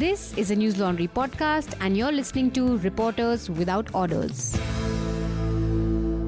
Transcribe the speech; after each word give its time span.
This 0.00 0.32
is 0.38 0.50
a 0.50 0.56
News 0.56 0.78
Laundry 0.78 1.08
podcast, 1.08 1.74
and 1.78 1.94
you're 1.94 2.10
listening 2.10 2.50
to 2.52 2.78
Reporters 2.78 3.50
Without 3.50 3.94
Orders. 3.94 4.58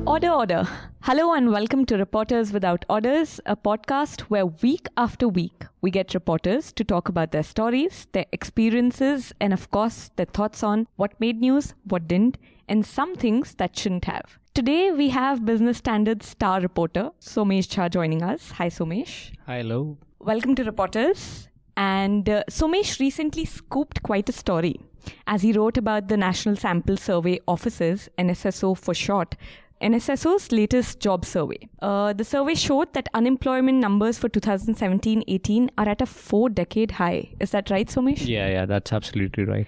Order, 0.07 0.29
order. 0.29 0.69
Hello, 1.01 1.33
and 1.33 1.51
welcome 1.51 1.87
to 1.87 1.97
Reporters 1.97 2.53
Without 2.53 2.85
Orders, 2.91 3.41
a 3.47 3.57
podcast 3.57 4.21
where 4.33 4.45
week 4.45 4.89
after 4.99 5.27
week 5.27 5.65
we 5.81 5.91
get 5.91 6.13
reporters 6.13 6.71
to 6.73 6.85
talk 6.85 7.09
about 7.09 7.33
their 7.33 7.43
stories, 7.43 8.09
their 8.13 8.27
experiences, 8.33 9.33
and 9.41 9.55
of 9.55 9.71
course, 9.71 10.11
their 10.17 10.27
thoughts 10.27 10.63
on 10.63 10.87
what 10.97 11.19
made 11.19 11.41
news, 11.41 11.73
what 11.85 12.07
didn't, 12.07 12.37
and 12.69 12.85
some 12.85 13.15
things 13.15 13.55
that 13.55 13.75
shouldn't 13.75 14.05
have. 14.05 14.39
Today 14.53 14.91
we 14.91 15.09
have 15.09 15.47
Business 15.47 15.79
Standard 15.79 16.23
star 16.23 16.61
reporter 16.61 17.09
Somesh 17.23 17.69
Jha 17.69 17.89
joining 17.91 18.23
us. 18.23 18.51
Hi, 18.51 18.69
Somesh. 18.69 19.33
Hi, 19.47 19.63
hello. 19.63 19.97
Welcome 20.19 20.57
to 20.57 20.63
Reporters. 20.63 21.49
And 21.77 22.29
uh, 22.29 22.45
Somesh 22.51 23.01
recently 23.01 23.45
scooped 23.45 24.03
quite 24.03 24.29
a 24.29 24.33
story 24.33 24.81
as 25.27 25.43
he 25.43 25.53
wrote 25.53 25.77
about 25.77 26.09
the 26.09 26.17
National 26.17 26.57
Sample 26.57 26.97
Survey 26.97 27.41
Offices, 27.49 28.09
NSSO 28.19 28.77
for 28.77 28.95
short, 28.95 29.35
NSSO's 29.83 30.53
latest 30.53 31.01
job 31.01 31.25
survey. 31.25 31.69
Uh, 31.81 32.13
the 32.13 32.25
survey 32.25 32.55
showed 32.55 32.93
that 32.95 33.09
unemployment 33.15 33.79
numbers 33.79 34.17
for 34.17 34.29
2017 34.29 35.25
18 35.27 35.71
are 35.77 35.89
at 35.89 36.01
a 36.01 36.07
four 36.07 36.49
decade 36.49 36.93
high. 36.93 37.29
Is 37.41 37.51
that 37.51 37.69
right, 37.71 37.89
Somesh? 37.89 38.27
Yeah, 38.27 38.49
yeah, 38.49 38.67
that's 38.67 38.93
absolutely 38.93 39.45
right. 39.45 39.67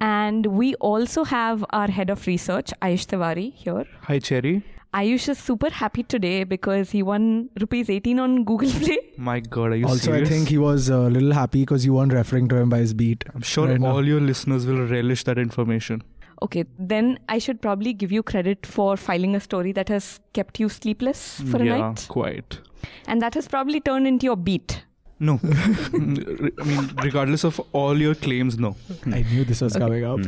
And 0.00 0.46
we 0.46 0.74
also 0.76 1.22
have 1.22 1.64
our 1.70 1.88
head 1.88 2.10
of 2.10 2.26
research, 2.26 2.72
Ayush 2.82 3.06
Tiwari, 3.06 3.52
here. 3.54 3.84
Hi, 4.02 4.18
Cherry. 4.18 4.64
Ayush 4.94 5.28
is 5.30 5.38
super 5.38 5.70
happy 5.70 6.02
today 6.02 6.44
because 6.44 6.90
he 6.90 7.02
won 7.02 7.48
rupees 7.58 7.88
18 7.88 8.18
on 8.20 8.44
Google 8.44 8.70
Play. 8.70 8.98
My 9.16 9.40
God, 9.40 9.70
are 9.72 9.76
you 9.76 9.86
also, 9.86 10.10
serious? 10.12 10.28
I 10.28 10.32
think 10.32 10.48
he 10.50 10.58
was 10.58 10.90
a 10.90 10.98
little 10.98 11.32
happy 11.32 11.60
because 11.62 11.86
you 11.86 11.94
weren't 11.94 12.12
referring 12.12 12.48
to 12.48 12.56
him 12.56 12.68
by 12.68 12.78
his 12.78 12.92
beat. 12.92 13.24
I'm 13.34 13.40
sure 13.40 13.68
right 13.68 13.80
now. 13.80 13.92
all 13.92 14.06
your 14.06 14.20
listeners 14.20 14.66
will 14.66 14.86
relish 14.86 15.24
that 15.24 15.38
information. 15.38 16.02
Okay, 16.42 16.64
then 16.78 17.18
I 17.28 17.38
should 17.38 17.62
probably 17.62 17.94
give 17.94 18.12
you 18.12 18.22
credit 18.22 18.66
for 18.66 18.96
filing 18.98 19.34
a 19.34 19.40
story 19.40 19.72
that 19.72 19.88
has 19.88 20.20
kept 20.34 20.60
you 20.60 20.68
sleepless 20.68 21.40
for 21.50 21.62
a 21.62 21.64
yeah, 21.64 21.78
night. 21.78 22.06
quite. 22.10 22.58
And 23.06 23.22
that 23.22 23.32
has 23.34 23.48
probably 23.48 23.80
turned 23.80 24.06
into 24.06 24.26
your 24.26 24.36
beat. 24.36 24.84
No, 25.20 25.38
Mm, 25.38 26.52
I 26.60 26.64
mean, 26.64 26.90
regardless 27.02 27.44
of 27.44 27.60
all 27.72 27.96
your 27.96 28.14
claims, 28.16 28.58
no. 28.58 28.76
I 29.06 29.22
knew 29.22 29.44
this 29.44 29.60
was 29.60 29.76
Okay. 29.76 29.84
coming 29.84 30.04
up. 30.04 30.18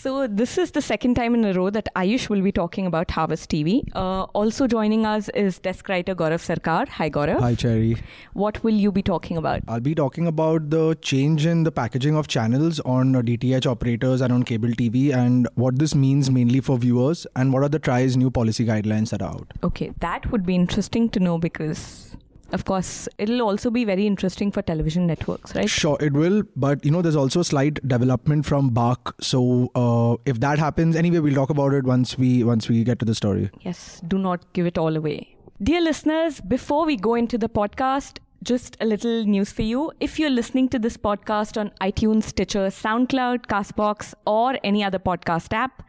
So, 0.00 0.28
this 0.28 0.58
is 0.58 0.70
the 0.70 0.80
second 0.80 1.16
time 1.16 1.34
in 1.34 1.44
a 1.44 1.52
row 1.52 1.70
that 1.70 1.88
Ayush 1.96 2.28
will 2.28 2.40
be 2.40 2.52
talking 2.52 2.86
about 2.86 3.10
Harvest 3.10 3.50
TV. 3.50 3.82
Uh, 3.96 4.26
also 4.40 4.68
joining 4.68 5.04
us 5.04 5.28
is 5.30 5.58
desk 5.58 5.88
writer 5.88 6.14
Gaurav 6.14 6.44
Sarkar. 6.48 6.86
Hi, 6.86 7.10
Gaurav. 7.10 7.40
Hi, 7.40 7.56
Cherry. 7.56 7.96
What 8.32 8.62
will 8.62 8.74
you 8.74 8.92
be 8.92 9.02
talking 9.02 9.36
about? 9.36 9.64
I'll 9.66 9.80
be 9.80 9.96
talking 9.96 10.28
about 10.28 10.70
the 10.70 10.96
change 11.02 11.46
in 11.46 11.64
the 11.64 11.72
packaging 11.72 12.14
of 12.14 12.28
channels 12.28 12.78
on 12.80 13.16
uh, 13.16 13.22
DTH 13.22 13.66
operators 13.66 14.20
and 14.20 14.32
on 14.32 14.44
cable 14.44 14.68
TV 14.68 15.12
and 15.12 15.48
what 15.56 15.80
this 15.80 15.96
means 15.96 16.30
mainly 16.30 16.60
for 16.60 16.78
viewers 16.78 17.26
and 17.34 17.52
what 17.52 17.64
are 17.64 17.68
the 17.68 17.80
TRAI's 17.80 18.16
new 18.16 18.30
policy 18.30 18.64
guidelines 18.64 19.10
that 19.10 19.20
are 19.20 19.32
out. 19.32 19.52
Okay, 19.64 19.92
that 19.98 20.30
would 20.30 20.46
be 20.46 20.54
interesting 20.54 21.08
to 21.08 21.18
know 21.18 21.38
because, 21.38 22.14
of 22.52 22.64
course, 22.64 23.08
it'll 23.18 23.42
also 23.42 23.70
be 23.70 23.84
very 23.84 24.06
interesting 24.06 24.50
for 24.50 24.62
television 24.62 25.06
networks, 25.06 25.54
right? 25.54 25.68
Sure, 25.68 25.96
it 26.00 26.12
will, 26.12 26.42
but 26.56 26.84
you 26.84 26.90
know, 26.90 27.02
there's 27.02 27.16
also 27.16 27.40
a 27.40 27.44
slight 27.44 27.86
development 27.86 28.46
from 28.46 28.70
BARC. 28.70 29.14
So 29.20 29.70
uh, 29.74 30.16
if 30.24 30.40
that 30.40 30.58
happens, 30.58 30.96
anyway, 30.96 31.18
we'll 31.18 31.34
talk 31.34 31.50
about 31.50 31.74
it 31.74 31.84
once 31.84 32.16
we 32.16 32.44
once 32.44 32.68
we 32.68 32.84
get 32.84 32.98
to 33.00 33.04
the 33.04 33.14
story. 33.14 33.50
Yes, 33.60 34.00
do 34.08 34.18
not 34.18 34.52
give 34.52 34.66
it 34.66 34.78
all 34.78 34.96
away. 34.96 35.36
Dear 35.62 35.80
listeners, 35.80 36.40
before 36.40 36.86
we 36.86 36.96
go 36.96 37.14
into 37.14 37.36
the 37.36 37.48
podcast, 37.48 38.18
just 38.42 38.76
a 38.80 38.86
little 38.86 39.24
news 39.24 39.50
for 39.52 39.62
you. 39.62 39.92
If 40.00 40.18
you're 40.18 40.30
listening 40.30 40.68
to 40.70 40.78
this 40.78 40.96
podcast 40.96 41.60
on 41.60 41.70
iTunes, 41.80 42.24
Stitcher, 42.24 42.68
SoundCloud, 42.68 43.46
Castbox, 43.46 44.14
or 44.26 44.56
any 44.62 44.84
other 44.84 44.98
podcast 44.98 45.52
app, 45.52 45.82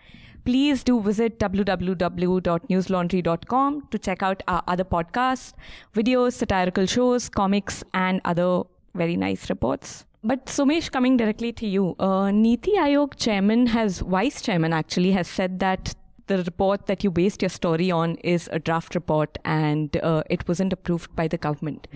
please 0.45 0.83
do 0.83 1.01
visit 1.01 1.39
www.newslaundry.com 1.39 3.87
to 3.91 3.99
check 3.99 4.23
out 4.23 4.41
our 4.47 4.63
other 4.67 4.83
podcasts, 4.83 5.53
videos, 5.93 6.33
satirical 6.33 6.85
shows, 6.85 7.29
comics, 7.29 7.83
and 7.93 8.19
other 8.25 8.63
very 8.95 9.15
nice 9.15 9.49
reports. 9.49 10.05
But 10.23 10.47
Somesh, 10.47 10.91
coming 10.91 11.15
directly 11.17 11.53
to 11.53 11.65
you, 11.65 11.95
uh, 11.99 12.29
Niti 12.31 12.73
Aayog 12.73 13.15
chairman 13.15 13.67
has, 13.67 13.99
vice 13.99 14.41
chairman 14.41 14.73
actually, 14.73 15.13
has 15.13 15.29
said 15.29 15.59
that 15.59 15.95
the 16.27 16.43
report 16.43 16.87
that 16.87 17.03
you 17.03 17.11
based 17.11 17.41
your 17.41 17.49
story 17.49 17.89
on 17.89 18.15
is 18.17 18.49
a 18.51 18.59
draft 18.59 18.93
report 18.95 19.37
and 19.45 19.97
uh, 20.03 20.21
it 20.29 20.47
wasn't 20.47 20.71
approved 20.71 21.15
by 21.15 21.27
the 21.27 21.37
government. 21.37 21.87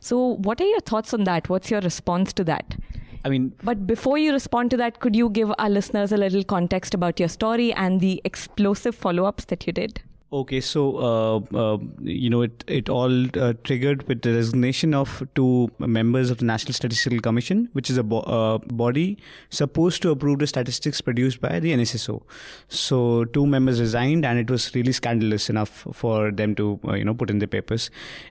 So, 0.00 0.36
what 0.36 0.60
are 0.60 0.66
your 0.66 0.80
thoughts 0.80 1.12
on 1.12 1.24
that? 1.24 1.48
What's 1.48 1.70
your 1.70 1.80
response 1.80 2.32
to 2.34 2.44
that? 2.44 2.76
I 3.24 3.28
mean, 3.28 3.52
But 3.62 3.86
before 3.86 4.18
you 4.18 4.32
respond 4.32 4.70
to 4.72 4.76
that, 4.78 5.00
could 5.00 5.14
you 5.14 5.30
give 5.30 5.52
our 5.58 5.70
listeners 5.70 6.12
a 6.12 6.16
little 6.16 6.42
context 6.42 6.92
about 6.92 7.20
your 7.20 7.28
story 7.28 7.72
and 7.72 8.00
the 8.00 8.20
explosive 8.24 8.94
follow 8.94 9.24
ups 9.24 9.44
that 9.46 9.66
you 9.66 9.72
did? 9.72 10.02
Okay, 10.32 10.60
so 10.60 10.96
uh, 10.96 11.36
uh, 11.56 11.78
you 12.00 12.30
know, 12.30 12.42
it 12.42 12.64
it 12.66 12.88
all 12.88 13.26
uh, 13.38 13.52
triggered 13.64 14.06
with 14.08 14.22
the 14.22 14.32
resignation 14.32 14.94
of 14.94 15.22
two 15.34 15.70
members 15.78 16.30
of 16.30 16.38
the 16.38 16.44
National 16.44 16.72
Statistical 16.72 17.20
Commission, 17.20 17.68
which 17.74 17.90
is 17.90 17.98
a 17.98 18.02
bo- 18.02 18.20
uh, 18.20 18.58
body 18.82 19.18
supposed 19.50 20.02
to 20.02 20.10
approve 20.10 20.38
the 20.38 20.46
statistics 20.46 21.00
produced 21.00 21.40
by 21.40 21.60
the 21.60 21.72
NSSO. 21.72 22.22
So 22.68 23.24
two 23.26 23.46
members 23.46 23.80
resigned, 23.80 24.24
and 24.24 24.38
it 24.38 24.50
was 24.50 24.74
really 24.74 24.92
scandalous 24.92 25.50
enough 25.50 25.86
for 25.92 26.30
them 26.30 26.54
to 26.56 26.80
uh, 26.88 26.94
you 26.94 27.04
know 27.04 27.14
put 27.14 27.30
in 27.30 27.38
the 27.38 27.46
papers. 27.46 27.90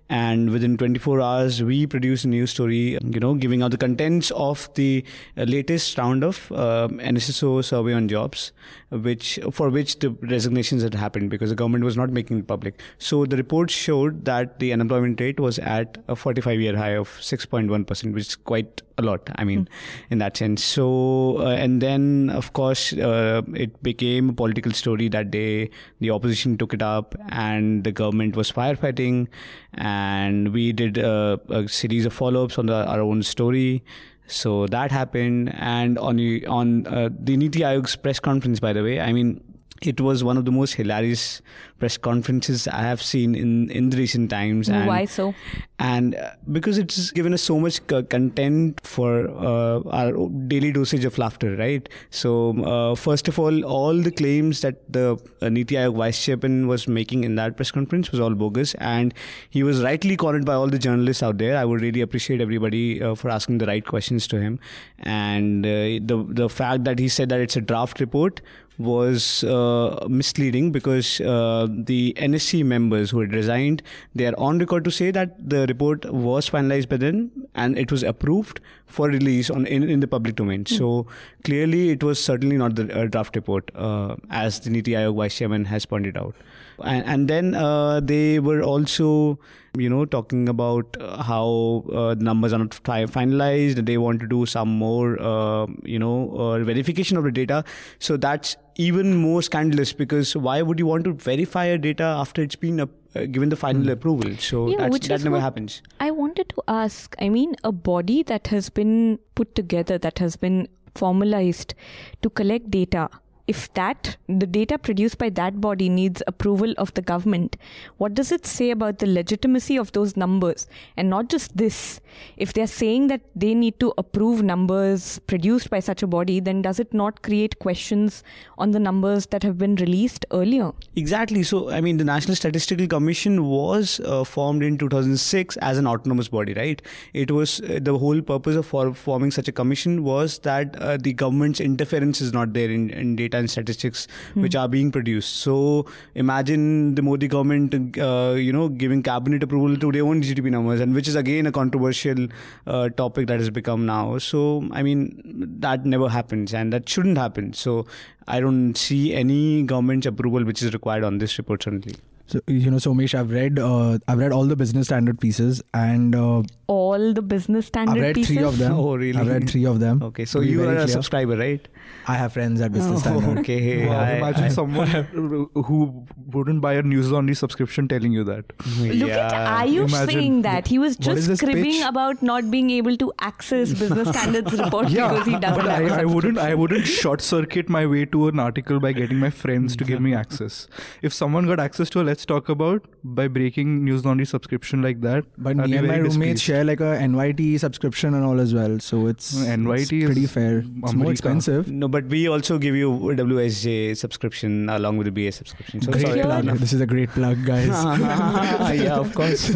And 0.10 0.50
within 0.50 0.78
24 0.78 1.22
hours, 1.22 1.64
we 1.64 1.88
produced 1.88 2.26
a 2.26 2.28
news 2.28 2.52
story, 2.52 2.98
you 3.02 3.20
know, 3.20 3.36
giving 3.36 3.64
out 3.64 3.72
the 3.72 3.78
contents 3.78 4.32
of 4.32 4.74
the 4.74 5.06
uh, 5.38 5.44
latest 5.44 5.98
round 5.98 6.24
of 6.24 6.50
NSSO 6.50 7.64
survey 7.64 7.94
on 7.94 8.10
jobs, 8.10 8.52
which 8.90 9.40
for 9.52 9.70
which 9.70 10.00
the 10.00 10.10
resignations 10.22 10.84
had 10.84 10.96
happened 10.96 11.30
because 11.30 11.50
the 11.50 11.56
government 11.56 11.86
was 11.86 11.91
not 11.98 12.10
making 12.10 12.40
it 12.40 12.48
public. 12.48 12.82
So 12.98 13.26
the 13.26 13.38
report 13.38 13.72
showed 13.72 14.26
that 14.26 14.60
the 14.60 14.74
unemployment 14.74 15.20
rate 15.20 15.40
was 15.40 15.60
at 15.60 15.98
a 16.08 16.16
45-year 16.16 16.76
high 16.76 16.96
of 16.96 17.10
6.1 17.10 17.88
percent, 17.88 18.14
which 18.14 18.28
is 18.28 18.36
quite 18.36 18.82
a 18.98 19.02
lot. 19.02 19.30
I 19.36 19.44
mean, 19.44 19.68
in 20.10 20.20
that 20.20 20.38
sense. 20.38 20.64
So 20.64 21.38
uh, 21.40 21.50
and 21.50 21.82
then 21.82 22.30
of 22.30 22.54
course 22.54 22.94
uh, 22.94 23.42
it 23.54 23.82
became 23.84 24.30
a 24.30 24.34
political 24.34 24.72
story 24.72 25.10
that 25.10 25.32
day. 25.32 25.70
The 26.00 26.12
opposition 26.12 26.58
took 26.58 26.74
it 26.74 26.82
up, 26.82 27.16
and 27.30 27.84
the 27.84 27.92
government 27.92 28.36
was 28.36 28.52
firefighting, 28.52 29.28
and 29.74 30.54
we 30.54 30.72
did 30.72 30.98
uh, 30.98 31.38
a 31.50 31.68
series 31.68 32.06
of 32.06 32.14
follow-ups 32.14 32.58
on 32.58 32.68
the, 32.68 32.86
our 32.86 33.02
own 33.02 33.24
story. 33.24 33.84
So 34.28 34.68
that 34.68 34.92
happened, 34.92 35.54
and 35.56 35.98
on 36.00 36.20
on 36.46 36.88
uh, 36.88 37.10
the 37.12 37.38
Niti 37.38 37.60
Aayog's 37.60 37.96
press 37.96 38.20
conference, 38.20 38.60
by 38.60 38.74
the 38.74 38.84
way, 38.84 39.00
I 39.00 39.12
mean. 39.14 39.42
It 39.82 40.00
was 40.00 40.24
one 40.24 40.38
of 40.38 40.46
the 40.46 40.52
most 40.52 40.76
hilarious 40.76 41.42
press 41.80 41.98
conferences 41.98 42.68
I 42.68 42.82
have 42.84 43.02
seen 43.02 43.34
in, 43.34 43.72
in 43.72 43.90
the 43.90 43.98
recent 43.98 44.30
times. 44.30 44.70
and- 44.70 44.88
Why 44.88 45.06
so? 45.06 45.34
and 45.80 46.14
uh, 46.14 46.30
because 46.52 46.78
it's 46.78 47.10
given 47.10 47.34
us 47.34 47.42
so 47.42 47.60
much 47.60 47.80
c- 47.90 48.04
content 48.04 48.80
for 48.84 49.28
uh, 49.30 49.80
our 49.90 50.30
daily 50.48 50.72
dosage 50.72 51.06
of 51.06 51.18
laughter 51.18 51.56
right 51.56 51.90
so 52.12 52.56
uh, 52.74 52.94
first 52.94 53.28
of 53.28 53.40
all 53.40 53.64
all 53.64 53.96
the 54.08 54.12
claims 54.12 54.62
that 54.62 54.84
the 54.98 55.18
uh, 55.42 55.50
niti 55.50 55.74
aayog 55.74 55.96
vice 55.96 56.24
chairman 56.24 56.68
was 56.68 56.88
making 56.88 57.24
in 57.24 57.34
that 57.34 57.56
press 57.58 57.72
conference 57.72 58.12
was 58.12 58.20
all 58.20 58.36
bogus 58.44 58.76
and 58.76 59.16
he 59.50 59.64
was 59.64 59.82
rightly 59.82 60.16
cornered 60.16 60.46
by 60.46 60.54
all 60.54 60.68
the 60.68 60.78
journalists 60.78 61.24
out 61.24 61.40
there 61.40 61.58
i 61.58 61.66
would 61.66 61.82
really 61.82 62.02
appreciate 62.02 62.42
everybody 62.42 63.02
uh, 63.02 63.16
for 63.16 63.32
asking 63.32 63.58
the 63.58 63.66
right 63.66 63.84
questions 63.88 64.28
to 64.28 64.40
him 64.40 64.60
and 65.00 65.66
uh, 65.66 65.70
the 66.14 66.24
the 66.30 66.48
fact 66.48 66.84
that 66.84 67.00
he 67.00 67.10
said 67.10 67.30
that 67.30 67.40
it's 67.40 67.56
a 67.56 67.62
draft 67.62 68.00
report 68.00 68.40
was 68.84 69.44
uh, 69.44 70.06
misleading 70.10 70.72
because 70.72 71.22
uh, 71.22 71.68
the 71.70 72.14
NSC 72.18 72.64
members 72.66 73.12
who 73.12 73.20
had 73.20 73.34
resigned, 73.34 73.82
they 74.16 74.26
are 74.28 74.38
on 74.38 74.60
record 74.60 74.84
to 74.86 74.92
say 74.92 75.12
that 75.12 75.50
the 75.50 75.66
report 75.68 76.06
was 76.06 76.50
finalized 76.50 76.90
by 76.90 76.98
them 76.98 77.32
and 77.56 77.78
it 77.78 77.92
was 77.92 78.04
approved 78.04 78.60
for 78.86 79.08
release 79.08 79.50
on 79.50 79.66
in, 79.66 79.84
in 79.84 80.00
the 80.00 80.08
public 80.08 80.36
domain. 80.36 80.66
So 80.66 81.08
clearly, 81.44 81.90
it 81.90 82.04
was 82.04 82.24
certainly 82.24 82.58
not 82.58 82.76
the 82.76 82.94
uh, 82.98 83.06
draft 83.08 83.36
report, 83.36 83.72
uh, 83.76 84.16
as 84.30 84.60
the 84.62 84.70
Niti 84.70 84.92
Aayog 84.92 85.16
vice 85.16 85.38
chairman 85.38 85.66
has 85.66 85.86
pointed 85.86 86.18
out. 86.18 86.36
And, 86.84 87.06
and 87.06 87.28
then 87.28 87.54
uh, 87.54 88.00
they 88.00 88.40
were 88.40 88.64
also, 88.64 89.38
you 89.78 89.90
know, 89.90 90.06
talking 90.06 90.50
about 90.50 90.98
uh, 91.00 91.22
how 91.22 91.84
uh, 91.94 92.16
numbers 92.18 92.54
are 92.54 92.60
not 92.60 92.74
fi- 92.74 93.06
finalized. 93.06 93.86
They 93.86 93.98
want 93.98 94.20
to 94.22 94.28
do 94.28 94.46
some 94.46 94.70
more, 94.70 95.22
uh, 95.22 95.68
you 95.84 96.00
know, 96.00 96.32
uh, 96.36 96.60
verification 96.64 97.18
of 97.18 97.24
the 97.24 97.32
data. 97.32 97.64
So 98.00 98.18
that's 98.18 98.58
even 98.78 99.16
more 99.18 99.42
scandalous 99.44 99.94
because 99.94 100.36
why 100.36 100.62
would 100.62 100.80
you 100.80 100.88
want 100.88 101.04
to 101.04 101.14
verify 101.14 101.66
a 101.66 101.78
data 101.78 102.04
after 102.04 102.42
it's 102.42 102.56
been 102.56 102.80
uh, 102.80 102.88
uh, 103.16 103.26
given 103.26 103.50
the 103.50 103.56
final 103.56 103.90
approval? 103.90 104.36
So 104.38 104.68
Yeah, 104.70 104.78
that's, 104.78 104.94
which 104.94 105.08
that 105.08 105.16
is 105.16 105.24
never 105.24 105.36
what- 105.38 105.42
happens. 105.44 105.82
I 106.00 106.12
wanted 106.12 106.50
to 106.50 106.64
ask 106.68 107.16
I 107.20 107.30
mean, 107.30 107.56
a 107.64 107.72
body 107.72 108.24
that 108.24 108.48
has 108.48 108.70
been 108.70 109.20
put 109.36 109.56
together, 109.56 109.98
that 109.98 110.20
has 110.20 110.36
been 110.36 110.68
formalized 110.96 111.74
to 112.22 112.30
collect 112.30 112.70
data, 112.72 113.10
if 113.52 113.62
that 113.74 114.16
the 114.28 114.48
data 114.58 114.78
produced 114.78 115.18
by 115.18 115.30
that 115.40 115.60
body 115.62 115.90
needs 115.90 116.24
approval 116.28 116.74
of 116.78 116.94
the 116.94 117.02
government, 117.02 117.58
what 117.98 118.14
does 118.14 118.32
it 118.32 118.46
say 118.46 118.70
about 118.72 119.00
the 119.00 119.08
legitimacy 119.08 119.78
of 119.78 119.92
those 119.98 120.16
numbers? 120.16 120.68
And 120.98 121.10
not 121.10 121.30
just 121.30 121.58
this. 121.58 122.00
If 122.38 122.54
they're 122.54 122.68
saying 122.68 123.08
that 123.08 123.22
they 123.36 123.54
need 123.54 123.80
to 123.80 123.94
approve 123.98 124.44
numbers 124.44 125.20
produced 125.28 125.70
by 125.70 125.80
such 125.80 126.04
a 126.04 126.08
body, 126.08 126.40
then 126.40 126.62
does 126.62 126.80
it 126.80 126.94
not 126.94 127.22
create 127.22 127.60
questions 127.60 128.24
on 128.58 128.72
the 128.72 128.80
numbers 128.80 129.28
that 129.28 129.44
have 129.44 129.58
been 129.58 129.76
released 129.76 130.26
earlier? 130.32 130.72
Exactly. 130.96 131.44
So, 131.44 131.70
I 131.70 131.82
mean, 131.82 131.98
the 131.98 132.04
National 132.04 132.36
Statistical 132.36 132.88
Commission 132.88 133.46
was 133.46 134.00
uh, 134.02 134.24
formed 134.24 134.64
in 134.64 134.78
2006 134.78 135.58
as 135.58 135.78
an 135.78 135.88
autonomous 135.88 136.28
body, 136.28 136.54
right? 136.54 136.82
It 137.14 137.32
was 137.32 137.60
uh, 137.62 137.80
the 137.82 137.98
whole 137.98 138.22
purpose 138.22 138.56
of 138.56 138.66
for 138.66 138.94
forming 138.94 139.32
such 139.32 139.48
a 139.48 139.52
commission 139.52 140.04
was 140.04 140.40
that 140.40 140.76
uh, 140.78 140.98
the 140.98 141.14
government's 141.14 141.60
interference 141.60 142.22
is 142.22 142.34
not 142.34 142.54
there 142.54 142.70
in, 142.70 142.90
in 142.90 143.16
data 143.16 143.38
and 143.42 143.52
statistics 143.56 144.08
which 144.46 144.56
are 144.56 144.68
being 144.76 144.92
produced. 144.92 145.38
So, 145.48 145.86
imagine 146.26 146.96
the 146.96 147.06
Modi 147.10 147.28
government, 147.36 147.76
uh, 147.98 148.36
you 148.38 148.54
know, 148.54 148.70
giving 148.86 149.04
cabinet 149.10 149.44
approval 149.50 149.78
to 149.86 149.92
their 149.92 150.06
own 150.14 150.22
GDP 150.22 150.52
numbers, 150.58 150.80
and 150.80 150.94
which 151.00 151.08
is 151.14 151.16
again 151.24 151.52
a 151.52 151.52
controversial 151.52 152.28
uh, 152.68 152.90
topic 153.02 153.28
that 153.34 153.40
has 153.40 153.50
become 153.50 153.86
now. 153.86 154.18
So, 154.30 154.68
I 154.72 154.84
mean, 154.84 155.58
that 155.68 155.86
never 155.86 156.10
happens, 156.10 156.54
and 156.54 156.72
that 156.74 156.88
shouldn't 156.96 157.18
happen. 157.26 157.52
So, 157.54 157.86
I 158.28 158.40
don't 158.40 158.76
see 158.76 159.14
any 159.14 159.64
government 159.64 160.06
approval 160.06 160.46
which 160.46 160.62
is 160.62 160.74
required 160.74 161.04
on 161.04 161.18
this 161.18 161.38
report 161.38 161.64
certainly. 161.64 161.96
So 162.32 162.40
you 162.48 162.72
know, 162.72 162.78
Somesh, 162.78 163.14
I've 163.20 163.32
read 163.32 163.60
uh, 163.60 164.00
I've 164.08 164.18
read 164.20 164.32
all 164.32 164.46
the 164.46 164.56
business 164.56 164.88
standard 164.88 165.20
pieces, 165.20 165.62
and 165.74 166.16
uh, 166.16 166.44
All 166.68 167.14
the 167.14 167.22
business 167.22 167.66
standard 167.72 167.98
I've 167.98 168.02
read 168.02 168.16
pieces. 168.16 168.36
three 168.38 168.46
of 168.46 168.58
them. 168.58 168.72
Oh, 168.84 168.96
really? 168.96 169.20
I've 169.20 169.28
read 169.28 169.50
three 169.50 169.66
of 169.66 169.80
them. 169.82 170.02
Okay, 170.02 170.24
so 170.34 170.40
you 170.40 170.62
are 170.64 170.72
a 170.72 170.76
clear. 170.76 170.88
subscriber, 170.88 171.36
right? 171.36 171.68
I 172.08 172.14
have 172.16 172.32
friends 172.34 172.62
at 172.62 172.72
Business 172.72 173.00
Oh, 173.06 173.20
Standard. 173.20 173.40
okay. 173.40 173.86
Wow, 173.88 174.00
I- 174.00 174.12
imagine 174.14 174.44
I- 174.46 174.48
someone 174.60 174.88
who 175.72 176.06
wouldn't 176.36 176.62
buy 176.62 176.74
a 176.76 176.82
News 176.82 177.12
Laundry 177.12 177.36
subscription 177.36 177.90
telling 177.90 178.14
you 178.14 178.24
that. 178.24 178.46
Look 178.80 179.10
at 179.10 179.34
Ayush 179.68 179.90
Imagine- 179.90 180.08
saying 180.10 180.42
that. 180.44 180.68
He 180.68 180.80
was 180.80 180.96
just 180.96 181.28
this 181.28 181.40
cribbing 181.42 181.66
pitch? 181.66 181.84
about 181.86 182.24
not 182.24 182.50
being 182.50 182.70
able 182.70 182.96
to 182.98 183.12
access 183.20 183.74
business 183.74 184.08
standards 184.10 184.54
report 184.54 184.88
because 184.88 185.26
he 185.26 185.38
doesn't 185.38 185.66
but 185.66 185.72
have 185.76 185.92
a 185.92 185.94
I, 185.96 186.02
I 186.02 186.06
wouldn't. 186.06 186.38
I 186.38 186.56
wouldn't 186.56 186.88
short 186.88 187.22
circuit 187.22 187.68
my 187.70 187.86
way 187.86 188.06
to 188.06 188.28
an 188.30 188.40
article 188.40 188.80
by 188.80 188.94
getting 188.94 189.18
my 189.20 189.30
friends 189.30 189.76
to 189.76 189.84
give 189.84 190.02
me 190.02 190.14
access. 190.14 190.68
If 191.02 191.14
someone 191.14 191.46
got 191.46 191.60
access 191.60 191.90
to 191.92 192.02
a 192.02 192.04
Let's 192.12 192.21
Talk 192.26 192.50
About 192.50 192.84
by 193.04 193.28
breaking 193.28 193.84
News 193.84 194.06
Laundry 194.06 194.26
subscription 194.26 194.82
like 194.82 195.02
that, 195.02 195.26
But 195.38 195.58
me 195.58 195.64
and 195.64 195.72
my 195.72 195.78
very 195.94 196.02
roommates 196.02 196.16
displeased. 196.16 196.44
share 196.44 196.64
like 196.64 196.80
a 196.80 196.98
NYT 196.98 197.60
subscription 197.60 198.14
and 198.14 198.24
all 198.24 198.40
as 198.40 198.54
well, 198.54 198.80
so 198.80 199.08
it's, 199.08 199.34
NYT 199.36 199.82
it's 199.82 199.92
is 199.92 200.06
pretty 200.06 200.26
fair. 200.28 200.64
It's 200.84 200.94
more 200.94 201.12
expensive. 201.12 201.70
No, 201.72 201.88
but 201.88 202.06
we 202.06 202.28
also 202.28 202.58
give 202.58 202.76
you 202.76 202.90
WSJ 202.92 203.98
subscription 203.98 204.70
along 204.70 204.98
with 204.98 205.06
the 205.06 205.12
BA 205.12 205.32
subscription. 205.32 205.82
So 205.82 205.92
Great 205.92 206.08
sorry. 206.08 206.22
plug. 206.22 206.46
This 206.60 206.74
is 206.74 206.82
a 206.82 206.86
great 206.86 207.10
plug, 207.10 207.46
guys. 207.46 207.68
yeah, 208.82 208.96
of 208.96 209.14
course. 209.16 209.50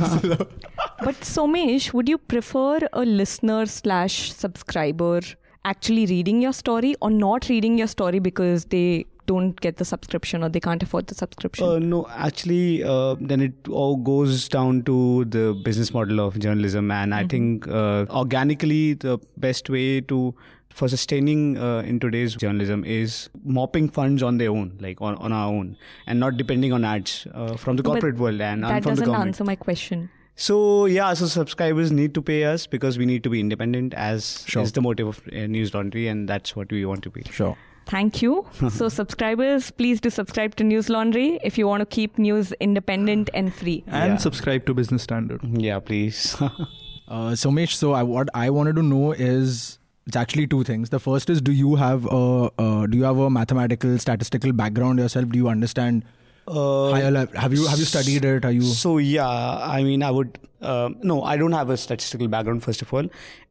But 1.03 1.15
Somesh, 1.21 1.93
would 1.93 2.07
you 2.09 2.17
prefer 2.17 2.79
a 2.93 3.05
listener 3.05 3.65
slash 3.65 4.33
subscriber 4.33 5.21
actually 5.63 6.05
reading 6.05 6.41
your 6.41 6.53
story 6.53 6.95
or 7.01 7.09
not 7.09 7.49
reading 7.49 7.77
your 7.77 7.87
story 7.87 8.19
because 8.19 8.65
they 8.65 9.05
don't 9.27 9.59
get 9.61 9.77
the 9.77 9.85
subscription 9.85 10.43
or 10.43 10.49
they 10.49 10.59
can't 10.59 10.81
afford 10.83 11.07
the 11.07 11.15
subscription? 11.15 11.67
Uh, 11.67 11.79
no, 11.79 12.07
actually, 12.09 12.83
uh, 12.83 13.15
then 13.19 13.41
it 13.41 13.53
all 13.69 13.95
goes 13.97 14.47
down 14.49 14.83
to 14.83 15.25
the 15.25 15.53
business 15.63 15.93
model 15.93 16.19
of 16.19 16.37
journalism, 16.39 16.91
and 16.91 17.13
I 17.13 17.25
think 17.27 17.67
uh, 17.67 18.05
organically 18.09 18.93
the 18.93 19.19
best 19.37 19.69
way 19.69 20.01
to 20.01 20.35
for 20.69 20.89
sustaining 20.89 21.57
uh, 21.57 21.79
in 21.85 22.01
today's 22.01 22.35
journalism 22.35 22.83
is 22.83 23.29
mopping 23.45 23.87
funds 23.89 24.21
on 24.21 24.37
their 24.39 24.49
own, 24.49 24.77
like 24.81 25.01
on, 25.01 25.15
on 25.15 25.31
our 25.31 25.47
own, 25.47 25.77
and 26.05 26.19
not 26.19 26.35
depending 26.35 26.73
on 26.73 26.83
ads 26.83 27.25
uh, 27.33 27.55
from 27.55 27.77
the 27.77 27.83
But 27.83 27.91
corporate 27.91 28.17
world 28.17 28.41
and, 28.41 28.63
and 28.63 28.63
that 28.65 28.83
from 28.83 28.95
the 28.95 29.01
doesn't 29.01 29.05
government. 29.05 29.27
answer 29.29 29.43
my 29.45 29.55
question. 29.55 30.09
So 30.35 30.85
yeah, 30.85 31.13
so 31.13 31.27
subscribers 31.27 31.93
need 31.93 32.13
to 32.15 32.21
pay 32.21 32.43
us 32.43 32.67
because 32.67 32.97
we 32.97 33.05
need 33.05 33.23
to 33.23 33.29
be 33.29 33.39
independent, 33.39 33.93
as 33.93 34.43
Sure. 34.47 34.63
is 34.63 34.73
the 34.73 34.81
motive 34.81 35.07
of 35.07 35.21
uh, 35.31 35.47
News 35.47 35.73
Laundry, 35.73 36.09
and 36.09 36.27
that's 36.27 36.57
what 36.57 36.69
we 36.69 36.83
want 36.83 37.03
to 37.03 37.09
be. 37.09 37.23
Sure. 37.31 37.57
Thank 37.87 38.21
you. 38.21 38.45
so, 38.69 38.89
subscribers, 38.99 39.71
please 39.71 40.01
do 40.01 40.09
subscribe 40.09 40.55
to 40.55 40.63
News 40.63 40.89
Laundry 40.89 41.39
if 41.43 41.57
you 41.57 41.67
want 41.67 41.81
to 41.81 41.85
keep 41.85 42.17
news 42.17 42.51
independent 42.59 43.29
and 43.33 43.53
free. 43.53 43.83
and 43.87 44.13
Yeah. 44.13 44.17
subscribe 44.17 44.65
to 44.65 44.73
Business 44.73 45.03
Standard. 45.03 45.41
Yeah, 45.43 45.79
please. 45.79 46.35
Uh, 47.07 47.33
Somesh, 47.39 47.73
so 47.75 47.93
I, 47.93 48.01
what 48.01 48.29
I 48.33 48.49
wanted 48.49 48.75
to 48.77 48.81
know 48.81 49.11
is 49.11 49.77
it's 50.07 50.15
actually 50.15 50.47
two 50.47 50.63
things. 50.63 50.89
The 50.89 50.99
first 50.99 51.29
is, 51.29 51.39
do 51.39 51.51
you 51.51 51.75
have 51.75 52.07
a 52.07 52.49
uh, 52.57 52.87
do 52.87 52.97
you 52.97 53.03
have 53.03 53.19
a 53.19 53.29
mathematical 53.29 53.99
statistical 53.99 54.51
background 54.53 54.97
yourself? 54.97 55.29
Do 55.29 55.37
you 55.37 55.47
understand 55.47 56.03
uh, 56.47 56.89
higher 56.89 57.11
level? 57.11 57.39
Have 57.39 57.53
you 57.53 57.67
have 57.67 57.77
you 57.77 57.85
studied 57.85 58.25
it? 58.25 58.43
Are 58.43 58.51
you 58.51 58.63
So 58.63 58.97
yeah, 58.97 59.27
I 59.75 59.83
mean, 59.83 60.01
I 60.01 60.09
would. 60.09 60.39
Uh, 60.63 60.89
no, 61.03 61.21
I 61.21 61.37
don't 61.37 61.51
have 61.51 61.69
a 61.69 61.77
statistical 61.77 62.27
background 62.27 62.63
first 62.63 62.81
of 62.81 62.91
all, 62.91 63.07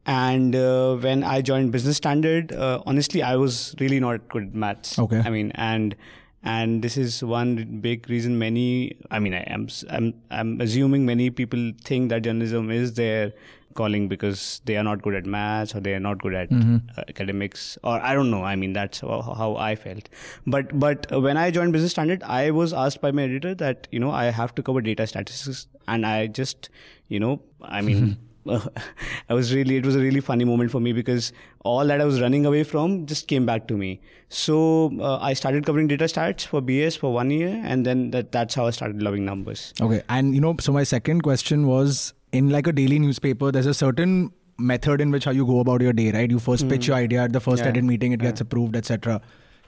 and 0.07 0.55
uh, 0.55 0.97
when 0.97 1.23
I 1.23 1.41
joined 1.41 1.73
Business 1.73 1.97
Standard, 1.97 2.53
uh, 2.53 2.83
honestly, 2.87 3.23
I 3.23 3.37
was 3.37 3.75
really 3.81 4.01
not 4.01 4.29
good 4.29 4.49
at 4.49 4.55
maths. 4.55 4.99
Okay. 4.99 5.23
I 5.25 5.31
mean, 5.31 5.51
and 5.55 5.97
and 6.43 6.83
this 6.83 6.99
is 6.99 7.25
one 7.25 7.81
big 7.81 8.09
reason 8.11 8.39
many. 8.39 8.97
I 9.11 9.19
mean, 9.19 9.35
I 9.35 9.45
am 9.47 9.69
I'm 9.91 10.15
I'm 10.31 10.61
assuming 10.61 11.07
many 11.07 11.31
people 11.31 11.73
think 11.83 12.11
that 12.11 12.23
journalism 12.23 12.71
is 12.71 12.95
their 12.95 13.33
calling 13.75 14.09
because 14.09 14.61
they 14.67 14.77
are 14.77 14.85
not 14.85 15.03
good 15.03 15.15
at 15.15 15.27
maths 15.27 15.75
or 15.75 15.81
they 15.81 15.95
are 15.95 16.01
not 16.01 16.19
good 16.19 16.35
at 16.35 16.53
uh, 16.53 17.03
academics 17.09 17.77
or 17.83 17.99
I 18.01 18.15
don't 18.15 18.31
know. 18.31 18.45
I 18.45 18.57
mean, 18.57 18.73
that's 18.73 19.01
how, 19.01 19.23
how 19.23 19.57
I 19.57 19.75
felt. 19.75 20.09
But 20.47 20.79
but 20.79 21.11
when 21.11 21.39
I 21.39 21.51
joined 21.51 21.73
Business 21.73 21.93
Standard, 21.93 22.23
I 22.23 22.51
was 22.51 22.75
asked 22.75 23.01
by 23.01 23.11
my 23.11 23.23
editor 23.23 23.55
that 23.55 23.89
you 23.91 23.99
know 23.99 24.11
I 24.11 24.27
have 24.27 24.55
to 24.57 24.63
cover 24.63 24.83
data 24.83 25.07
statistics, 25.07 25.67
and 25.89 26.05
I 26.05 26.27
just 26.27 26.69
you 27.09 27.21
know 27.21 27.41
I 27.63 27.81
mean. 27.81 28.19
I 29.29 29.35
was 29.35 29.55
really, 29.55 29.77
it 29.77 29.87
was 29.87 29.97
a 29.97 29.99
really 30.01 30.21
funny 30.21 30.45
moment 30.45 30.71
for 30.71 30.81
me 30.81 30.93
because 30.93 31.33
all 31.65 31.87
that 31.87 32.01
I 32.01 32.05
was 32.05 32.21
running 32.21 32.47
away 32.47 32.63
from 32.65 33.07
just 33.07 33.27
came 33.29 33.47
back 33.47 33.67
to 33.69 33.77
me. 33.77 34.01
So 34.29 34.93
uh, 35.01 35.19
I 35.21 35.33
started 35.35 35.65
covering 35.65 35.87
data 35.87 36.05
stats 36.05 36.47
for 36.47 36.61
BS 36.61 36.99
for 36.99 37.13
one 37.13 37.31
year, 37.31 37.61
and 37.65 37.87
then 37.87 38.11
that, 38.11 38.33
that's 38.33 38.55
how 38.55 38.67
I 38.67 38.71
started 38.71 39.03
loving 39.03 39.25
numbers. 39.25 39.73
okay? 39.81 40.03
And 40.09 40.35
you 40.35 40.41
know, 40.41 40.57
so 40.61 40.73
my 40.73 40.83
second 40.85 41.23
question 41.23 41.67
was 41.67 42.13
in 42.33 42.51
like 42.51 42.67
a 42.67 42.73
daily 42.73 42.99
newspaper. 42.99 43.53
There's 43.53 43.67
a 43.67 43.75
certain 43.75 44.33
method 44.59 45.01
in 45.01 45.11
which 45.11 45.25
how 45.25 45.31
you 45.33 45.47
go 45.47 45.61
about 45.61 45.81
your 45.81 45.93
day, 45.93 46.13
right? 46.13 46.31
You 46.31 46.39
first 46.39 46.69
pitch 46.69 46.87
your 46.87 46.97
idea 46.97 47.23
at 47.25 47.33
the 47.33 47.41
first 47.41 47.63
Yeah. 47.63 47.69
edit 47.71 47.85
meeting, 47.85 48.13
it 48.13 48.21
gets 48.21 48.41
approved, 48.41 48.77
etc. 48.77 49.21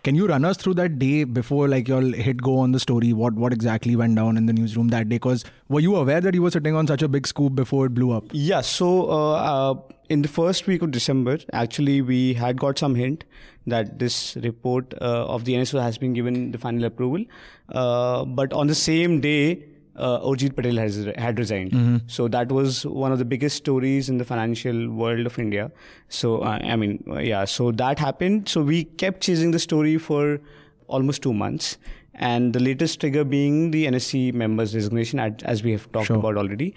Can 0.07 0.15
you 0.15 0.29
run 0.29 0.45
us 0.45 0.57
through 0.57 0.75
that 0.75 1.01
day 1.01 1.25
before 1.25 1.67
like 1.67 1.89
you'll 1.89 2.13
hit 2.13 2.41
go 2.41 2.59
on 2.59 2.71
the 2.71 2.79
story? 2.79 3.13
What 3.13 3.35
what 3.35 3.53
exactly 3.53 3.97
went 3.97 4.15
down 4.15 4.37
in 4.37 4.47
the 4.47 4.53
newsroom 4.53 4.91
that 4.91 5.09
day? 5.09 5.17
Because 5.17 5.45
were 5.69 5.81
you 5.81 5.97
aware 5.97 6.21
that 6.21 6.33
you 6.33 6.43
were 6.43 6.53
sitting 6.53 6.77
on 6.77 6.87
such 6.87 7.03
a 7.03 7.09
big 7.09 7.27
scoop 7.27 7.57
before 7.57 7.87
it 7.87 7.89
blew 7.97 8.13
up? 8.13 8.23
Yeah, 8.31 8.61
so 8.61 9.11
uh, 9.11 9.33
uh, 9.33 9.75
in 10.09 10.23
the 10.23 10.29
first 10.29 10.69
week 10.69 10.83
of 10.83 10.93
December, 10.93 11.39
actually, 11.53 12.03
we 12.03 12.35
had 12.35 12.57
got 12.57 12.79
some 12.79 12.95
hint 12.95 13.25
that 13.67 13.99
this 13.99 14.37
report 14.45 14.95
uh, 15.01 15.27
of 15.27 15.45
the 15.45 15.55
NSO 15.55 15.83
has 15.83 15.99
been 15.99 16.13
given 16.13 16.53
the 16.53 16.59
final 16.59 16.85
approval. 16.85 17.25
Uh, 17.71 18.25
but 18.25 18.53
on 18.53 18.69
the 18.69 18.77
same 18.77 19.21
day, 19.21 19.65
uh, 19.97 20.21
Urjit 20.21 20.55
Patel 20.57 20.77
has, 20.77 21.07
had 21.17 21.39
resigned. 21.39 22.03
So 22.07 22.29
that 22.29 22.51
was 22.53 22.85
one 22.87 23.13
of 23.13 23.19
the 23.19 23.25
biggest 23.25 23.57
stories 23.57 24.09
in 24.09 24.19
the 24.19 24.25
financial 24.25 24.89
world 24.91 25.27
of 25.27 25.39
India. 25.39 25.71
So, 26.09 26.39
uh, 26.41 26.59
I 26.63 26.77
mean, 26.77 27.03
uh, 27.09 27.19
yeah, 27.19 27.45
so 27.45 27.73
that 27.73 27.99
happened. 27.99 28.49
So 28.49 28.63
we 28.63 28.85
kept 28.85 29.21
chasing 29.23 29.51
the 29.53 29.59
story 29.59 29.97
for 29.99 30.41
almost 30.89 31.23
two 31.23 31.33
months. 31.35 31.79
And 32.19 32.55
the 32.55 32.61
latest 32.61 33.01
trigger 33.01 33.25
being 33.25 33.71
the 33.73 33.87
NSC 33.87 34.33
members' 34.33 34.75
resignation, 34.75 35.19
at- 35.19 35.43
as 35.43 35.63
we 35.63 35.73
have 35.73 35.91
talked 35.93 36.07
Sure. 36.07 36.17
about 36.17 36.39
already. 36.39 36.75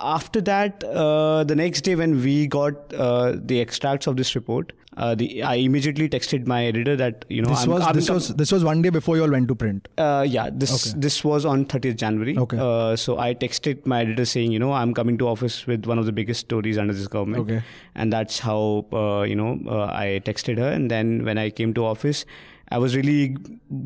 After 0.00 0.40
that, 0.42 0.82
uh, 0.84 1.44
the 1.44 1.54
next 1.54 1.82
day 1.82 1.94
when 1.94 2.22
we 2.22 2.46
got 2.46 2.94
uh, 2.94 3.34
the 3.36 3.60
extracts 3.60 4.06
of 4.06 4.16
this 4.16 4.34
report, 4.34 4.72
uh, 4.98 5.14
the, 5.14 5.42
I 5.42 5.54
immediately 5.54 6.08
texted 6.14 6.46
my 6.52 6.58
editor 6.66 6.94
that 7.00 7.24
you 7.28 7.40
know 7.42 7.50
This 7.50 7.62
I'm, 7.64 7.70
was 7.70 7.82
I'm 7.88 7.94
this 7.98 8.06
com- 8.08 8.14
was 8.16 8.28
this 8.42 8.52
was 8.56 8.64
one 8.68 8.82
day 8.82 8.90
before 8.96 9.16
you 9.16 9.22
all 9.26 9.30
went 9.36 9.48
to 9.48 9.54
print. 9.54 9.88
uh, 10.06 10.26
yeah, 10.28 10.50
this 10.52 10.72
Okay. 10.78 11.00
this 11.06 11.18
was 11.24 11.46
on 11.54 11.64
30th 11.74 11.96
January. 12.04 12.36
Okay. 12.46 12.58
Uh, 12.68 12.96
so 12.96 13.18
I 13.18 13.34
texted 13.44 13.86
my 13.86 14.00
editor 14.02 14.24
saying, 14.34 14.52
you 14.52 14.58
know, 14.58 14.72
I'm 14.72 14.92
coming 15.00 15.16
to 15.18 15.28
office 15.28 15.58
with 15.72 15.86
one 15.86 15.98
of 15.98 16.06
the 16.06 16.12
biggest 16.20 16.40
stories 16.48 16.78
under 16.84 16.92
this 17.00 17.06
government. 17.16 17.42
Okay. 17.48 17.62
And 17.94 18.12
that's 18.12 18.40
how, 18.40 18.86
uh, 18.92 19.22
you 19.22 19.36
know, 19.36 19.58
uh, 19.78 19.86
I 20.04 20.20
texted 20.24 20.58
her. 20.58 20.68
And 20.70 20.90
then 20.90 21.24
when 21.24 21.38
I 21.38 21.50
came 21.50 21.74
to 21.74 21.84
office, 21.84 22.24
I 22.70 22.78
was 22.78 22.94
really 22.96 23.36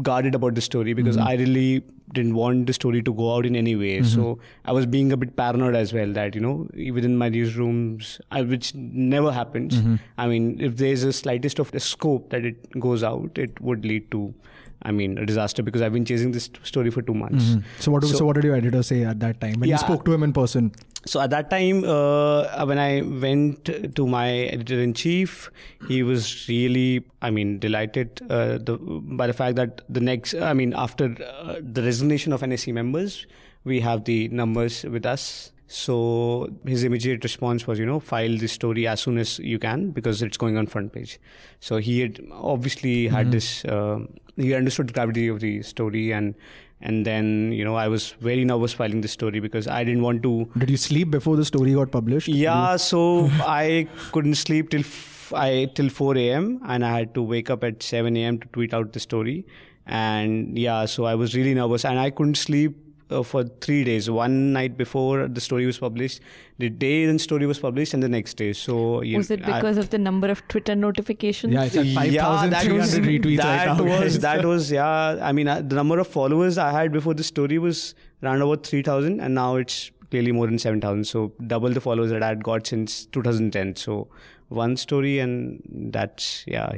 guarded 0.03 0.35
about 0.35 0.55
the 0.55 0.61
story 0.61 0.93
because 0.95 1.17
Mm-hmm. 1.17 1.29
I 1.29 1.35
really 1.35 1.85
didn't 2.12 2.35
want 2.35 2.67
the 2.67 2.73
story 2.73 3.03
to 3.03 3.12
go 3.15 3.35
out 3.35 3.47
in 3.47 3.57
any 3.57 3.75
way. 3.75 4.03
So 4.03 4.39
I 4.67 4.73
was 4.73 4.85
being 4.87 5.12
a 5.12 5.17
bit 5.17 5.35
paranoid 5.37 5.75
as 5.75 5.93
well 5.95 6.12
that, 6.12 6.35
you 6.35 6.41
know, 6.43 6.69
within 6.93 7.17
my 7.17 7.31
newsrooms, 7.31 8.21
I, 8.31 8.43
which 8.43 8.75
never 8.75 9.33
happens. 9.33 9.77
Mm-hmm. 9.77 9.95
I 10.19 10.27
mean, 10.27 10.61
if 10.61 10.77
there's 10.77 11.05
a 11.05 11.12
slightest 11.12 11.59
of 11.59 11.73
a 11.75 11.81
scope 11.81 12.29
that 12.31 12.45
it 12.45 12.79
goes 12.79 13.03
out, 13.03 13.39
it 13.39 13.59
would 13.62 13.87
lead 13.87 14.11
to, 14.11 14.35
I 14.83 14.91
mean, 14.91 15.17
a 15.17 15.25
disaster 15.25 15.62
because 15.62 15.81
I've 15.81 15.93
been 15.95 16.05
chasing 16.05 16.33
this 16.33 16.51
story 16.65 16.91
for 16.91 17.01
two 17.03 17.15
months. 17.15 17.57
So 17.79 17.93
what 17.93 18.05
so, 18.05 18.17
So- 18.17 18.27
what 18.27 18.35
did 18.35 18.45
your 18.45 18.57
editor 18.57 18.83
say 18.83 19.05
at 19.05 19.21
that 19.21 19.41
time 19.41 19.61
when 19.61 19.71
you 19.71 19.79
spoke 19.79 20.05
to 20.05 20.12
him 20.12 20.23
in 20.23 20.33
person? 20.35 20.73
So 21.04 21.21
at 21.21 21.30
that 21.30 21.50
time, 21.50 21.85
uh, 21.85 22.64
when 22.64 22.78
I 22.78 23.02
went 23.02 23.64
to 23.97 24.06
my 24.06 24.30
editor 24.30 24.80
in 24.80 24.94
chief, 24.94 25.50
he 25.88 26.02
was 26.02 26.49
really, 26.49 27.04
I 27.21 27.30
mean, 27.30 27.59
delighted 27.59 28.21
uh, 28.30 28.59
the, 28.59 28.78
by 28.80 29.26
the 29.26 29.32
fact 29.32 29.56
that 29.56 29.80
the 29.88 30.00
next, 30.00 30.35
I 30.35 30.52
mean, 30.52 30.75
after 30.76 31.16
uh, 31.25 31.56
the 31.61 31.82
resignation 31.82 32.32
of 32.32 32.42
NSC 32.42 32.73
members, 32.73 33.26
we 33.64 33.80
have 33.80 34.04
the 34.04 34.28
numbers 34.28 34.85
with 34.85 35.04
us. 35.04 35.50
So 35.66 36.50
his 36.66 36.85
immediate 36.85 37.25
response 37.25 37.66
was, 37.66 37.78
you 37.78 37.87
know, 37.87 37.99
file 37.99 38.37
this 38.37 38.52
story 38.52 38.87
as 38.87 39.00
soon 39.00 39.18
as 39.18 39.38
you 39.38 39.59
can 39.59 39.90
because 39.90 40.21
it's 40.23 40.37
going 40.37 40.56
on 40.59 40.66
front 40.66 40.92
page. 40.92 41.18
So 41.61 41.78
he 41.78 42.00
had 42.00 42.21
obviously 42.30 43.09
had 43.09 43.26
Mm-hmm. 43.26 43.30
this, 43.30 43.64
uh, 43.64 44.00
he 44.37 44.54
understood 44.54 44.88
the 44.88 44.92
gravity 44.92 45.28
of 45.28 45.40
the 45.40 45.62
story 45.62 46.12
and 46.12 46.35
and 46.83 47.07
then 47.07 47.53
you 47.53 47.65
know 47.65 47.75
I 47.77 47.89
was 47.89 48.11
very 48.29 48.45
nervous 48.45 48.73
filing 48.73 49.01
this 49.01 49.12
story 49.12 49.41
because 49.41 49.67
I 49.69 49.83
didn't 49.85 50.03
want 50.03 50.23
to 50.25 50.33
Did 50.59 50.71
you 50.71 50.77
sleep 50.77 51.11
before 51.11 51.37
the 51.37 51.45
story 51.45 51.75
got 51.75 51.91
published? 51.91 52.29
yeah, 52.29 52.77
so 52.77 53.03
I 53.57 53.89
couldn't 54.12 54.35
sleep 54.37 54.71
till 54.71 54.81
f- 54.81 55.33
I 55.35 55.51
till 55.75 55.89
4 55.89 56.17
a.m. 56.19 56.61
and 56.67 56.85
I 56.85 56.97
had 56.99 57.15
to 57.15 57.23
wake 57.23 57.51
up 57.51 57.65
at 57.65 57.83
7 57.83 58.17
a.m. 58.17 58.39
to 58.41 58.49
tweet 58.49 58.75
out 58.75 58.93
the 58.93 59.01
story. 59.01 59.47
And 59.87 60.59
yeah, 60.59 60.85
so 60.87 61.05
I 61.07 61.15
was 61.15 61.35
really 61.35 61.55
nervous 61.55 61.85
and 61.85 61.99
I 61.99 62.11
couldn't 62.11 62.37
sleep 62.37 62.77
uh, 63.11 63.23
for 63.23 63.45
three 63.45 63.83
days. 63.85 64.09
One 64.11 64.53
night 64.53 64.77
before 64.77 65.27
the 65.29 65.41
story 65.41 65.67
was 65.67 65.79
published, 65.79 66.21
the 66.62 66.71
day 66.85 66.95
the 67.11 67.19
story 67.25 67.47
was 67.52 67.61
published, 67.66 67.95
and 67.99 68.02
the 68.07 68.09
next 68.14 68.35
day. 68.42 68.52
So 68.52 68.76
you 69.02 69.16
Was 69.23 69.31
it 69.37 69.42
I- 69.45 69.52
because 69.54 69.78
of 69.85 69.90
the 69.95 69.99
number 70.09 70.28
of 70.35 70.42
Twitter 70.54 70.75
notifications? 70.85 71.52
Yeah, 71.59 71.64
it's 71.71 71.76
like 71.76 71.95
5,300 71.95 73.09
retweets 73.12 73.37
that 73.42 73.66
right 73.69 73.78
now. 73.78 74.00
was 74.02 74.19
that 74.26 74.45
was 74.52 74.71
yeah. 74.71 75.19
I 75.31 75.33
mean, 75.33 75.49
uh, 75.49 75.61
the 75.61 75.76
number 75.83 75.99
of 76.04 76.07
followers 76.19 76.59
I 76.69 76.71
had 76.78 76.92
before 77.00 77.14
the 77.23 77.28
story 77.33 77.59
was 77.59 77.95
around 78.23 78.42
about 78.49 78.66
three 78.66 78.83
thousand, 78.83 79.21
and 79.21 79.35
now 79.35 79.57
it's 79.57 79.81
clearly 80.11 80.33
more 80.33 80.47
than 80.52 80.59
seven 80.59 80.81
thousand. 80.81 81.04
So 81.14 81.33
double 81.54 81.71
the 81.81 81.81
followers 81.88 82.11
that 82.11 82.23
I 82.23 82.28
had 82.37 82.45
got 82.52 82.66
since 82.66 83.07
2010. 83.07 83.76
So 83.76 84.09
one 84.49 84.76
story, 84.76 85.19
and 85.19 85.62
that's 85.99 86.45
yeah, 86.47 86.71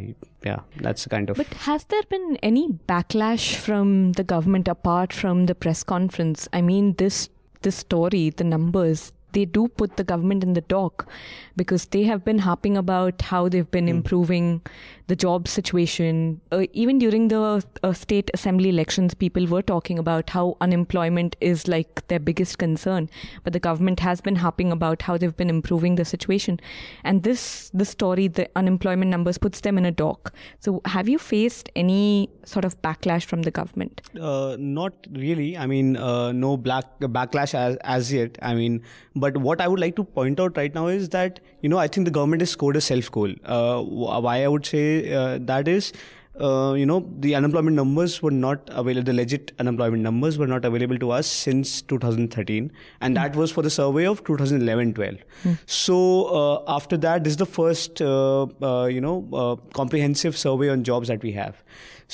yeah, 0.45 0.61
that's 0.89 1.07
kind 1.15 1.31
of. 1.31 1.37
But 1.37 1.53
has 1.69 1.85
there 1.95 2.03
been 2.09 2.39
any 2.43 2.69
backlash 2.69 3.55
from 3.57 4.13
the 4.13 4.25
government 4.25 4.69
apart 4.69 5.13
from 5.13 5.47
the 5.47 5.55
press 5.55 5.83
conference? 5.83 6.49
I 6.53 6.63
mean, 6.63 6.95
this 7.05 7.29
this 7.63 7.77
story, 7.77 8.31
the 8.31 8.45
numbers, 8.45 9.13
they 9.35 9.45
do 9.45 9.69
put 9.69 9.97
the 9.97 10.05
government 10.05 10.43
in 10.43 10.55
the 10.55 10.61
dock 10.63 11.07
because 11.57 11.87
they 11.87 12.03
have 12.05 12.25
been 12.25 12.39
harping 12.39 12.77
about 12.77 13.23
how 13.23 13.49
they've 13.49 13.71
been 13.71 13.89
improving 13.89 14.61
the 15.07 15.15
job 15.15 15.47
situation. 15.47 16.41
Uh, 16.51 16.65
even 16.73 16.99
during 16.99 17.29
the 17.29 17.63
uh, 17.83 17.93
state 17.93 18.31
assembly 18.33 18.69
elections, 18.71 19.13
people 19.13 19.47
were 19.47 19.63
talking 19.63 19.99
about 19.99 20.31
how 20.31 20.57
unemployment 20.61 21.37
is 21.41 21.69
like 21.69 22.07
their 22.09 22.19
biggest 22.19 22.59
concern. 22.59 23.11
But 23.43 23.53
the 23.53 23.61
government 23.61 24.01
has 24.01 24.21
been 24.21 24.37
harping 24.37 24.73
about 24.73 25.03
how 25.03 25.19
they've 25.19 25.37
been 25.37 25.51
improving 25.51 25.97
the 25.97 26.05
situation. 26.05 26.59
And 27.05 27.23
this 27.23 27.71
this 27.75 27.91
story, 27.91 28.29
the 28.29 28.49
unemployment 28.57 29.11
numbers, 29.11 29.37
puts 29.37 29.61
them 29.61 29.77
in 29.77 29.85
a 29.85 29.93
dock. 29.93 30.33
So, 30.61 30.81
have 30.87 31.09
you 31.09 31.19
faced 31.19 31.69
any 31.77 32.31
sort 32.45 32.65
of 32.65 32.81
backlash 32.83 33.25
from 33.25 33.43
the 33.43 33.51
government? 33.51 34.01
Uh, 34.19 34.57
not 34.59 34.95
really. 35.13 35.57
I 35.59 35.67
mean, 35.67 35.97
uh, 35.97 36.33
no 36.33 36.57
black 36.57 36.99
backlash 37.01 37.55
as, 37.55 37.77
as 37.85 38.13
yet. 38.13 38.39
I 38.41 38.55
mean, 38.55 38.83
but 39.25 39.39
what 39.51 39.61
I 39.61 39.69
would 39.69 39.81
like 39.81 39.97
to 40.01 40.05
point 40.05 40.41
out 40.41 40.57
right 40.57 40.75
now 40.81 40.89
is 40.97 41.09
that 41.21 41.41
you 41.61 41.69
know 41.75 41.79
I 41.85 41.87
think 41.89 42.11
the 42.11 42.17
government 42.19 42.43
has 42.43 42.51
scored 42.59 42.77
a 42.77 42.85
self 42.91 43.11
goal. 43.21 43.33
Uh, 43.45 43.81
why 44.27 44.37
I 44.43 44.49
would 44.57 44.75
say 44.75 44.85
uh, 45.13 45.39
that 45.55 45.75
is. 45.79 45.93
Uh, 46.41 46.75
you 46.77 46.85
know 46.85 46.95
the 47.25 47.33
unemployment 47.39 47.77
numbers 47.77 48.21
were 48.21 48.31
not 48.37 48.71
available 48.73 49.05
the 49.09 49.13
legit 49.13 49.53
unemployment 49.61 50.03
numbers 50.03 50.37
were 50.37 50.49
not 50.49 50.65
available 50.65 50.99
to 50.99 51.13
us 51.13 51.29
since 51.29 51.75
2013 51.83 52.73
and 53.01 53.17
that 53.17 53.37
was 53.37 53.53
for 53.53 53.63
the 53.63 53.71
survey 53.71 54.05
of 54.05 54.25
2011-12 54.25 55.21
so 55.67 55.99
uh, 56.41 56.77
after 56.77 56.97
that 56.97 57.23
this 57.23 57.35
is 57.35 57.37
the 57.37 57.47
first 57.47 58.03
uh, 58.03 58.49
uh, 58.71 58.87
you 58.87 59.01
know 59.01 59.15
uh, 59.33 59.55
comprehensive 59.75 60.37
survey 60.37 60.69
on 60.69 60.83
jobs 60.83 61.07
that 61.07 61.23
we 61.23 61.31
have 61.31 61.63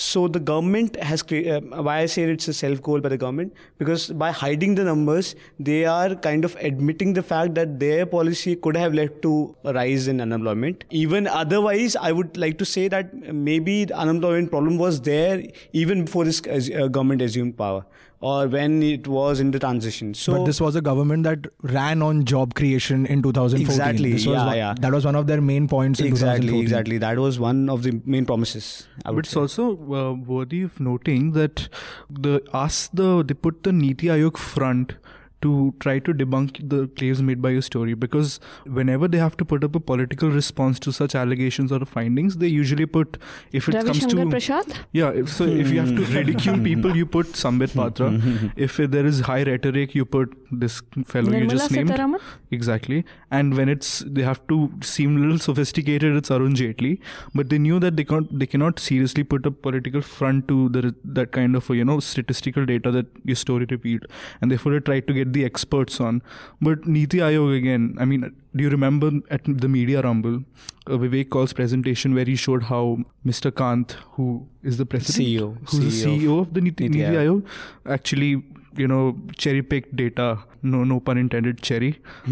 so 0.01 0.27
the 0.29 0.41
government 0.41 0.97
has 1.03 1.23
uh, 1.31 1.61
why 1.87 1.99
I 1.99 2.07
say 2.07 2.23
it's 2.23 2.49
a 2.49 2.55
self 2.55 2.83
goal 2.83 3.01
by 3.01 3.11
the 3.11 3.19
government 3.19 3.53
because 3.77 4.09
by 4.23 4.31
hiding 4.31 4.75
the 4.75 4.85
numbers 4.85 5.35
they 5.59 5.85
are 5.85 6.15
kind 6.15 6.47
of 6.47 6.57
admitting 6.61 7.13
the 7.13 7.23
fact 7.23 7.55
that 7.57 7.79
their 7.79 8.07
policy 8.07 8.57
could 8.57 8.79
have 8.79 8.95
led 8.95 9.21
to 9.23 9.55
a 9.65 9.75
rise 9.75 10.09
in 10.09 10.23
unemployment. 10.23 10.85
Even 10.91 11.27
otherwise, 11.27 11.97
I 11.97 12.13
would 12.13 12.39
like 12.39 12.57
to 12.59 12.65
say 12.65 12.89
that 12.89 13.13
maybe 13.15 13.85
the 13.85 13.95
unemployment 13.95 14.51
problem 14.51 14.79
was 14.79 15.03
there 15.03 15.43
even 15.75 16.07
before 16.07 16.25
this 16.25 16.41
uh, 16.49 16.89
government 16.89 17.21
assumed 17.21 17.59
power 17.59 17.85
or 18.21 18.47
when 18.49 18.83
it 18.83 19.07
was 19.09 19.41
in 19.41 19.51
the 19.51 19.59
transition. 19.59 20.13
So 20.13 20.33
but 20.35 20.45
this 20.45 20.61
was 20.61 20.77
a 20.77 20.83
government 20.83 21.25
that 21.25 21.47
ran 21.63 22.03
on 22.03 22.25
job 22.27 22.55
creation 22.55 23.07
in 23.07 23.23
2014. 23.23 23.67
Exactly, 23.67 24.13
This 24.13 24.27
was 24.27 24.35
yeah, 24.35 24.47
one, 24.47 24.57
yeah. 24.57 24.75
That 24.79 24.93
was 24.93 25.07
one 25.07 25.17
of 25.17 25.27
their 25.27 25.41
main 25.41 25.69
points 25.69 26.01
in 26.01 26.07
exactly, 26.07 26.61
exactly. 26.61 26.99
That 26.99 27.19
was 27.19 27.41
one 27.41 27.71
of 27.71 27.83
the 27.83 28.01
main 28.05 28.27
promises. 28.27 28.87
I 29.07 29.11
would 29.11 29.17
But 29.17 29.25
it's 29.27 29.35
say. 29.35 29.41
also 29.41 29.71
uh, 29.73 30.13
worthy 30.13 30.63
of 30.63 30.79
noting 30.79 31.33
that 31.33 31.69
the 32.11 32.43
ask 32.53 32.91
the 32.93 33.25
they 33.27 33.35
put 33.35 33.63
the 33.63 33.73
Niti 33.73 34.09
Aayog 34.09 34.37
front 34.37 34.95
to 35.43 35.75
try 35.81 35.99
to 35.99 36.13
debunk 36.13 36.69
the 36.69 36.87
claims 36.89 37.23
made 37.23 37.41
by 37.41 37.51
your 37.51 37.63
story 37.63 37.95
because 37.95 38.41
whenever 38.65 39.09
they 39.09 39.19
have 39.19 39.37
to 39.37 39.45
put 39.45 39.65
up 39.65 39.75
a 39.75 39.81
political 39.81 40.31
response 40.31 40.79
to 40.81 40.93
such 40.93 41.15
allegations 41.15 41.73
or 41.73 41.85
findings, 41.85 42.37
they 42.37 42.49
usually 42.49 42.87
put 42.87 43.19
if 43.53 43.69
it 43.69 43.75
Ravi 43.75 43.87
comes 43.87 44.01
Shankar 44.01 44.25
to 44.25 44.31
Prasad? 44.31 44.79
yeah. 44.93 45.11
If, 45.11 45.29
so 45.31 45.45
if 45.45 45.71
you 45.71 45.81
have 45.81 45.97
to 45.97 46.05
hmm. 46.05 46.15
ridicule 46.15 46.59
people, 46.71 46.97
you 46.97 47.07
put 47.07 47.37
Sambit 47.37 47.75
Patra. 47.75 48.11
Hmm. 48.11 48.49
if 48.57 48.77
there 48.77 49.07
is 49.07 49.21
high 49.21 49.43
rhetoric, 49.43 49.95
you 49.95 50.05
put 50.05 50.37
this 50.51 50.83
fellow 51.07 51.33
you 51.33 51.47
just 51.47 51.71
named. 51.71 51.91
Sitharaman? 51.91 52.21
Exactly. 52.51 53.05
And 53.31 53.57
when 53.57 53.69
it's 53.69 54.01
they 54.01 54.23
have 54.23 54.47
to 54.49 54.71
seem 54.83 55.17
a 55.17 55.21
little 55.21 55.39
sophisticated, 55.39 56.17
it's 56.17 56.31
Arun 56.31 56.55
Jaitley. 56.55 56.99
But 57.35 57.49
they 57.49 57.59
knew 57.59 57.79
that 57.81 57.97
they 57.97 58.05
can't 58.05 58.39
they 58.39 58.47
cannot 58.47 58.79
seriously 58.79 59.25
put 59.25 59.47
a 59.47 59.51
political 59.51 60.03
front 60.03 60.49
to 60.49 60.69
the 60.69 60.95
that 61.05 61.33
kind 61.33 61.57
of 61.57 61.69
you 61.71 61.85
know 61.85 62.01
statistical 62.01 62.67
data 62.67 62.91
that 62.91 63.07
your 63.25 63.37
story 63.37 63.67
revealed, 63.71 64.07
and 64.41 64.51
therefore 64.51 64.73
they 64.73 64.81
tried 64.81 65.07
to 65.07 65.15
get 65.15 65.30
the 65.33 65.45
experts 65.45 66.01
on. 66.01 66.23
But 66.61 66.87
Niti 66.87 67.19
Aayog 67.19 67.57
again. 67.57 67.97
I 67.99 68.05
mean, 68.05 68.35
do 68.55 68.65
you 68.65 68.71
remember 68.71 69.11
at 69.31 69.43
the 69.45 69.69
media 69.69 70.03
rumble, 70.03 70.45
uh, 70.87 70.99
Vivek 71.05 71.31
Kaul's 71.31 71.53
presentation 71.53 72.15
where 72.15 72.25
he 72.25 72.37
showed 72.37 72.65
how 72.65 72.99
Mr. 73.27 73.55
Kant, 73.55 73.97
who 74.13 74.47
is 74.63 74.77
the 74.77 74.87
president, 74.87 75.29
CEO, 75.29 75.57
who's 75.69 75.81
the 75.81 76.11
CEO 76.11 76.19
CEO 76.21 76.41
of 76.41 76.55
the 76.55 76.61
Niti, 76.61 76.89
Niti 76.89 76.99
Niti 76.99 77.17
Aayog. 77.17 77.43
Aayog, 77.43 77.93
actually 77.99 78.43
you 78.77 78.87
know 78.87 79.17
cherry 79.37 79.63
picked 79.63 79.95
data 79.97 80.39
no 80.63 80.85
no 80.85 81.01
pun 81.01 81.19
intended 81.19 81.61
cherry 81.61 81.89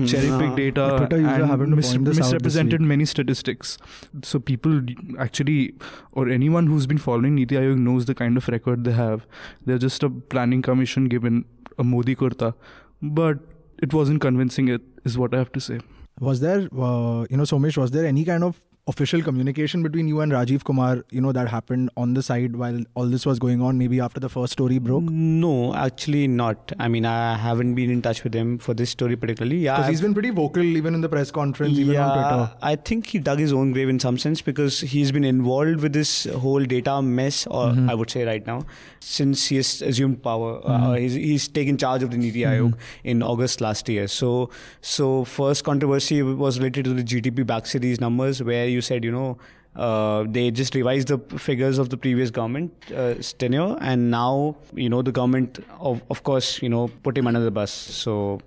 cherry 0.07 0.29
picked 0.41 0.57
data 0.57 0.85
A 0.95 0.99
Twitter 0.99 1.19
user 1.21 1.43
and 1.55 1.77
mis- 1.77 1.91
point 1.91 2.05
this 2.05 2.05
out 2.05 2.05
this 2.05 2.19
misrepresented 2.19 2.81
many 2.81 3.05
statistics 3.05 3.77
so 4.23 4.39
people 4.39 4.81
actually 5.19 5.75
or 6.13 6.29
anyone 6.29 6.69
who's 6.69 6.87
been 6.87 6.99
following 7.07 7.35
Niti 7.35 7.57
Aayog 7.57 7.79
knows 7.79 8.07
the 8.07 8.15
kind 8.15 8.37
of 8.37 8.47
record 8.47 8.85
they 8.85 8.93
have 8.93 9.27
they're 9.67 9.79
just 9.79 10.05
a 10.05 10.11
planning 10.11 10.63
commission 10.63 11.09
given 11.09 11.45
a 11.77 11.83
Modi 11.83 12.15
kurta 12.15 12.55
but 13.03 13.39
it 13.83 13.93
wasn't 13.95 14.21
convincing 14.21 14.69
it 14.69 14.83
is 15.05 15.17
what 15.17 15.35
I 15.35 15.39
have 15.39 15.53
to 15.53 15.61
say. 15.61 15.81
Was 16.21 16.41
there, 16.41 16.69
uh, 16.77 17.27
you 17.31 17.37
know, 17.37 17.45
Somesh, 17.45 17.77
was 17.77 17.93
there 17.93 18.05
any 18.05 18.25
kind 18.25 18.43
of 18.43 18.61
official 18.89 19.23
communication 19.23 19.83
between 19.83 20.09
you 20.09 20.21
and 20.21 20.33
Rajiv 20.33 20.65
Kumar, 20.65 21.05
you 21.11 21.21
know, 21.21 21.31
that 21.33 21.49
happened 21.49 21.91
on 21.97 22.15
the 22.15 22.23
side 22.23 22.57
while 22.57 22.81
all 22.95 23.07
this 23.07 23.25
was 23.27 23.39
going 23.39 23.61
on, 23.63 23.79
maybe 23.79 24.01
after 24.01 24.19
the 24.19 24.29
first 24.29 24.55
story 24.55 24.79
broke? 24.79 25.05
No, 25.05 25.75
actually 25.75 26.27
not. 26.27 26.73
I 26.79 26.89
mean, 26.89 27.05
I 27.05 27.37
haven't 27.37 27.75
been 27.75 27.91
in 27.91 28.01
touch 28.03 28.25
with 28.25 28.35
him 28.35 28.59
for 28.59 28.75
this 28.75 28.91
story 28.91 29.15
particularly. 29.17 29.59
Yeah, 29.59 29.77
Because 29.77 29.91
he's 29.91 30.01
been 30.01 30.15
pretty 30.15 30.31
vocal 30.31 30.63
even 30.63 30.95
in 30.95 31.03
the 31.03 31.09
press 31.09 31.31
conference, 31.31 31.79
even 31.79 31.97
on 31.97 32.13
Twitter. 32.19 32.57
I 32.63 32.77
think 32.77 33.07
he 33.07 33.19
dug 33.19 33.39
his 33.39 33.53
own 33.53 33.73
grave 33.73 33.89
in 33.91 34.01
some 34.01 34.19
sense 34.19 34.41
because 34.41 34.81
he's 34.81 35.13
been 35.13 35.25
involved 35.25 35.81
with 35.81 35.93
this 35.93 36.25
whole 36.25 36.65
data 36.65 37.01
mess, 37.03 37.47
or 37.47 37.69
Mm-hmm. 37.69 37.91
I 37.91 37.95
would 37.95 38.11
say 38.11 38.25
right 38.25 38.47
now, 38.47 38.65
since 39.01 39.47
he 39.47 39.57
has 39.57 39.83
assumed 39.83 40.23
power. 40.23 40.61
Uh, 40.65 40.95
he's, 40.95 41.13
he's 41.15 41.47
taken 41.49 41.77
charge 41.77 42.03
of 42.03 42.11
the 42.11 42.17
Niti 42.17 42.41
Aayog 42.41 42.71
Mm-hmm. 42.71 43.09
in 43.13 43.23
August 43.23 43.61
last 43.61 43.89
year. 43.89 44.09
So, 44.09 44.51
so 44.81 45.25
first 45.25 45.65
controversy 45.65 46.23
was 46.23 46.59
related 46.59 46.85
to 46.87 46.95
the 46.95 47.03
GDP 47.05 47.47
back 47.47 47.67
series 47.67 48.01
numbers, 48.01 48.43
where 48.43 48.67
you 48.67 48.78
said, 48.81 49.05
you 49.05 49.13
know. 49.13 49.39
Uh, 49.77 50.25
they 50.29 50.51
just 50.51 50.75
revised 50.75 51.07
the 51.07 51.19
figures 51.39 51.79
of 51.79 51.89
the 51.89 51.97
previous 51.97 52.31
government 52.31 52.73
uh, 52.97 53.15
tenure, 53.39 53.77
and 53.81 54.11
now 54.11 54.57
you 54.75 54.89
know 54.89 55.03
the 55.03 55.13
government, 55.13 55.61
of 55.79 56.03
of 56.11 56.25
course, 56.25 56.61
you 56.61 56.69
know, 56.69 56.89
put 57.05 57.17
him 57.17 57.29
under 57.29 57.39
the 57.39 57.51
bus. 57.51 57.71
So 57.71 58.41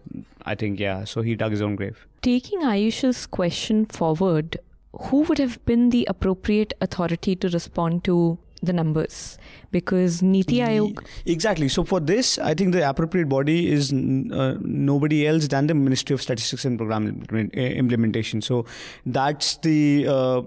I 0.46 0.56
think 0.56 0.78
yeah, 0.78 1.06
so 1.06 1.22
he 1.22 1.36
dug 1.36 1.52
his 1.52 1.62
own 1.62 1.78
grave. 1.78 2.06
Taking 2.22 2.64
Ayush's 2.64 3.28
question 3.28 3.86
forward, 3.86 4.58
who 4.94 5.22
would 5.22 5.38
have 5.38 5.64
been 5.66 5.90
the 5.92 6.06
appropriate 6.10 6.74
authority 6.82 7.36
to 7.38 7.48
respond 7.50 8.04
to 8.06 8.38
the 8.62 8.74
numbers? 8.74 9.38
Because 9.72 10.22
Niti 10.22 10.58
Aayog. 10.58 11.00
Exactly. 11.26 11.68
So 11.70 11.84
for 11.84 12.00
this, 12.00 12.38
I 12.40 12.54
think 12.54 12.74
the 12.74 12.88
appropriate 12.88 13.30
body 13.30 13.72
is 13.72 13.92
uh, 13.94 14.58
nobody 14.62 15.26
else 15.28 15.48
than 15.48 15.68
the 15.68 15.74
Ministry 15.74 16.14
of 16.14 16.22
Statistics 16.22 16.66
and 16.66 16.78
Program 16.78 17.24
uh, 17.32 17.38
Implementation. 17.60 18.42
So 18.42 18.66
that's 19.06 19.58
the 19.58 20.08
uh, 20.08 20.42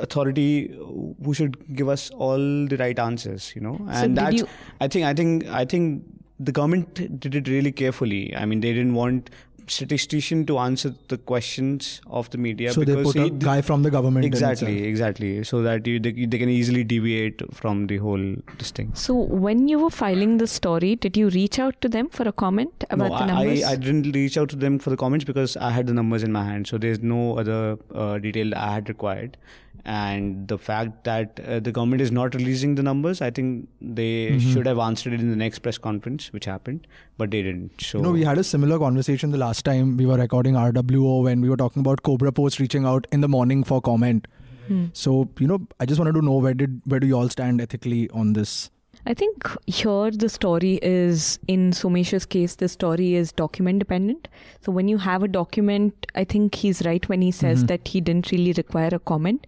authority 0.00 0.68
who 0.78 1.34
should 1.34 1.74
give 1.74 1.88
us 1.88 2.10
all 2.10 2.38
the 2.38 2.76
right 2.78 2.98
answers. 2.98 3.52
You 3.54 3.62
know, 3.62 3.80
and 3.90 4.16
that's. 4.16 4.36
you- 4.36 4.48
I 4.80 4.88
think. 4.88 5.04
I 5.06 5.14
think. 5.14 5.46
I 5.48 5.64
think 5.64 6.04
the 6.38 6.52
government 6.52 7.20
did 7.20 7.34
it 7.34 7.48
really 7.48 7.70
carefully. 7.70 8.34
I 8.34 8.46
mean, 8.46 8.60
they 8.60 8.72
didn't 8.72 8.94
want 8.94 9.28
statistician 9.66 10.46
to 10.46 10.58
answer 10.58 10.94
the 11.08 11.18
questions 11.18 12.00
of 12.06 12.30
the 12.30 12.38
media. 12.38 12.72
so 12.72 12.80
they 12.80 12.94
because 12.96 13.12
put 13.12 13.20
a 13.20 13.24
he- 13.24 13.30
guy 13.30 13.60
from 13.60 13.82
the 13.82 13.90
government. 13.90 14.24
exactly, 14.24 14.84
exactly, 14.84 15.44
so 15.44 15.62
that 15.62 15.86
you, 15.86 15.98
they, 16.00 16.12
they 16.12 16.38
can 16.38 16.48
easily 16.48 16.84
deviate 16.84 17.42
from 17.54 17.86
the 17.86 17.98
whole 17.98 18.34
this 18.58 18.70
thing. 18.70 18.92
So 18.94 19.14
when 19.14 19.68
you 19.68 19.78
were 19.78 19.90
filing 19.90 20.38
the 20.38 20.46
story, 20.46 20.96
did 20.96 21.16
you 21.16 21.28
reach 21.30 21.58
out 21.58 21.80
to 21.80 21.88
them 21.88 22.08
for 22.08 22.28
a 22.28 22.32
comment 22.32 22.84
about 22.90 23.10
no, 23.10 23.18
the 23.18 23.24
I, 23.24 23.26
numbers? 23.26 23.64
I, 23.64 23.72
I 23.72 23.76
didn't 23.76 24.12
reach 24.12 24.36
out 24.36 24.48
to 24.50 24.56
them 24.56 24.78
for 24.78 24.90
the 24.90 24.96
comments 24.96 25.24
because 25.24 25.56
I 25.56 25.70
had 25.70 25.86
the 25.86 25.94
numbers 25.94 26.22
in 26.22 26.32
my 26.32 26.44
hand. 26.44 26.66
So 26.66 26.78
there's 26.78 27.00
no 27.00 27.38
other 27.38 27.78
uh, 27.94 28.18
detail 28.18 28.54
I 28.54 28.74
had 28.74 28.88
required. 28.88 29.36
And 29.84 30.46
the 30.48 30.58
fact 30.58 31.04
that 31.04 31.40
uh, 31.46 31.60
the 31.60 31.72
government 31.72 32.00
is 32.02 32.10
not 32.12 32.34
releasing 32.34 32.74
the 32.74 32.82
numbers, 32.82 33.20
I 33.20 33.30
think 33.30 33.68
they 33.80 34.30
Mm-hmm. 34.30 34.52
should 34.52 34.66
have 34.66 34.78
answered 34.78 35.12
it 35.12 35.20
in 35.20 35.30
the 35.30 35.36
next 35.36 35.60
press 35.60 35.78
conference, 35.78 36.32
which 36.32 36.44
happened, 36.44 36.86
but 37.18 37.30
they 37.30 37.42
didn't. 37.42 37.80
So 37.80 37.98
You 37.98 38.04
know, 38.04 38.10
we 38.12 38.24
had 38.24 38.38
a 38.38 38.44
similar 38.44 38.78
conversation 38.78 39.30
the 39.30 39.38
last 39.38 39.64
time 39.64 39.96
we 39.96 40.06
were 40.06 40.16
recording 40.16 40.54
RWO 40.54 41.22
when 41.24 41.40
we 41.40 41.48
were 41.48 41.56
talking 41.56 41.80
about 41.80 42.02
Cobra 42.02 42.32
Post 42.32 42.58
reaching 42.60 42.84
out 42.84 43.06
in 43.12 43.20
the 43.20 43.28
morning 43.28 43.64
for 43.64 43.80
comment. 43.80 44.26
Hmm. 44.68 44.86
So, 44.92 45.28
you 45.38 45.46
know, 45.46 45.60
I 45.80 45.86
just 45.86 45.98
wanted 45.98 46.14
to 46.14 46.22
know 46.22 46.34
where 46.36 46.54
did 46.54 46.80
where 46.84 47.00
do 47.00 47.06
you 47.06 47.16
all 47.16 47.28
stand 47.28 47.60
ethically 47.60 48.08
on 48.10 48.34
this? 48.34 48.70
I 49.06 49.14
think 49.14 49.48
here 49.66 50.10
the 50.10 50.28
story 50.28 50.78
is, 50.82 51.38
in 51.48 51.70
Somesh's 51.72 52.26
case, 52.26 52.56
the 52.56 52.68
story 52.68 53.14
is 53.14 53.32
document 53.32 53.78
dependent. 53.78 54.28
So 54.60 54.70
when 54.72 54.88
you 54.88 54.98
have 54.98 55.22
a 55.22 55.28
document, 55.28 56.06
I 56.14 56.24
think 56.24 56.54
he's 56.54 56.84
right 56.84 57.08
when 57.08 57.22
he 57.22 57.30
says 57.30 57.64
Mhm. 57.64 57.68
that 57.68 57.88
he 57.88 58.00
didn't 58.00 58.30
really 58.30 58.52
require 58.52 58.90
a 58.92 58.98
comment. 58.98 59.46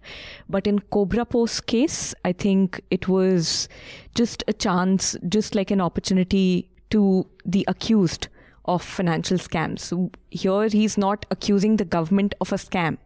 But 0.49 0.65
in 0.65 0.79
Cobra 0.79 1.25
Post's 1.25 1.61
case, 1.61 2.15
I 2.25 2.33
think 2.33 2.81
it 2.89 3.07
was 3.07 3.69
just 4.15 4.43
a 4.47 4.53
chance, 4.53 5.15
just 5.29 5.53
like 5.55 5.69
an 5.71 5.81
opportunity 5.81 6.69
to 6.89 7.27
the 7.45 7.63
accused 7.67 8.27
of 8.65 8.81
financial 8.81 9.37
scams. 9.37 9.79
So 9.79 10.11
here 10.29 10.67
he's 10.69 10.97
not 10.97 11.25
accusing 11.31 11.77
the 11.77 11.85
government 11.85 12.33
of 12.39 12.51
a 12.51 12.55
scam. 12.55 12.97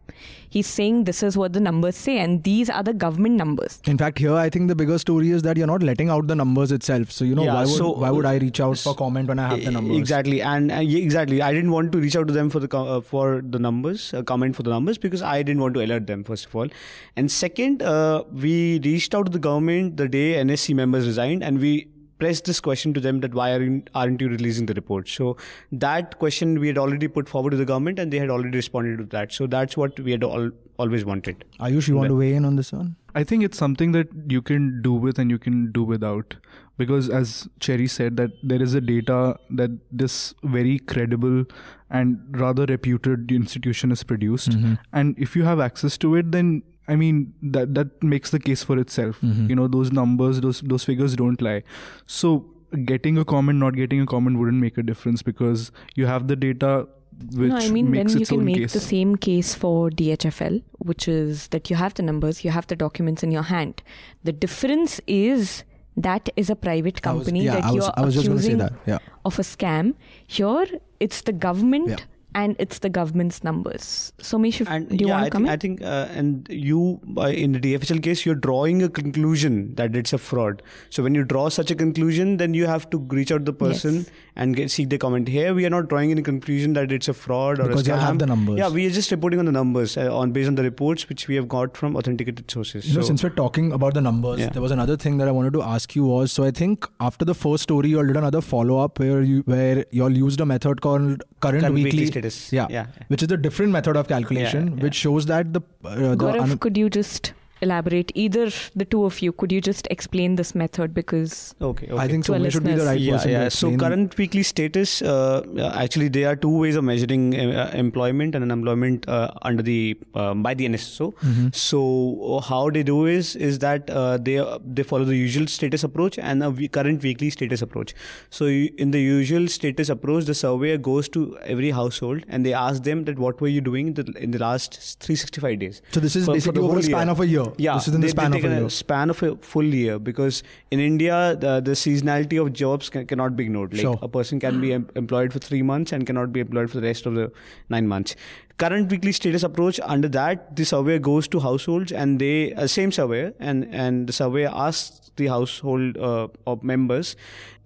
He's 0.50 0.68
saying 0.68 1.04
this 1.04 1.22
is 1.22 1.38
what 1.38 1.54
the 1.54 1.60
numbers 1.60 1.96
say, 1.96 2.18
and 2.20 2.44
these 2.44 2.70
are 2.70 2.82
the 2.82 2.94
government 2.94 3.36
numbers. 3.36 3.80
In 3.86 3.98
fact, 3.98 4.18
here 4.18 4.34
I 4.34 4.50
think 4.50 4.68
the 4.68 4.76
bigger 4.76 4.98
story 4.98 5.30
is 5.30 5.42
that 5.44 5.58
you're 5.58 5.68
not 5.68 5.84
letting 5.84 6.10
out 6.10 6.28
the 6.28 6.36
numbers 6.36 6.72
itself. 6.72 7.12
So, 7.12 7.26
you 7.26 7.36
know, 7.36 7.44
Yeah, 7.44 7.54
why 7.56 7.66
would 7.66 7.70
so, 7.70 7.92
why 7.92 8.10
would 8.10 8.26
I 8.26 8.38
reach 8.38 8.60
out 8.60 8.78
for 8.78 8.96
comment 8.96 9.28
when 9.28 9.40
I 9.40 9.50
have 9.50 9.64
the 9.64 9.72
numbers? 9.72 9.98
Exactly, 9.98 10.42
and 10.42 10.72
uh, 10.72 10.76
exactly. 10.76 11.42
I 11.42 11.54
didn't 11.54 11.72
want 11.72 11.92
to 11.92 12.00
reach 12.00 12.16
out 12.16 12.28
to 12.28 12.34
them 12.34 12.50
for 12.50 12.60
the 12.60 12.78
uh, 12.78 13.02
for 13.02 13.42
the 13.42 13.60
numbers, 13.60 14.14
uh, 14.14 14.24
comment 14.24 14.56
for 14.56 14.64
the 14.64 14.72
numbers 14.72 14.98
because 14.98 15.22
I 15.22 15.44
didn't 15.44 15.62
want 15.62 15.74
to 15.76 15.84
alert 15.84 16.08
them 16.08 16.24
first 16.24 16.46
of 16.48 16.56
all, 16.56 16.68
and 17.16 17.32
second, 17.32 17.82
uh, 17.84 18.24
we 18.32 18.80
reached 18.84 19.14
out 19.14 19.26
to 19.28 19.32
the 19.32 19.40
government 19.40 19.98
the 19.98 20.08
day 20.08 20.34
NSC 20.36 20.74
members 20.74 21.06
resigned, 21.06 21.44
and 21.44 21.60
we 21.60 21.88
pressed 22.20 22.46
this 22.46 22.60
question 22.60 22.94
to 22.94 23.00
them 23.00 23.20
that 23.22 23.34
why 23.34 23.54
aren't, 23.54 23.90
aren't 23.94 24.22
you 24.22 24.30
releasing 24.30 24.66
the 24.66 24.74
report? 24.74 25.08
So 25.08 25.38
that 25.72 26.18
question 26.20 26.60
we 26.60 26.68
had 26.68 26.78
already 26.78 27.08
put 27.08 27.30
forward 27.30 27.52
to 27.52 27.58
the 27.58 27.66
government, 27.66 28.00
and 28.00 28.12
they 28.12 28.20
had 28.20 28.30
already 28.30 28.58
responded 28.58 28.98
to 28.98 29.06
that. 29.06 29.32
So 29.32 29.48
that's 29.48 29.78
what 29.78 30.00
we 30.00 30.12
had 30.12 30.24
all, 30.24 30.50
always 30.78 31.06
wanted. 31.06 31.46
Ayush, 31.60 31.88
you 31.88 31.96
want 31.96 32.10
to 32.10 32.16
weigh 32.16 32.34
in 32.34 32.46
on 32.46 32.56
this 32.56 32.72
one? 32.72 32.96
I 33.16 33.24
think 33.24 33.44
it's 33.44 33.58
something 33.58 33.92
that 33.94 34.08
you 34.28 34.42
can 34.42 34.82
do 34.82 34.94
with 34.94 35.18
and 35.18 35.32
you 35.32 35.40
can 35.40 35.72
do 35.72 35.84
without. 35.84 36.36
Because 36.78 37.10
as 37.10 37.48
Cherry 37.60 37.88
said, 37.88 38.18
that 38.18 38.32
there 38.44 38.62
is 38.62 38.74
a 38.74 38.82
data 38.82 39.40
that 39.50 39.72
this 39.92 40.34
very 40.44 40.80
credible 40.80 41.46
and 41.90 42.20
rather 42.32 42.66
reputed 42.66 43.32
institution 43.32 43.92
is 43.92 44.04
produced. 44.04 44.52
Mm-hmm. 44.52 44.74
And 44.94 45.16
if 45.18 45.36
you 45.36 45.44
have 45.44 45.60
access 45.60 45.98
to 46.00 46.16
it, 46.16 46.32
then 46.32 46.64
I 46.88 46.96
mean 46.96 47.34
that 47.42 47.74
that 47.76 48.04
makes 48.04 48.30
the 48.32 48.40
case 48.40 48.64
for 48.64 48.78
itself. 48.78 49.18
Mm-hmm. 49.22 49.50
You 49.50 49.56
know, 49.56 49.68
those 49.68 49.92
numbers, 49.92 50.42
those 50.42 50.62
those 50.62 50.84
figures 50.84 51.16
don't 51.16 51.42
lie. 51.42 51.64
So 52.06 52.46
getting 52.86 53.18
a 53.18 53.26
comment, 53.26 53.60
not 53.60 53.76
getting 53.76 54.02
a 54.02 54.06
comment 54.06 54.38
wouldn't 54.38 54.62
make 54.62 54.78
a 54.78 54.84
difference 54.84 55.22
because 55.22 55.72
you 55.96 56.06
have 56.06 56.28
the 56.28 56.36
data 56.36 56.88
which 57.34 57.50
no, 57.50 57.58
I 57.58 57.70
mean, 57.72 57.90
makes 57.90 58.14
then 58.14 58.20
you 58.20 58.26
can 58.28 58.46
make 58.46 58.58
case. 58.58 58.74
the 58.74 58.80
same 58.80 59.16
case 59.16 59.56
for 59.56 59.90
DHFL, 59.90 60.62
which 60.78 61.08
is 61.08 61.48
that 61.48 61.70
you 61.70 61.76
have 61.76 61.96
the 61.96 62.04
numbers, 62.04 62.44
you 62.46 62.52
have 62.52 62.68
the 62.68 62.76
documents 62.76 63.24
in 63.24 63.32
your 63.32 63.44
hand. 63.44 63.82
The 64.24 64.32
difference 64.32 65.02
is 65.08 65.64
that 65.98 66.30
is 66.36 66.50
a 66.50 66.56
private 66.56 67.00
I 67.04 67.12
was- 67.14 67.26
company 67.26 67.44
yeah, 67.46 67.56
that 67.56 67.66
was, 67.66 67.76
you're 67.76 67.94
I 67.98 68.02
was 68.06 68.14
just 68.14 68.28
going 68.28 68.38
to 68.38 68.44
say 68.44 68.54
accusing 68.54 68.58
that. 68.60 68.74
Yeah. 68.86 69.00
of 69.26 69.40
a 69.40 69.42
scam. 69.42 69.96
Here, 70.28 70.66
it's 71.00 71.22
the 71.22 71.34
government. 71.34 72.06
And 72.36 72.56
it's 72.60 72.80
the 72.80 72.90
government's 72.90 73.44
numbers. 73.44 74.14
So, 74.20 74.38
Mish, 74.38 74.62
if, 74.62 74.70
And 74.70 74.88
do 74.90 74.96
you 74.96 75.08
yeah, 75.08 75.14
want 75.14 75.24
I 75.24 75.30
to 75.30 75.32
think, 75.32 75.32
comment? 75.34 75.52
I 75.52 75.58
think, 75.58 75.82
uh, 75.82 76.20
and 76.20 76.48
you 76.50 77.00
uh, 77.18 77.22
in 77.30 77.54
the 77.54 77.60
DFHL 77.60 78.04
case, 78.04 78.26
you're 78.26 78.36
drawing 78.36 78.84
a 78.84 78.90
conclusion 78.90 79.74
that 79.76 79.96
it's 79.96 80.14
a 80.14 80.18
fraud. 80.18 80.62
So 80.90 81.02
when 81.04 81.16
you 81.16 81.24
draw 81.24 81.50
such 81.50 81.72
a 81.72 81.76
conclusion, 81.76 82.38
then 82.38 82.54
you 82.54 82.68
have 82.68 82.90
to 82.92 82.98
reach 83.00 83.32
out 83.32 83.46
the 83.46 83.54
person 83.54 83.96
Yes. 83.96 84.10
and 84.36 84.56
get 84.56 84.70
seek 84.72 84.90
the 84.90 84.98
comment. 84.98 85.28
Here, 85.28 85.54
we 85.54 85.66
are 85.66 85.70
not 85.70 85.88
drawing 85.90 86.12
any 86.12 86.22
conclusion 86.22 86.74
that 86.74 86.92
it's 86.92 87.08
a 87.08 87.14
fraud 87.14 87.60
or 87.60 87.68
Because 87.70 87.88
a 87.88 87.92
you 87.92 87.96
scam. 87.98 88.02
have 88.02 88.20
the 88.20 88.28
numbers. 88.28 88.60
Yeah, 88.60 88.70
we 88.70 88.86
are 88.86 88.92
just 88.92 89.10
reporting 89.12 89.40
on 89.40 89.46
the 89.46 89.52
numbers 89.52 89.98
uh, 89.98 90.16
on 90.16 90.32
based 90.32 90.48
on 90.48 90.56
the 90.56 90.64
reports 90.64 91.10
which 91.10 91.28
we 91.28 91.36
have 91.36 91.48
got 91.48 91.76
from 91.76 91.96
authenticated 91.96 92.52
sources. 92.52 92.88
You 92.88 92.96
know, 93.00 93.02
since 93.02 93.24
we're 93.24 93.30
talking 93.42 93.72
about 93.72 93.94
the 93.96 94.02
numbers, 94.02 94.40
Yeah. 94.42 94.50
there 94.50 94.62
was 94.62 94.72
another 94.72 94.98
thing 94.98 95.18
that 95.18 95.28
I 95.28 95.32
wanted 95.32 95.54
to 95.54 95.64
ask 95.64 95.96
you 95.96 96.06
was 96.06 96.32
so 96.32 96.44
I 96.44 96.52
think 96.52 96.86
after 97.00 97.26
the 97.26 97.34
first 97.34 97.64
story, 97.64 97.90
you 97.90 97.98
all 98.00 98.06
did 98.06 98.18
another 98.18 98.42
follow 98.42 98.78
up 98.80 99.00
where 99.00 99.22
you 99.24 99.42
where 99.46 99.86
you 99.92 100.04
all 100.04 100.12
used 100.12 100.40
a 100.42 100.46
method 100.46 100.82
called 100.82 101.24
current, 101.40 101.62
current 101.64 101.74
weekly, 101.74 102.06
status. 102.18 102.54
Yeah. 102.60 102.68
yeah. 102.70 102.88
which 103.08 103.24
is 103.24 103.32
a 103.32 103.38
different 103.48 103.72
method 103.72 103.96
of 103.96 104.08
calculation, 104.08 104.70
yeah. 104.78 104.84
which 104.84 104.96
shows 105.08 105.26
that 105.34 105.54
the 105.54 105.62
uh, 105.86 105.96
the 105.96 106.16
Gaurav, 106.26 106.42
un- 106.52 106.58
could 106.68 106.78
you 106.78 106.90
just 106.90 107.34
elaborate? 107.62 108.12
Either 108.16 108.50
the 108.76 108.86
two 108.86 109.04
of 109.06 109.22
you, 109.22 109.32
could 109.32 109.52
you 109.52 109.62
just 109.62 109.88
explain 109.92 110.36
this 110.36 110.54
method? 110.56 110.94
Because 110.94 111.54
Okay, 111.62 111.88
okay. 111.88 111.98
I 112.04 112.08
think 112.08 112.26
To 112.26 112.34
our 112.36 112.50
should 112.52 112.64
be 112.64 112.74
the 112.74 112.86
right 112.86 113.00
yeah, 113.00 113.14
person 113.14 113.32
yeah. 113.32 113.44
to 113.46 113.52
So 113.52 113.76
current 113.78 114.18
weekly 114.18 114.44
status, 114.44 115.02
uh, 115.02 115.44
uh, 115.58 115.72
actually, 115.76 116.10
there 116.10 116.30
are 116.30 116.36
two 116.36 116.56
ways 116.58 116.76
of 116.76 116.84
measuring 116.84 117.36
uh, 117.40 117.72
employment 117.74 118.36
and 118.36 118.44
unemployment 118.44 119.08
uh, 119.10 119.32
under 119.42 119.64
the 119.64 119.98
um, 120.16 120.44
by 120.44 120.54
the 120.54 120.68
NSSO. 120.68 121.14
Mm-hmm. 121.16 121.48
So 121.52 122.38
uh, 122.38 122.42
how 122.42 122.70
they 122.70 122.84
do 122.84 123.06
is 123.06 123.36
is 123.36 123.60
that 123.60 123.90
uh, 123.90 124.18
they 124.18 124.38
they 124.66 124.84
follow 124.84 125.06
the 125.06 125.16
usual 125.18 125.48
status 125.48 125.84
approach 125.84 126.20
and 126.20 126.44
a 126.44 126.50
we- 126.52 126.68
current 126.68 127.02
weekly 127.04 127.30
status 127.30 127.62
approach. 127.62 127.94
So 128.30 128.46
you, 128.46 128.70
in 128.78 128.92
the 128.92 129.02
usual 129.02 129.48
status 129.48 129.90
approach, 129.90 130.26
the 130.26 130.34
surveyor 130.34 130.78
goes 130.78 131.10
to 131.10 131.38
every 131.56 131.72
household 131.72 132.24
and 132.28 132.46
they 132.46 132.54
ask 132.54 132.84
them 132.84 133.04
that 133.06 133.18
what 133.20 133.42
were 133.42 133.48
you 133.48 133.62
doing 133.62 133.88
in 133.88 133.94
the, 133.96 134.06
in 134.20 134.32
the 134.32 134.40
last 134.40 134.80
365 135.02 135.60
days. 135.60 135.82
so 135.92 136.00
this 136.00 136.16
is 136.16 136.26
for- 136.26 136.32
for 136.32 136.36
basically 136.36 136.62
the 136.62 136.68
over 136.68 136.80
a 136.80 136.84
span 136.84 137.08
year. 137.08 137.12
of 137.12 137.20
a 137.20 137.28
year. 137.28 137.47
Yeah, 137.58 137.76
this 137.76 137.88
is 137.88 137.96
in 137.96 138.02
the 138.02 138.08
they- 138.08 138.12
span 138.12 138.32
they 138.32 138.40
of 138.40 138.46
a 138.46 138.50
year. 138.62 138.70
span 138.70 139.10
of 139.10 139.22
a 139.24 139.36
full 139.38 139.64
year 139.66 139.98
because 140.00 140.44
in 140.72 140.80
India 140.80 141.36
the, 141.40 141.60
the 141.62 141.72
seasonality 141.72 142.42
of 142.42 142.54
jobs 142.54 142.90
can, 142.90 143.06
cannot 143.08 143.36
be 143.36 143.44
ignored. 143.46 143.74
Like 143.74 143.82
Sure. 143.82 144.00
a 144.02 144.08
person 144.08 144.40
can 144.40 144.60
be 144.62 144.74
em- 144.74 144.88
employed 144.96 145.34
for 145.34 145.40
three 145.40 145.62
months 145.62 145.92
and 145.92 146.06
cannot 146.06 146.32
be 146.34 146.40
employed 146.42 146.70
for 146.70 146.78
the 146.82 146.88
rest 146.88 147.06
of 147.06 147.16
the 147.16 147.32
nine 147.70 147.88
months. 147.88 148.16
Current 148.58 148.90
weekly 148.92 149.12
status 149.12 149.44
approach 149.44 149.80
under 149.84 150.08
that 150.10 150.56
the 150.56 150.66
survey 150.66 150.98
goes 151.00 151.28
to 151.30 151.40
households 151.40 151.92
and 151.92 152.20
they 152.20 152.54
uh, 152.54 152.66
same 152.68 152.92
survey 152.92 153.32
and 153.40 153.68
and 153.72 154.08
the 154.08 154.14
surveyor 154.14 154.50
asks 154.54 155.12
the 155.16 155.28
household 155.28 155.98
uh, 155.98 156.28
of 156.48 156.64
members 156.64 157.16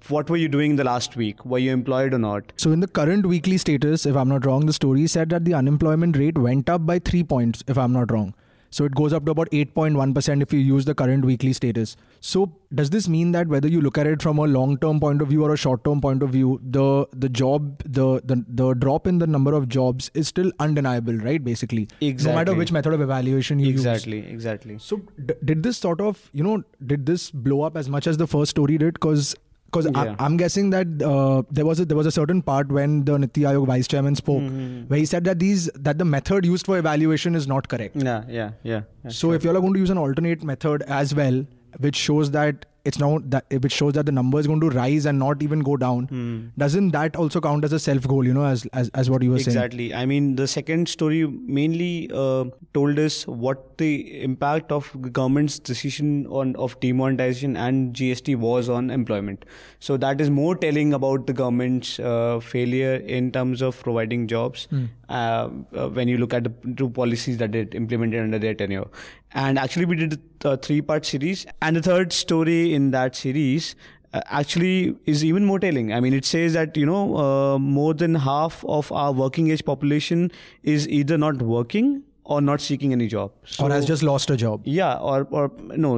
what 0.09 0.29
were 0.33 0.37
you 0.41 0.49
doing 0.49 0.75
the 0.77 0.83
last 0.83 1.15
week 1.15 1.45
were 1.45 1.59
you 1.59 1.71
employed 1.71 2.13
or 2.13 2.19
not 2.19 2.51
So 2.57 2.71
in 2.71 2.79
the 2.79 2.87
current 2.87 3.25
weekly 3.25 3.57
status, 3.57 4.05
if 4.05 4.15
I'm 4.15 4.29
not 4.29 4.45
wrong, 4.45 4.65
the 4.65 4.73
story 4.73 5.05
said 5.07 5.29
that 5.29 5.45
the 5.45 5.53
unemployment 5.53 6.17
rate 6.17 6.37
went 6.37 6.69
up 6.75 6.85
by 6.85 6.97
three 6.99 7.23
points, 7.23 7.63
if 7.67 7.77
I'm 7.77 7.93
not 7.93 8.11
wrong. 8.11 8.33
So 8.71 8.85
it 8.85 8.95
goes 8.95 9.13
up 9.13 9.25
to 9.25 9.31
about 9.31 9.49
8.1% 9.51 10.41
if 10.41 10.53
you 10.53 10.59
use 10.59 10.85
the 10.85 10.95
current 10.95 11.25
weekly 11.25 11.51
status. 11.51 11.97
So 12.21 12.53
does 12.73 12.89
this 12.89 13.07
mean 13.09 13.33
that 13.33 13.47
whether 13.47 13.67
you 13.67 13.81
look 13.81 13.97
at 13.97 14.07
it 14.07 14.21
from 14.21 14.37
a 14.37 14.45
long-term 14.45 15.01
point 15.01 15.21
of 15.21 15.27
view 15.27 15.43
or 15.43 15.53
a 15.53 15.57
short-term 15.57 15.99
point 15.99 16.23
of 16.23 16.29
view, 16.29 16.59
the 16.63 17.05
the 17.11 17.27
job 17.27 17.83
the 17.83 18.21
the, 18.23 18.43
the 18.47 18.73
drop 18.73 19.07
in 19.07 19.19
the 19.19 19.27
number 19.27 19.53
of 19.53 19.67
jobs 19.67 20.09
is 20.13 20.29
still 20.29 20.51
undeniable, 20.59 21.13
right? 21.17 21.43
Basically, 21.43 21.87
exactly. 21.99 22.31
no 22.31 22.39
matter 22.39 22.55
which 22.55 22.71
method 22.71 22.93
of 22.93 23.01
evaluation 23.01 23.59
you 23.59 23.71
use. 23.71 23.81
exactly 23.81 24.19
exactly 24.19 24.77
So 24.79 25.01
d- 25.25 25.33
did 25.43 25.63
this 25.63 25.77
sort 25.77 25.99
of 25.99 26.29
you 26.33 26.43
know 26.43 26.63
did 26.85 27.05
this 27.05 27.29
blow 27.29 27.61
up 27.63 27.75
as 27.75 27.89
much 27.89 28.07
as 28.07 28.17
the 28.17 28.27
first 28.27 28.51
story 28.51 28.77
did? 28.77 28.93
Because 28.93 29.35
because 29.71 29.85
Yeah. 29.95 30.15
I'm 30.19 30.35
guessing 30.37 30.69
that 30.71 31.01
uh, 31.09 31.43
there 31.49 31.65
was 31.65 31.79
a, 31.79 31.85
there 31.85 31.97
was 31.97 32.05
a 32.05 32.11
certain 32.11 32.41
part 32.41 32.71
when 32.77 33.05
the 33.05 33.17
Niti 33.17 33.41
Aayog 33.41 33.67
vice 33.67 33.87
chairman 33.87 34.15
spoke 34.21 34.41
Mhm. 34.41 34.89
where 34.89 34.99
he 34.99 35.05
said 35.05 35.23
that 35.29 35.39
these 35.39 35.69
that 35.89 35.97
the 36.03 36.05
method 36.13 36.45
used 36.45 36.65
for 36.71 36.77
evaluation 36.77 37.35
is 37.41 37.47
not 37.53 37.69
correct. 37.75 37.95
yeah 37.95 38.23
yeah 38.27 38.51
yeah, 38.63 38.81
yeah 39.03 39.09
so 39.09 39.27
sure. 39.27 39.35
if 39.35 39.43
you're 39.49 39.53
going 39.61 39.73
to 39.79 39.79
use 39.85 39.89
an 39.97 39.97
alternate 40.05 40.43
method 40.51 40.83
as 41.01 41.15
well, 41.21 41.39
which 41.87 41.95
shows 42.09 42.31
that 42.31 42.65
it's 42.85 42.99
now 42.99 43.19
that 43.25 43.45
which 43.65 43.73
shows 43.73 43.93
that 43.93 44.05
the 44.05 44.11
number 44.11 44.39
is 44.39 44.47
going 44.47 44.61
to 44.61 44.69
rise 44.69 45.05
and 45.05 45.19
not 45.19 45.43
even 45.43 45.59
go 45.59 45.77
down, 45.77 46.05
Hmm. 46.11 46.37
doesn't 46.57 46.91
that 46.91 47.15
also 47.15 47.41
count 47.41 47.63
as 47.63 47.73
a 47.73 47.79
self 47.79 48.07
goal? 48.07 48.25
You 48.25 48.33
know, 48.33 48.45
as 48.45 48.65
as, 48.73 48.89
as 49.01 49.09
what 49.09 49.21
you 49.23 49.31
were 49.31 49.39
saying. 49.39 49.55
Exactly. 49.57 49.93
I 49.93 50.05
mean, 50.05 50.35
the 50.35 50.47
second 50.47 50.89
story 50.89 51.25
mainly 51.27 52.09
uh, 52.13 52.45
told 52.73 52.97
us 52.99 53.19
what 53.27 53.77
the 53.77 54.23
impact 54.23 54.71
of 54.71 54.89
the 54.95 55.09
government's 55.09 55.59
decision 55.59 56.25
on 56.27 56.55
of 56.55 56.79
demonetization 56.79 57.55
and 57.57 57.93
GST 58.01 58.35
was 58.35 58.69
on 58.69 58.89
employment. 58.89 59.45
So 59.79 59.97
that 59.97 60.21
is 60.21 60.29
more 60.29 60.55
telling 60.55 60.93
about 60.93 61.27
the 61.27 61.33
government's 61.33 61.99
uh, 61.99 62.39
failure 62.39 62.95
in 63.19 63.31
terms 63.31 63.61
of 63.61 63.79
providing 63.83 64.27
jobs. 64.27 64.67
Hmm. 64.71 64.85
Uh, 65.11 65.49
uh, 65.75 65.89
when 65.89 66.07
you 66.07 66.17
look 66.17 66.33
at 66.33 66.45
the 66.45 66.73
two 66.81 66.89
policies 66.89 67.37
that 67.39 67.53
it 67.53 67.73
implemented 67.75 68.21
under 68.21 68.39
their 68.39 68.53
tenure, 68.53 68.85
and 69.33 69.59
actually 69.59 69.83
we 69.83 69.95
did 70.01 70.13
a 70.51 70.55
three-part 70.67 71.05
series, 71.05 71.45
and 71.61 71.75
the 71.75 71.81
third 71.87 72.13
story 72.13 72.73
in 72.73 72.91
that 72.91 73.17
series 73.21 73.75
uh, 74.13 74.21
actually 74.27 74.95
is 75.05 75.25
even 75.25 75.43
more 75.49 75.59
telling. 75.59 75.91
I 75.91 75.99
mean, 75.99 76.13
it 76.13 76.29
says 76.29 76.53
that 76.53 76.77
you 76.77 76.85
know 76.85 77.17
uh, 77.23 77.57
more 77.59 77.93
than 77.93 78.15
half 78.27 78.63
of 78.77 78.91
our 78.91 79.11
working 79.11 79.51
age 79.51 79.65
population 79.65 80.31
is 80.63 80.87
either 80.87 81.17
not 81.17 81.41
working 81.41 81.91
or 82.23 82.39
not 82.39 82.61
seeking 82.61 82.93
any 82.93 83.09
job, 83.17 83.33
or 83.59 83.69
has 83.69 83.85
just 83.85 84.03
lost 84.03 84.29
a 84.29 84.37
job. 84.37 84.61
yeah, 84.77 84.95
or 85.11 85.27
or 85.31 85.51
no, 85.75 85.91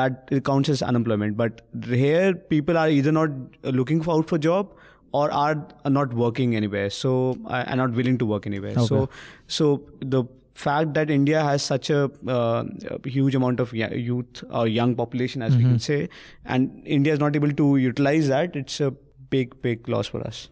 that 0.00 0.34
counts 0.44 0.74
as 0.78 0.82
unemployment. 0.94 1.36
But 1.36 1.60
here, 1.92 2.34
people 2.56 2.78
are 2.78 2.88
either 2.88 3.12
not 3.12 3.30
looking 3.82 4.02
for 4.02 4.16
out 4.18 4.34
for 4.34 4.38
job 4.38 4.74
or 5.20 5.26
are 5.40 5.56
not 5.96 6.14
working 6.20 6.56
anywhere. 6.60 6.88
So 6.90 7.10
are 7.46 7.76
not 7.80 7.92
willing 8.00 8.16
to 8.22 8.26
work 8.30 8.48
anywhere. 8.52 8.78
So 8.86 9.08
so 9.58 9.68
the 10.14 10.24
fact 10.62 10.94
that 10.94 11.10
India 11.10 11.42
has 11.42 11.62
such 11.68 11.90
a, 11.90 12.10
uh, 12.28 12.64
a 12.88 13.08
huge 13.08 13.34
amount 13.34 13.60
of 13.64 13.72
youth 13.74 14.42
or 14.50 14.66
young 14.68 14.94
population, 14.94 15.42
as 15.42 15.56
we 15.56 15.64
can 15.64 15.78
say, 15.86 16.08
and 16.44 16.82
India 16.86 17.12
is 17.12 17.18
not 17.18 17.34
able 17.40 17.52
to 17.60 17.76
utilize 17.84 18.28
that, 18.28 18.56
it's 18.64 18.80
a 18.80 18.90
big 19.30 19.60
big 19.62 19.88
loss 19.88 20.06
for 20.06 20.20
us. 20.28 20.48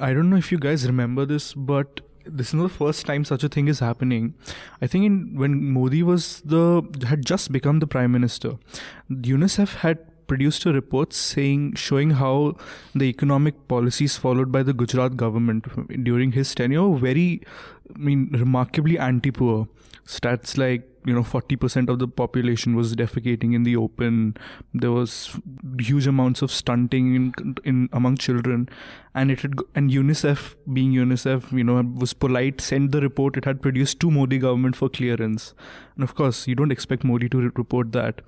I 0.00 0.14
don't 0.14 0.30
know 0.30 0.36
if 0.42 0.50
you 0.50 0.58
guys 0.58 0.86
remember 0.86 1.26
this, 1.26 1.52
but 1.70 2.00
this 2.24 2.48
is 2.48 2.54
not 2.54 2.62
the 2.64 2.76
first 2.76 3.06
time 3.06 3.24
such 3.24 3.44
a 3.44 3.48
thing 3.56 3.68
is 3.68 3.80
happening. 3.80 4.34
I 4.80 4.86
think 4.86 5.04
in, 5.04 5.16
when 5.36 5.56
Modi 5.72 6.02
was 6.02 6.40
the 6.54 6.82
had 7.06 7.24
just 7.24 7.52
become 7.52 7.80
the 7.80 7.86
prime 7.86 8.12
minister, 8.12 8.54
UNICEF 9.10 9.76
had 9.86 9.98
produced 10.26 10.66
a 10.66 10.72
report 10.72 11.12
saying 11.12 11.74
showing 11.74 12.10
how 12.10 12.56
the 12.94 13.04
economic 13.04 13.68
policies 13.68 14.16
followed 14.16 14.50
by 14.50 14.62
the 14.62 14.72
Gujarat 14.72 15.16
government 15.16 15.66
during 16.04 16.32
his 16.32 16.54
tenure 16.54 16.88
were 16.88 16.98
very, 16.98 17.42
I 17.94 17.98
mean, 17.98 18.28
remarkably 18.32 18.98
anti-poor. 18.98 19.68
Stats 20.06 20.56
like 20.56 20.88
you 21.04 21.14
know 21.14 21.22
40% 21.22 21.88
of 21.88 21.98
the 21.98 22.08
population 22.08 22.74
was 22.76 22.94
defecating 22.94 23.54
in 23.54 23.62
the 23.62 23.76
open. 23.76 24.36
There 24.74 24.92
was 24.92 25.36
huge 25.80 26.06
amounts 26.06 26.42
of 26.42 26.50
stunting 26.50 27.14
in, 27.14 27.56
in 27.64 27.88
among 27.92 28.16
children. 28.18 28.68
And 29.14 29.30
it 29.30 29.40
had 29.40 29.54
and 29.74 29.90
unicef 29.90 30.54
being 30.72 30.92
unicef 30.92 31.50
you 31.52 31.64
know 31.64 31.82
was 31.96 32.12
polite 32.12 32.60
sent 32.60 32.92
the 32.92 33.00
report. 33.00 33.36
It 33.36 33.44
had 33.44 33.62
produced 33.62 34.00
to 34.00 34.10
modi 34.10 34.38
government 34.38 34.76
for 34.76 34.88
clearance 34.88 35.54
and 35.96 36.04
of 36.04 36.14
course 36.14 36.46
you 36.46 36.54
don't 36.54 36.70
expect 36.70 37.04
modi 37.04 37.28
to 37.28 37.38
re- 37.40 37.50
report 37.56 37.92
that. 37.92 38.20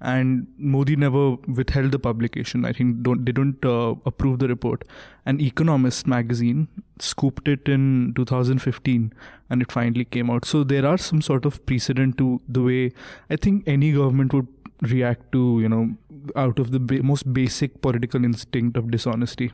And 0.00 0.46
modi 0.58 0.94
never 0.94 1.36
withheld 1.60 1.92
the 1.92 1.98
publication. 1.98 2.64
I 2.64 2.72
think 2.72 3.02
don't 3.02 3.24
they 3.24 3.32
don't 3.32 3.64
uh, 3.64 3.94
approve 4.06 4.38
the 4.38 4.48
report. 4.48 4.84
And 5.26 5.40
economist 5.40 6.06
magazine 6.06 6.68
scooped 7.00 7.48
it 7.48 7.66
in 7.66 8.12
2015 8.14 9.12
and 9.50 9.62
it 9.62 9.72
finally 9.72 10.04
came 10.04 10.30
out. 10.30 10.44
So 10.44 10.64
there 10.64 10.86
are 10.86 10.98
some 10.98 11.22
sort 11.22 11.46
of 11.46 11.64
precedent 11.66 12.18
to 12.18 12.40
the 12.48 12.62
way 12.62 12.92
i 13.30 13.36
think 13.36 13.64
any 13.66 13.92
government 13.92 14.32
would 14.34 14.46
react 14.82 15.30
to 15.32 15.60
you 15.60 15.68
know 15.68 15.94
out 16.36 16.58
of 16.58 16.70
the 16.70 16.80
ba- 16.80 17.02
most 17.02 17.32
basic 17.32 17.80
political 17.80 18.24
instinct 18.24 18.76
of 18.76 18.90
dishonesty. 18.90 19.52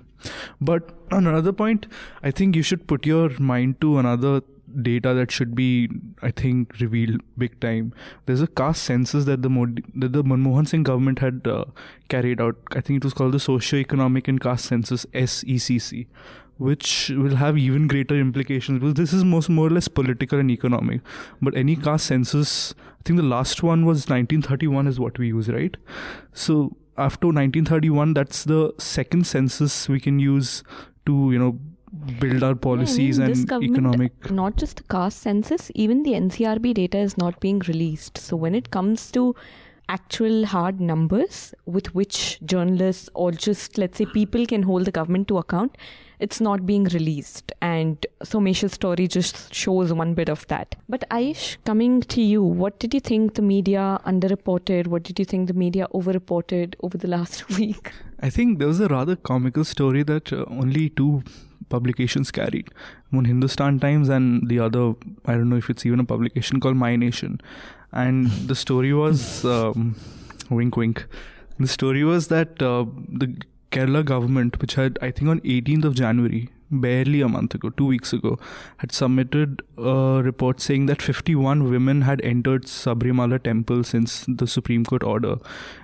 But 0.60 0.90
on 1.12 1.26
another 1.26 1.52
point 1.52 1.86
i 2.22 2.30
think 2.30 2.56
you 2.56 2.62
should 2.62 2.86
put 2.86 3.06
your 3.06 3.30
mind 3.38 3.80
to 3.80 3.98
another 3.98 4.42
data 4.82 5.14
that 5.14 5.30
should 5.30 5.54
be 5.54 5.88
i 6.22 6.30
think 6.30 6.78
revealed 6.80 7.20
big 7.38 7.58
time. 7.60 7.92
There's 8.26 8.42
a 8.42 8.46
caste 8.46 8.82
census 8.84 9.24
that 9.24 9.42
the 9.42 9.50
Modi, 9.50 9.82
that 9.94 10.12
the 10.12 10.22
manmohan 10.22 10.68
singh 10.68 10.82
government 10.82 11.18
had 11.18 11.46
uh, 11.46 11.64
carried 12.08 12.40
out. 12.40 12.56
I 12.72 12.80
think 12.80 12.98
it 12.98 13.04
was 13.04 13.14
called 13.14 13.32
the 13.32 13.40
socio-economic 13.40 14.28
and 14.28 14.40
caste 14.40 14.66
census 14.66 15.06
secc 15.14 16.06
which 16.58 17.10
will 17.16 17.36
have 17.36 17.56
even 17.56 17.88
greater 17.88 18.14
implications 18.20 18.78
because 18.80 18.92
this 18.94 19.14
is 19.14 19.24
most 19.24 19.48
more 19.48 19.68
or 19.68 19.70
less 19.70 19.88
political 19.88 20.38
and 20.38 20.50
economic. 20.50 21.00
But 21.40 21.56
any 21.56 21.74
caste 21.74 22.06
census 22.06 22.74
i 22.78 23.02
think 23.04 23.16
the 23.18 23.26
last 23.26 23.62
one 23.62 23.86
was 23.86 24.08
1931 24.10 24.86
is 24.86 25.00
what 25.00 25.18
we 25.18 25.28
use 25.28 25.48
right? 25.48 25.76
So 26.32 26.76
after 26.98 27.28
1931 27.28 28.14
that's 28.14 28.44
the 28.44 28.72
second 28.78 29.26
census 29.26 29.88
we 29.88 30.00
can 30.00 30.18
use 30.18 30.62
to 31.06 31.32
you 31.32 31.38
know 31.38 31.58
build 32.20 32.42
our 32.42 32.54
policies 32.54 33.18
Yeah, 33.18 33.24
I 33.24 33.28
mean, 33.28 33.46
and 33.50 33.64
economic 33.64 34.30
Not 34.30 34.56
just 34.56 34.76
the 34.76 34.82
caste 34.84 35.20
census, 35.22 35.70
even 35.74 36.02
the 36.02 36.12
NCRB 36.12 36.74
data 36.74 36.98
is 36.98 37.16
not 37.18 37.40
being 37.40 37.60
released. 37.60 38.18
So 38.18 38.36
when 38.36 38.54
it 38.54 38.70
comes 38.70 39.10
to 39.12 39.34
actual 39.88 40.46
hard 40.46 40.80
numbers 40.80 41.52
with 41.66 41.92
which 41.94 42.38
journalists 42.44 43.08
or 43.14 43.32
just 43.32 43.76
let's 43.76 43.98
say 43.98 44.06
people 44.06 44.46
can 44.46 44.62
hold 44.62 44.84
the 44.84 44.92
government 44.92 45.26
to 45.26 45.38
account, 45.38 45.76
it's 46.20 46.40
not 46.40 46.64
being 46.64 46.84
released. 46.84 47.50
And 47.60 48.06
Somesh's 48.22 48.72
story 48.74 49.08
just 49.08 49.52
shows 49.52 49.92
one 49.92 50.14
bit 50.14 50.28
of 50.28 50.46
that. 50.46 50.76
But 50.88 51.04
Ayush, 51.10 51.56
coming 51.64 52.02
to 52.02 52.22
you, 52.22 52.42
what 52.42 52.78
did 52.78 52.94
you 52.94 53.00
think 53.00 53.34
the 53.34 53.42
media 53.42 54.00
underreported? 54.06 54.86
What 54.86 55.02
did 55.02 55.18
you 55.18 55.24
think 55.24 55.48
the 55.48 55.54
media 55.54 55.88
overreported 55.92 56.74
over 56.82 56.96
the 56.96 57.08
last 57.08 57.48
week? 57.58 57.90
I 58.20 58.30
think 58.30 58.58
there 58.58 58.68
was 58.68 58.80
a 58.80 58.88
rather 58.88 59.16
comical 59.16 59.64
story 59.64 60.02
that 60.04 60.32
uh, 60.32 60.44
only 60.48 60.90
two 60.90 61.24
publications 61.70 62.30
carried 62.30 62.68
one 63.10 63.24
Hindustan 63.24 63.80
Times 63.80 64.08
and 64.08 64.48
the 64.48 64.58
other, 64.58 64.94
I 65.24 65.34
don't 65.34 65.48
know 65.48 65.56
if 65.56 65.70
it's 65.70 65.86
even 65.86 66.00
a 66.00 66.04
publication 66.04 66.60
called 66.60 66.76
My 66.76 66.96
Nation. 66.96 67.40
And 67.92 68.30
the 68.48 68.54
story 68.54 68.92
was 68.92 69.44
um, 69.56 69.96
wink, 70.50 70.76
wink. 70.76 71.06
The 71.58 71.68
story 71.68 72.04
was 72.04 72.28
that 72.28 72.62
uh, 72.62 72.84
the 73.08 73.36
Kerala 73.70 74.04
government, 74.04 74.60
which 74.60 74.74
had, 74.74 74.98
I 75.00 75.10
think, 75.10 75.30
on 75.30 75.40
18th 75.40 75.84
of 75.84 75.94
January, 75.94 76.48
barely 76.70 77.20
a 77.20 77.28
month 77.28 77.54
ago, 77.54 77.70
two 77.70 77.86
weeks 77.86 78.12
ago, 78.12 78.38
had 78.78 78.92
submitted 78.92 79.62
a 79.76 80.20
report 80.24 80.60
saying 80.60 80.86
that 80.86 81.02
51 81.02 81.70
women 81.70 82.02
had 82.02 82.20
entered 82.22 82.64
Sabarimala 82.64 83.42
temple 83.42 83.84
since 83.84 84.24
the 84.28 84.46
Supreme 84.46 84.84
Court 84.84 85.02
order. 85.02 85.36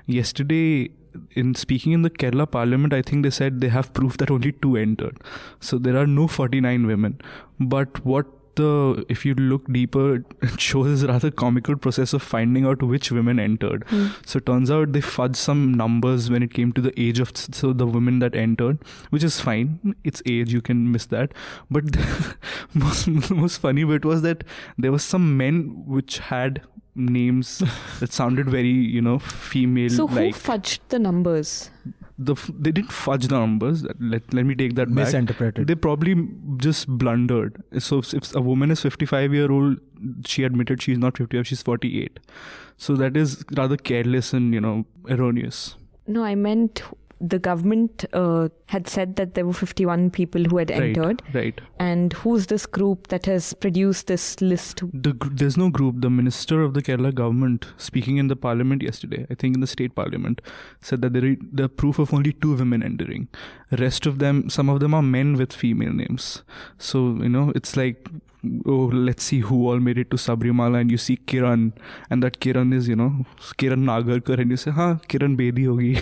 Yesterday, 0.06 0.90
in 1.34 1.54
speaking 1.54 1.92
in 1.92 2.02
the 2.02 2.10
Kerala 2.10 2.50
parliament, 2.50 2.92
I 2.92 3.02
think 3.02 3.22
they 3.22 3.30
said 3.30 3.60
they 3.60 3.68
have 3.68 3.92
proof 3.92 4.16
that 4.18 4.30
only 4.30 4.52
two 4.52 4.76
entered. 4.76 5.18
So 5.60 5.78
there 5.78 5.96
are 5.96 6.06
no 6.06 6.26
49 6.28 6.86
women. 6.86 7.20
But 7.58 8.04
what 8.04 8.26
the 8.56 9.04
if 9.08 9.24
you 9.24 9.34
look 9.34 9.70
deeper, 9.72 10.16
it 10.42 10.60
shows 10.60 11.02
a 11.02 11.08
rather 11.08 11.30
comical 11.30 11.76
process 11.76 12.12
of 12.12 12.22
finding 12.22 12.66
out 12.66 12.82
which 12.82 13.12
women 13.12 13.38
entered. 13.38 13.84
Hmm. 13.88 14.08
So 14.24 14.38
it 14.38 14.46
turns 14.46 14.70
out 14.70 14.92
they 14.92 15.00
fudged 15.00 15.36
some 15.36 15.72
numbers 15.74 16.30
when 16.30 16.42
it 16.42 16.52
came 16.52 16.72
to 16.72 16.80
the 16.80 16.92
age 17.00 17.20
of 17.20 17.32
so 17.36 17.72
the 17.72 17.86
women 17.86 18.18
that 18.20 18.34
entered, 18.34 18.78
which 19.10 19.22
is 19.22 19.40
fine. 19.40 19.94
It's 20.04 20.22
age, 20.26 20.52
you 20.52 20.60
can 20.60 20.90
miss 20.90 21.06
that. 21.06 21.32
But 21.70 21.92
the 21.92 22.36
most 22.74 23.30
most 23.30 23.58
funny 23.58 23.84
bit 23.84 24.04
was 24.04 24.22
that 24.22 24.44
there 24.76 24.92
was 24.92 25.04
some 25.04 25.36
men 25.36 25.84
which 25.86 26.18
had 26.18 26.62
names 26.96 27.62
that 28.00 28.12
sounded 28.12 28.48
very 28.48 28.68
you 28.96 29.00
know 29.02 29.18
female 29.18 29.90
So 29.90 30.06
who 30.06 30.32
fudged 30.32 30.80
the 30.88 30.98
numbers? 30.98 31.70
the 32.18 32.32
f- 32.32 32.50
they 32.58 32.72
didn't 32.72 32.92
fudge 32.92 33.26
the 33.28 33.38
numbers. 33.38 33.84
Let, 34.00 34.32
let 34.32 34.46
me 34.46 34.54
take 34.54 34.74
that 34.76 34.86
back. 34.86 34.94
Misinterpreted. 35.04 35.66
they 35.66 35.74
probably 35.74 36.14
just 36.56 36.88
blundered. 36.88 37.62
So 37.78 37.98
if, 37.98 38.14
if 38.14 38.34
a 38.34 38.40
woman 38.40 38.70
is 38.70 38.80
55 38.80 39.34
year 39.34 39.52
old 39.52 39.78
she 40.24 40.44
admitted 40.44 40.80
she's 40.82 40.98
not 40.98 41.18
55 41.18 41.46
she's 41.46 41.62
48 41.62 42.18
so 42.78 42.94
that 42.96 43.16
is 43.16 43.44
rather 43.56 43.76
careless 43.76 44.32
and 44.32 44.54
you 44.54 44.60
know 44.60 44.86
erroneous. 45.10 45.76
No, 46.06 46.22
I 46.24 46.34
meant 46.36 46.82
the 47.20 47.38
government 47.38 48.04
uh, 48.12 48.48
had 48.66 48.86
said 48.88 49.16
that 49.16 49.34
there 49.34 49.46
were 49.46 49.52
51 49.52 50.10
people 50.10 50.44
who 50.44 50.58
had 50.58 50.70
entered. 50.70 51.22
right 51.32 51.34
right 51.44 51.60
And 51.78 52.12
who's 52.12 52.46
this 52.46 52.66
group 52.66 53.06
that 53.08 53.24
has 53.26 53.54
produced 53.54 54.06
this 54.06 54.40
list? 54.40 54.82
the, 54.92 55.14
there's 55.32 55.56
no 55.56 55.70
group 55.70 56.00
the 56.00 56.10
minister 56.10 56.62
of 56.62 56.74
the 56.74 56.82
kerala 56.82 57.14
government 57.14 57.66
speaking 57.78 58.18
in 58.18 58.28
the 58.28 58.36
parliament 58.36 58.82
yesterday 58.82 59.26
i 59.30 59.34
think 59.34 59.54
in 59.54 59.60
the 59.60 59.66
state 59.66 59.94
parliament 59.94 60.40
said 60.80 61.00
that 61.02 61.12
there 61.14 61.24
are 61.30 61.36
the 61.52 61.68
proof 61.68 61.98
of 61.98 62.12
only 62.12 62.32
two 62.32 62.54
women 62.56 62.82
entering 62.82 63.28
rest 63.84 64.06
of 64.06 64.18
them 64.18 64.48
some 64.50 64.68
of 64.68 64.80
them 64.80 64.92
are 64.94 65.02
men 65.02 65.34
with 65.36 65.52
female 65.52 65.92
names 65.92 66.42
so 66.78 66.98
you 67.26 67.28
know 67.28 67.50
it's 67.54 67.76
like 67.76 68.08
oh 68.66 68.90
let's 68.92 69.24
see 69.24 69.40
who 69.40 69.68
all 69.68 69.80
made 69.80 69.98
it 69.98 70.10
to 70.10 70.16
sabarimala 70.16 70.80
and 70.80 70.90
you 70.90 70.98
see 70.98 71.16
kiran 71.16 71.72
and 72.10 72.22
that 72.22 72.38
kiran 72.40 72.74
is 72.78 72.88
you 72.88 72.96
know 72.96 73.10
kiran 73.62 73.84
nagarkar 73.90 74.38
and 74.38 74.50
you 74.50 74.56
say 74.56 74.70
huh 74.70 74.94
kiran 75.08 75.36
bedi 75.36 75.66
hogi. 75.66 75.94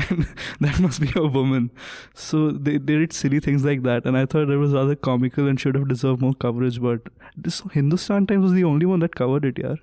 And 0.10 0.26
that 0.60 0.80
must 0.80 1.00
be 1.00 1.10
a 1.16 1.26
woman. 1.26 1.70
So 2.14 2.50
they, 2.50 2.78
they 2.78 2.96
did 2.96 3.12
silly 3.12 3.40
things 3.40 3.64
like 3.64 3.82
that 3.82 4.04
and 4.04 4.16
i 4.16 4.26
thought 4.26 4.50
it 4.50 4.56
was 4.56 4.72
rather 4.72 4.94
comical 4.94 5.48
and 5.48 5.60
should 5.60 5.74
have 5.74 5.88
deserved 5.88 6.20
more 6.20 6.34
coverage 6.34 6.80
but 6.80 7.08
this 7.36 7.62
hindustan 7.72 8.26
times 8.26 8.42
was 8.42 8.52
the 8.52 8.64
only 8.64 8.86
one 8.86 9.00
that 9.00 9.14
covered 9.14 9.44
it 9.44 9.58
yeah 9.58 9.76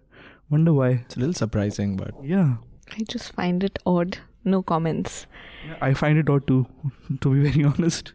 wonder 0.50 0.74
why. 0.74 0.90
It's 0.90 1.16
a 1.16 1.20
little 1.20 1.34
surprising, 1.34 1.98
but 1.98 2.14
yeah. 2.24 2.56
I 2.92 3.04
just 3.08 3.34
find 3.34 3.64
it 3.64 3.80
odd. 3.86 4.20
No 4.46 4.62
comments. 4.64 5.28
i 5.82 5.94
find 5.94 6.18
it 6.18 6.30
odd 6.30 6.48
too 6.48 6.66
to 7.22 7.34
be 7.34 7.50
very 7.50 7.64
honest 7.70 8.14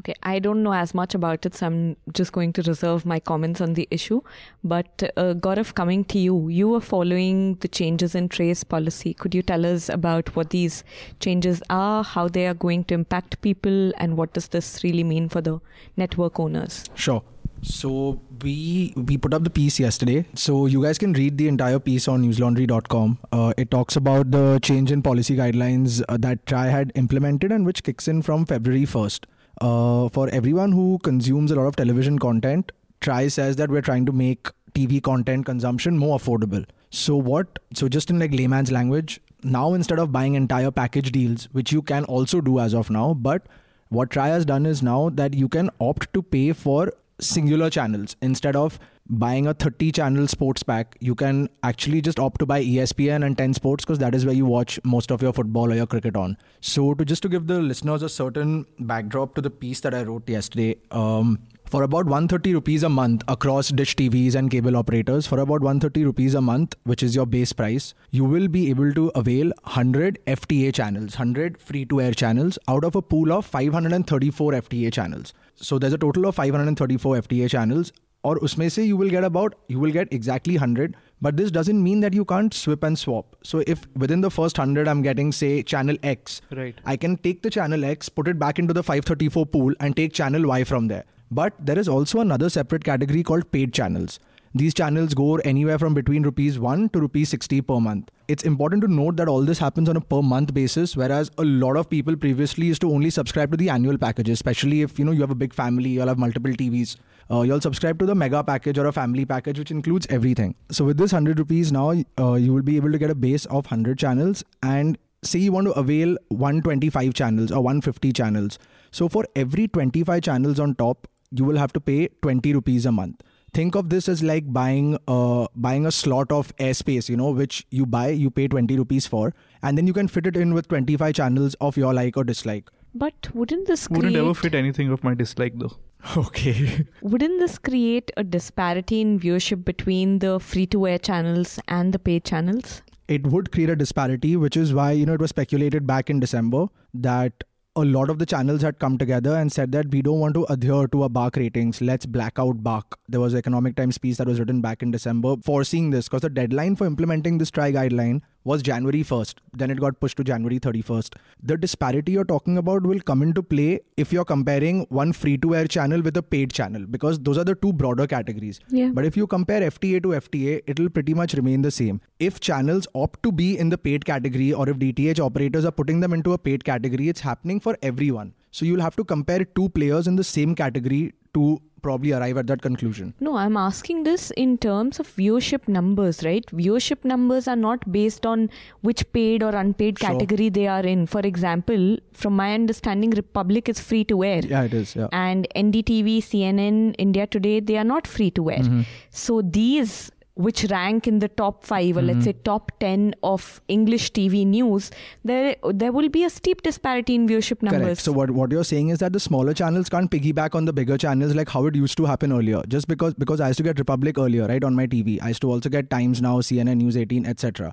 Okay, 0.00 0.14
I 0.22 0.38
don't 0.38 0.62
know 0.62 0.72
as 0.72 0.94
much 0.94 1.14
about 1.14 1.44
it, 1.44 1.54
so 1.54 1.66
I'm 1.66 1.96
just 2.14 2.32
going 2.32 2.54
to 2.54 2.62
reserve 2.62 3.04
my 3.04 3.20
comments 3.20 3.60
on 3.60 3.74
the 3.74 3.86
issue. 3.90 4.22
But 4.64 5.02
uh, 5.14 5.34
Gaurav, 5.34 5.74
coming 5.74 6.04
to 6.06 6.18
you, 6.18 6.48
you 6.48 6.70
were 6.70 6.80
following 6.80 7.56
the 7.56 7.68
changes 7.68 8.14
in 8.14 8.30
TRAI's 8.30 8.64
policy. 8.64 9.12
Could 9.12 9.34
you 9.34 9.42
tell 9.42 9.66
us 9.66 9.90
about 9.90 10.34
what 10.34 10.48
these 10.50 10.84
changes 11.20 11.62
are, 11.68 12.02
how 12.02 12.28
they 12.28 12.46
are 12.46 12.54
going 12.54 12.84
to 12.84 12.94
impact 12.94 13.42
people, 13.42 13.92
and 13.98 14.16
what 14.16 14.32
does 14.32 14.48
this 14.48 14.82
really 14.82 15.04
mean 15.04 15.28
for 15.28 15.42
the 15.42 15.60
network 15.98 16.40
owners? 16.40 16.86
Sure. 16.94 17.22
So 17.60 18.22
we 18.42 18.94
we 18.96 19.18
put 19.18 19.34
up 19.34 19.44
the 19.44 19.50
piece 19.50 19.78
yesterday. 19.78 20.24
So 20.34 20.64
you 20.64 20.82
guys 20.82 20.96
can 20.96 21.12
read 21.12 21.36
the 21.36 21.48
entire 21.48 21.78
piece 21.78 22.08
on 22.08 22.22
newslaundry.com. 22.22 23.18
Uh, 23.32 23.52
it 23.58 23.70
talks 23.70 23.96
about 23.96 24.30
the 24.30 24.60
change 24.62 24.90
in 24.90 25.02
policy 25.02 25.36
guidelines 25.36 26.02
uh, 26.08 26.16
that 26.20 26.46
TRAI 26.46 26.70
had 26.70 26.92
implemented 26.94 27.52
and 27.52 27.66
which 27.66 27.82
kicks 27.82 28.08
in 28.08 28.22
from 28.22 28.46
February 28.46 28.86
1st. 28.86 29.26
Uh, 29.60 30.08
for 30.08 30.28
everyone 30.30 30.72
who 30.72 30.98
consumes 31.02 31.50
a 31.50 31.54
lot 31.54 31.66
of 31.66 31.76
television 31.76 32.18
content, 32.18 32.72
TRAI 33.02 33.30
says 33.30 33.56
that 33.56 33.70
we're 33.70 33.82
trying 33.82 34.06
to 34.06 34.12
make 34.12 34.48
TV 34.72 35.02
content 35.02 35.44
consumption 35.44 35.98
more 35.98 36.18
affordable. 36.18 36.64
So 36.90 37.16
what? 37.16 37.58
So 37.74 37.88
just 37.88 38.08
in 38.08 38.18
like 38.18 38.32
layman's 38.32 38.72
language, 38.72 39.20
now 39.42 39.74
instead 39.74 39.98
of 39.98 40.12
buying 40.12 40.34
entire 40.34 40.70
package 40.70 41.12
deals, 41.12 41.44
which 41.52 41.72
you 41.72 41.82
can 41.82 42.04
also 42.04 42.40
do 42.40 42.58
as 42.58 42.74
of 42.74 42.88
now, 42.88 43.12
but 43.14 43.42
what 43.90 44.10
TRAI 44.10 44.28
has 44.28 44.44
done 44.46 44.64
is 44.64 44.82
now 44.82 45.10
that 45.10 45.34
you 45.34 45.48
can 45.48 45.70
opt 45.78 46.12
to 46.14 46.22
pay 46.22 46.52
for 46.52 46.92
singular 47.20 47.68
channels 47.68 48.16
instead 48.22 48.56
of 48.56 48.78
buying 49.10 49.46
a 49.48 49.52
30 49.52 49.90
channel 49.90 50.28
sports 50.28 50.62
pack 50.62 50.96
you 51.00 51.14
can 51.16 51.48
actually 51.64 52.00
just 52.00 52.20
opt 52.20 52.38
to 52.38 52.46
buy 52.46 52.62
espn 52.62 53.26
and 53.26 53.36
10 53.36 53.54
sports 53.54 53.84
because 53.84 53.98
that 53.98 54.14
is 54.14 54.24
where 54.24 54.34
you 54.34 54.46
watch 54.46 54.78
most 54.84 55.10
of 55.10 55.20
your 55.20 55.32
football 55.32 55.72
or 55.72 55.74
your 55.74 55.86
cricket 55.86 56.16
on. 56.16 56.36
So 56.60 56.94
to 56.94 57.04
just 57.04 57.22
to 57.24 57.28
give 57.28 57.48
the 57.48 57.60
listeners 57.60 58.02
a 58.02 58.08
certain 58.08 58.66
backdrop 58.78 59.34
to 59.34 59.40
the 59.40 59.50
piece 59.50 59.80
that 59.80 59.94
i 59.94 60.02
wrote 60.04 60.28
yesterday 60.28 60.76
um, 60.92 61.40
for 61.64 61.82
about 61.82 62.06
130 62.06 62.54
rupees 62.54 62.84
a 62.84 62.88
month 62.88 63.22
across 63.26 63.70
dish 63.70 63.96
tvs 63.96 64.36
and 64.36 64.50
cable 64.50 64.76
operators 64.76 65.26
for 65.26 65.40
about 65.40 65.60
130 65.60 66.04
rupees 66.04 66.34
a 66.34 66.40
month 66.40 66.76
which 66.84 67.02
is 67.02 67.16
your 67.16 67.26
base 67.26 67.52
price 67.52 67.94
you 68.10 68.24
will 68.24 68.46
be 68.46 68.70
able 68.70 68.92
to 68.92 69.08
avail 69.16 69.52
100 69.62 70.18
fta 70.26 70.72
channels 70.72 71.14
100 71.14 71.60
free 71.60 71.84
to 71.84 72.00
air 72.00 72.12
channels 72.12 72.58
out 72.68 72.84
of 72.84 72.94
a 72.94 73.02
pool 73.02 73.32
of 73.32 73.44
534 73.44 74.52
fta 74.52 74.92
channels. 74.92 75.32
So 75.62 75.78
there's 75.78 75.92
a 75.92 75.98
total 75.98 76.26
of 76.26 76.34
534 76.36 77.20
FTA 77.20 77.50
channels 77.50 77.92
और 78.25 78.37
उसमें 78.47 78.67
से 78.75 78.85
you 78.87 78.97
will 78.99 79.11
get 79.15 79.25
about 79.27 79.55
you 79.73 79.79
will 79.79 79.95
get 79.95 80.13
exactly 80.17 80.55
100 80.57 80.95
but 81.25 81.37
this 81.39 81.51
doesn't 81.57 81.81
mean 81.87 81.99
that 82.05 82.15
you 82.19 82.25
can't 82.31 82.55
swap 82.59 82.85
and 82.89 82.99
swap 83.01 83.35
so 83.49 83.61
if 83.73 83.83
within 84.03 84.23
the 84.25 84.31
first 84.37 84.61
100 84.63 84.87
i'm 84.93 85.03
getting 85.07 85.31
say 85.39 85.51
channel 85.73 85.99
x 86.11 86.39
right 86.61 86.79
i 86.93 86.95
can 87.03 87.17
take 87.27 87.43
the 87.47 87.51
channel 87.57 87.85
x 87.89 88.09
put 88.09 88.31
it 88.33 88.39
back 88.45 88.63
into 88.63 88.77
the 88.79 88.83
534 88.83 89.45
pool 89.57 89.77
and 89.79 89.95
take 90.01 90.17
channel 90.21 90.47
y 90.53 90.63
from 90.71 90.87
there 90.93 91.05
but 91.41 91.53
there 91.69 91.79
is 91.83 91.87
also 91.97 92.19
another 92.25 92.49
separate 92.49 92.83
category 92.83 93.23
called 93.31 93.51
paid 93.57 93.73
channels 93.81 94.19
these 94.52 94.74
channels 94.74 95.14
go 95.14 95.36
anywhere 95.36 95.78
from 95.78 95.94
between 95.94 96.24
rupees 96.24 96.58
1 96.58 96.88
to 96.88 96.98
rupees 96.98 97.28
60 97.28 97.60
per 97.60 97.78
month. 97.78 98.10
It's 98.26 98.42
important 98.42 98.82
to 98.82 98.88
note 98.88 99.16
that 99.18 99.28
all 99.28 99.42
this 99.42 99.60
happens 99.60 99.88
on 99.88 99.96
a 99.96 100.00
per 100.00 100.22
month 100.22 100.52
basis, 100.52 100.96
whereas 100.96 101.30
a 101.38 101.44
lot 101.44 101.76
of 101.76 101.88
people 101.88 102.16
previously 102.16 102.66
used 102.66 102.80
to 102.80 102.90
only 102.90 103.10
subscribe 103.10 103.52
to 103.52 103.56
the 103.56 103.70
annual 103.70 103.96
packages, 103.96 104.32
especially 104.32 104.82
if 104.82 104.98
you 104.98 105.04
know 105.04 105.12
you 105.12 105.20
have 105.20 105.30
a 105.30 105.36
big 105.36 105.54
family, 105.54 105.90
you'll 105.90 106.08
have 106.08 106.18
multiple 106.18 106.50
TVs. 106.50 106.96
Uh, 107.30 107.42
you'll 107.42 107.60
subscribe 107.60 108.00
to 108.00 108.06
the 108.06 108.14
mega 108.16 108.42
package 108.42 108.76
or 108.76 108.86
a 108.86 108.92
family 108.92 109.24
package, 109.24 109.56
which 109.56 109.70
includes 109.70 110.04
everything. 110.10 110.56
So 110.72 110.84
with 110.84 110.98
this 110.98 111.12
100 111.12 111.38
rupees 111.38 111.70
now, 111.70 111.92
uh, 112.18 112.34
you 112.34 112.52
will 112.52 112.62
be 112.62 112.74
able 112.74 112.90
to 112.90 112.98
get 112.98 113.10
a 113.10 113.14
base 113.14 113.44
of 113.46 113.66
100 113.66 114.00
channels 114.00 114.42
and 114.64 114.98
say 115.22 115.38
you 115.38 115.52
want 115.52 115.68
to 115.68 115.72
avail 115.74 116.16
125 116.30 117.14
channels 117.14 117.52
or 117.52 117.62
150 117.62 118.12
channels. 118.12 118.58
So 118.90 119.08
for 119.08 119.26
every 119.36 119.68
25 119.68 120.22
channels 120.22 120.58
on 120.58 120.74
top, 120.74 121.06
you 121.30 121.44
will 121.44 121.56
have 121.56 121.72
to 121.74 121.80
pay 121.80 122.08
20 122.22 122.52
rupees 122.52 122.84
a 122.84 122.90
month 122.90 123.22
think 123.52 123.74
of 123.74 123.88
this 123.90 124.08
as 124.08 124.22
like 124.22 124.52
buying 124.52 124.96
uh 125.08 125.46
buying 125.54 125.86
a 125.86 125.92
slot 125.92 126.30
of 126.30 126.54
airspace 126.56 127.08
you 127.08 127.16
know 127.16 127.30
which 127.30 127.66
you 127.70 127.86
buy 127.86 128.08
you 128.08 128.30
pay 128.30 128.46
20 128.48 128.76
rupees 128.76 129.06
for 129.06 129.34
and 129.62 129.76
then 129.76 129.86
you 129.86 129.92
can 129.92 130.08
fit 130.08 130.26
it 130.26 130.36
in 130.36 130.54
with 130.54 130.68
25 130.68 131.14
channels 131.14 131.54
of 131.60 131.76
your 131.76 131.92
like 131.92 132.16
or 132.16 132.24
dislike. 132.24 132.70
But 132.94 133.28
wouldn't 133.34 133.66
this 133.68 133.86
create 133.86 133.98
wouldn't 133.98 134.16
ever 134.16 134.34
fit 134.34 134.54
anything 134.54 134.90
of 134.90 135.04
my 135.04 135.14
dislike 135.14 135.58
though? 135.58 135.72
Okay. 136.16 136.86
Wouldn't 137.02 137.40
this 137.40 137.58
create 137.58 138.10
a 138.16 138.24
disparity 138.24 139.00
in 139.02 139.20
viewership 139.20 139.64
between 139.64 140.18
the 140.20 140.40
free 140.40 140.66
to 140.68 140.86
air 140.86 140.98
channels 140.98 141.58
and 141.68 141.92
the 141.92 141.98
paid 141.98 142.24
channels? 142.24 142.82
It 143.06 143.26
would 143.26 143.52
create 143.52 143.68
a 143.70 143.76
disparity 143.76 144.36
which 144.36 144.56
is 144.56 144.72
why 144.72 144.92
you 144.92 145.04
know 145.04 145.14
it 145.14 145.20
was 145.20 145.30
speculated 145.30 145.86
back 145.86 146.08
in 146.08 146.20
december 146.20 146.66
that 146.94 147.44
a 147.76 147.84
lot 147.84 148.10
of 148.10 148.18
the 148.18 148.26
channels 148.26 148.62
had 148.62 148.80
come 148.80 148.98
together 148.98 149.36
and 149.36 149.52
said 149.52 149.70
that 149.70 149.90
we 149.90 150.02
don't 150.02 150.18
want 150.18 150.34
to 150.34 150.44
adhere 150.50 150.88
to 150.88 151.04
a 151.04 151.08
BARC 151.08 151.36
ratings. 151.36 151.80
Let's 151.80 152.04
black 152.04 152.36
out 152.36 152.64
BARC. 152.64 152.98
There 153.08 153.20
was 153.20 153.32
an 153.32 153.38
Economic 153.38 153.76
Times 153.76 153.96
piece 153.96 154.16
that 154.16 154.26
was 154.26 154.40
written 154.40 154.60
back 154.60 154.82
in 154.82 154.90
December 154.90 155.36
foreseeing 155.44 155.90
this 155.90 156.08
because 156.08 156.22
the 156.22 156.30
deadline 156.30 156.74
for 156.74 156.86
implementing 156.86 157.38
this 157.38 157.50
TRAI 157.50 157.72
guideline 157.72 158.22
was 158.44 158.62
January 158.62 159.02
1st. 159.02 159.34
Then 159.52 159.70
it 159.70 159.80
got 159.80 160.00
pushed 160.00 160.16
to 160.16 160.24
January 160.24 160.58
31st. 160.58 161.16
The 161.42 161.56
disparity 161.56 162.12
you're 162.12 162.24
talking 162.24 162.58
about 162.58 162.82
will 162.82 163.00
come 163.00 163.22
into 163.22 163.42
play 163.42 163.80
if 163.96 164.12
you're 164.12 164.24
comparing 164.24 164.86
one 164.88 165.12
free 165.12 165.36
to 165.38 165.54
air 165.54 165.66
channel 165.66 166.00
with 166.00 166.16
a 166.16 166.22
paid 166.22 166.52
channel 166.52 166.86
because 166.86 167.18
those 167.18 167.38
are 167.38 167.44
the 167.44 167.54
two 167.54 167.72
broader 167.72 168.06
categories. 168.06 168.60
Yeah. 168.68 168.90
But 168.92 169.04
if 169.04 169.16
you 169.16 169.26
compare 169.26 169.60
FTA 169.60 170.02
to 170.02 170.08
FTA, 170.08 170.62
it'll 170.66 170.88
pretty 170.88 171.14
much 171.14 171.34
remain 171.34 171.62
the 171.62 171.70
same. 171.70 172.00
If 172.18 172.40
channels 172.40 172.86
opt 172.94 173.22
to 173.22 173.32
be 173.32 173.58
in 173.58 173.68
the 173.68 173.78
paid 173.78 174.04
category 174.04 174.52
or 174.52 174.68
if 174.68 174.78
DTH 174.78 175.20
operators 175.20 175.64
are 175.64 175.72
putting 175.72 176.00
them 176.00 176.12
into 176.12 176.32
a 176.32 176.38
paid 176.38 176.64
category, 176.64 177.08
it's 177.08 177.20
happening 177.20 177.60
for 177.60 177.76
everyone. 177.82 178.34
So 178.50 178.64
you'll 178.64 178.80
have 178.80 178.96
to 178.96 179.04
compare 179.04 179.44
two 179.44 179.68
players 179.70 180.06
in 180.06 180.16
the 180.16 180.24
same 180.24 180.54
category 180.54 181.14
to 181.34 181.60
probably 181.82 182.12
arrive 182.12 182.36
at 182.36 182.46
that 182.46 182.60
conclusion. 182.60 183.14
No, 183.20 183.36
I'm 183.36 183.56
asking 183.56 184.02
this 184.02 184.30
in 184.32 184.58
terms 184.58 185.00
of 185.00 185.08
viewership 185.08 185.66
numbers, 185.66 186.22
right? 186.24 186.44
Viewership 186.46 187.04
numbers 187.04 187.48
are 187.48 187.56
not 187.56 187.90
based 187.90 188.26
on 188.26 188.50
which 188.82 189.10
paid 189.12 189.42
or 189.42 189.54
unpaid 189.54 189.98
Sure. 189.98 190.10
category 190.10 190.50
they 190.50 190.66
are 190.66 190.82
in. 190.82 191.06
For 191.06 191.20
example, 191.20 191.96
from 192.12 192.36
my 192.36 192.52
understanding, 192.54 193.10
Republic 193.10 193.68
is 193.68 193.80
free 193.80 194.04
to 194.04 194.22
air. 194.24 194.42
Yeah, 194.44 194.64
it 194.64 194.74
is. 194.74 194.94
Yeah. 194.94 195.08
And 195.12 195.48
NDTV, 195.56 196.18
CNN, 196.18 196.94
India 196.98 197.26
Today, 197.26 197.60
they 197.60 197.78
are 197.78 197.84
not 197.84 198.06
free 198.06 198.30
to 198.32 198.50
air. 198.50 198.58
Mm-hmm. 198.58 198.82
So 199.10 199.40
these 199.40 200.10
which 200.46 200.60
rank 200.70 201.08
in 201.12 201.18
the 201.24 201.28
top 201.40 201.64
5 201.64 201.96
or 201.96 202.00
Mm-hmm. 202.00 202.06
let's 202.10 202.24
say 202.28 202.32
top 202.48 202.72
10 202.84 203.14
of 203.30 203.46
English 203.76 204.04
TV 204.18 204.40
news 204.52 204.90
there 205.30 205.54
there 205.82 205.92
will 205.96 206.08
be 206.16 206.22
a 206.28 206.30
steep 206.36 206.62
disparity 206.68 207.16
in 207.20 207.26
viewership 207.30 207.62
numbers 207.68 207.82
Correct. 207.86 208.06
So 208.08 208.12
what 208.18 208.30
what 208.40 208.56
you're 208.56 208.68
saying 208.70 208.92
is 208.96 209.02
that 209.04 209.16
the 209.18 209.22
smaller 209.26 209.54
channels 209.60 209.92
can't 209.96 210.10
piggyback 210.16 210.58
on 210.60 210.70
the 210.70 210.74
bigger 210.80 210.98
channels 211.06 211.34
like 211.40 211.54
how 211.56 211.64
it 211.70 211.78
used 211.82 211.96
to 212.02 212.08
happen 212.12 212.32
earlier. 212.38 212.62
Just 212.76 212.88
because 212.94 213.14
because 213.24 213.44
I 213.46 213.48
used 213.52 213.62
to 213.62 213.66
get 213.68 213.82
Republic 213.84 214.18
earlier, 214.26 214.46
right, 214.52 214.68
on 214.70 214.78
my 214.80 214.86
TV. 214.96 215.16
I 215.28 215.32
used 215.34 215.42
to 215.46 215.50
also 215.56 215.72
get 215.76 215.90
Times 215.94 216.22
Now, 216.28 216.34
CNN 216.50 216.82
News 216.84 216.96
18, 217.04 217.26
etc. 217.34 217.72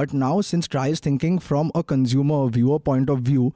But 0.00 0.12
now 0.24 0.34
since 0.50 0.68
TRAI 0.74 0.88
is 0.96 1.00
thinking 1.06 1.38
from 1.48 1.72
a 1.82 1.82
consumer 1.94 2.40
viewer 2.58 2.78
point 2.90 3.10
of 3.16 3.24
view, 3.30 3.48